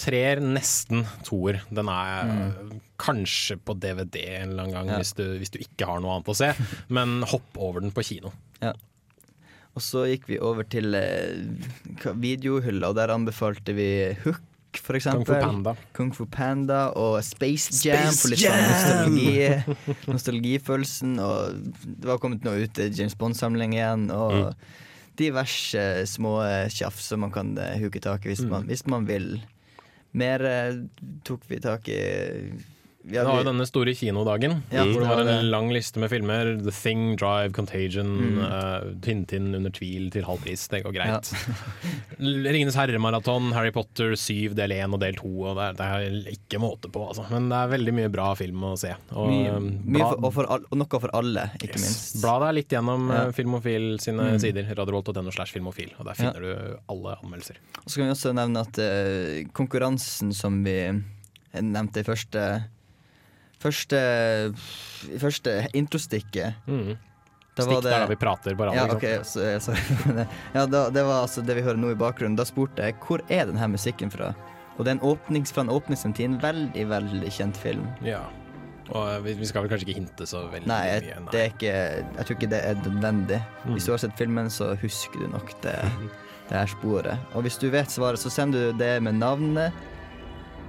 [0.00, 1.62] treer, nesten toer.
[1.68, 2.74] Den er mm.
[3.00, 5.00] kanskje på DVD en eller annen gang Ja.
[5.00, 6.52] hvis, du, hvis du ikke har noe annet å se,
[6.96, 8.32] men hopp over den på kino.
[8.60, 8.72] Ja.
[9.76, 13.90] Og så gikk vi over til videohylla, og der anbefalte vi
[14.24, 14.40] Hook,
[14.86, 15.26] for eksempel.
[15.26, 15.72] Kung Fu Panda.
[15.98, 21.16] Kung Fu Panda og Space Jam Space for litt sånn nostalgi, nostalgifølelsen.
[21.22, 24.54] Og det var kommet noe ut, i James Bond-samling igjen, og Mm.
[25.16, 28.50] diverse små eh, tjafs som man kan eh, huke tak i hvis, Mm.
[28.50, 29.40] man, hvis man vil.
[30.12, 30.76] Mer eh,
[31.24, 32.52] tok vi tak i
[33.06, 36.56] Vi har jo denne store kinodagen, Ja, hvor det var en lang liste med filmer.
[36.58, 38.38] The Thing, Drive, Contagion, Mm.
[38.42, 40.66] uh, Tintin under tvil til halv pris.
[40.68, 41.30] Det går greit.
[42.18, 45.30] Ringenes herre-maraton, Harry Potter 7 del 1 og del 2.
[45.46, 45.86] Og det, er, det
[46.26, 47.26] er ikke måte på, altså.
[47.30, 48.92] Men det er veldig mye bra film å se.
[49.12, 51.84] Og, Mye, eh, mye for, og, for all, og noe for alle, ikke Yes.
[51.86, 52.20] minst.
[52.24, 53.22] Bla deg litt gjennom Ja.
[53.28, 54.40] eh, Filmofil sine Mm.
[54.40, 56.32] sider, Radiorolt.no slash filmofil, og der Ja.
[56.32, 57.56] finner du alle anmeldelser.
[57.84, 60.78] Og så kan vi også nevne at uh, konkurransen som vi
[61.54, 62.64] nevnte i første
[63.62, 63.98] Første,
[65.20, 66.54] første introstikket.
[66.68, 66.96] Mm.
[67.56, 69.72] da Stikk det- der da vi prater på radio, Ja, okay, så, så,
[70.54, 72.36] ja, da, det var altså det vi hører nå i bakgrunnen.
[72.36, 74.34] Da spurte jeg hvor er denne musikken fra.
[74.76, 77.86] Og det er en åpnings, fra en åpningsscene til en veldig, veldig kjent film.
[78.04, 78.26] Ja.
[78.92, 81.32] Og eh, vi, vi skal vel kanskje ikke hinte så veldig Nei, jeg, mye.
[81.32, 81.72] det er ikke,
[82.20, 83.40] jeg tror ikke det er nødvendig.
[83.64, 83.72] Mm.
[83.72, 85.74] Hvis du har sett filmen, så husker du nok det,
[86.50, 87.18] det her sporet.
[87.32, 89.72] Og hvis du vet svaret, så sender du det med navnet,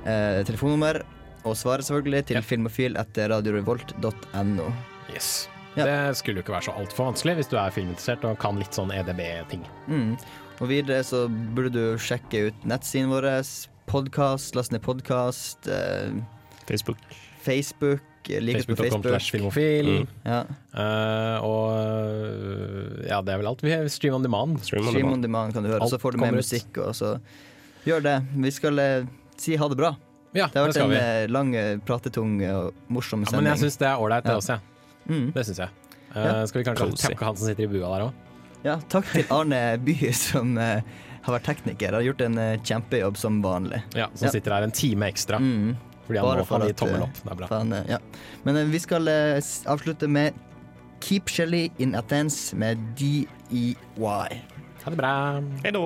[0.07, 1.03] eh, telefonnummer
[1.47, 4.67] og svaret selvfølgelig til filmofil etter radiorevolt.no.
[5.13, 5.47] Yes.
[5.77, 5.85] Ja.
[5.85, 8.75] Det skulle jo ikke være så altfor vanskelig hvis du er filminteressert og kan litt
[8.75, 9.63] sånn EDB-ting.
[9.87, 10.15] Mm.
[10.57, 13.29] Og videre så burde du sjekke ut nettsiden vår,
[13.87, 15.69] podkast, last ned podkast.
[15.69, 16.17] Eh,
[16.67, 17.03] Facebook.
[17.45, 19.21] Facebook, eh, like Facebook.
[19.21, 19.91] filmofil.
[20.01, 20.07] Mm.
[20.25, 20.39] Ja.
[20.73, 23.63] Uh, og eh, ja, det er vel alt.
[23.63, 24.59] Vi har Stream on demand.
[24.65, 26.81] Stream on demand kan du høre, Alt så får du med musikk.
[26.83, 27.15] Og så
[27.87, 28.17] gjør det.
[28.35, 29.07] Vi skal eh,
[29.39, 29.93] si ha det bra.
[30.37, 31.01] Ja, det har det vært skal en vi.
[31.01, 34.37] eh, lang, eh, pratetung og morsom Ja, men jeg syns det er ålreit, det Ja.
[34.43, 34.59] også.
[35.09, 35.27] Mm.
[35.33, 35.69] Det syns jeg.
[36.13, 36.45] Uh, Ja.
[36.47, 37.07] Skal vi kanskje Cozy.
[37.09, 38.13] takke han som sitter i bua der òg?
[38.65, 40.81] Ja, takk til Arne By, som uh,
[41.27, 41.93] har vært tekniker.
[41.93, 43.81] Har gjort en uh, kjempejobb som vanlig.
[43.95, 45.37] Ja, som sitter her en time ekstra.
[45.39, 45.75] Mm.
[46.07, 47.17] Fordi han Bare må gir at, tommel eh, opp.
[47.23, 47.47] Det er bra.
[47.51, 47.97] han, eh, ja.
[48.45, 50.33] Men eh, vi skal eh, avslutte med
[51.03, 53.75] Keep Shelly in Athens med DEY.
[53.99, 55.41] Ha det bra.
[55.65, 55.83] Hei da.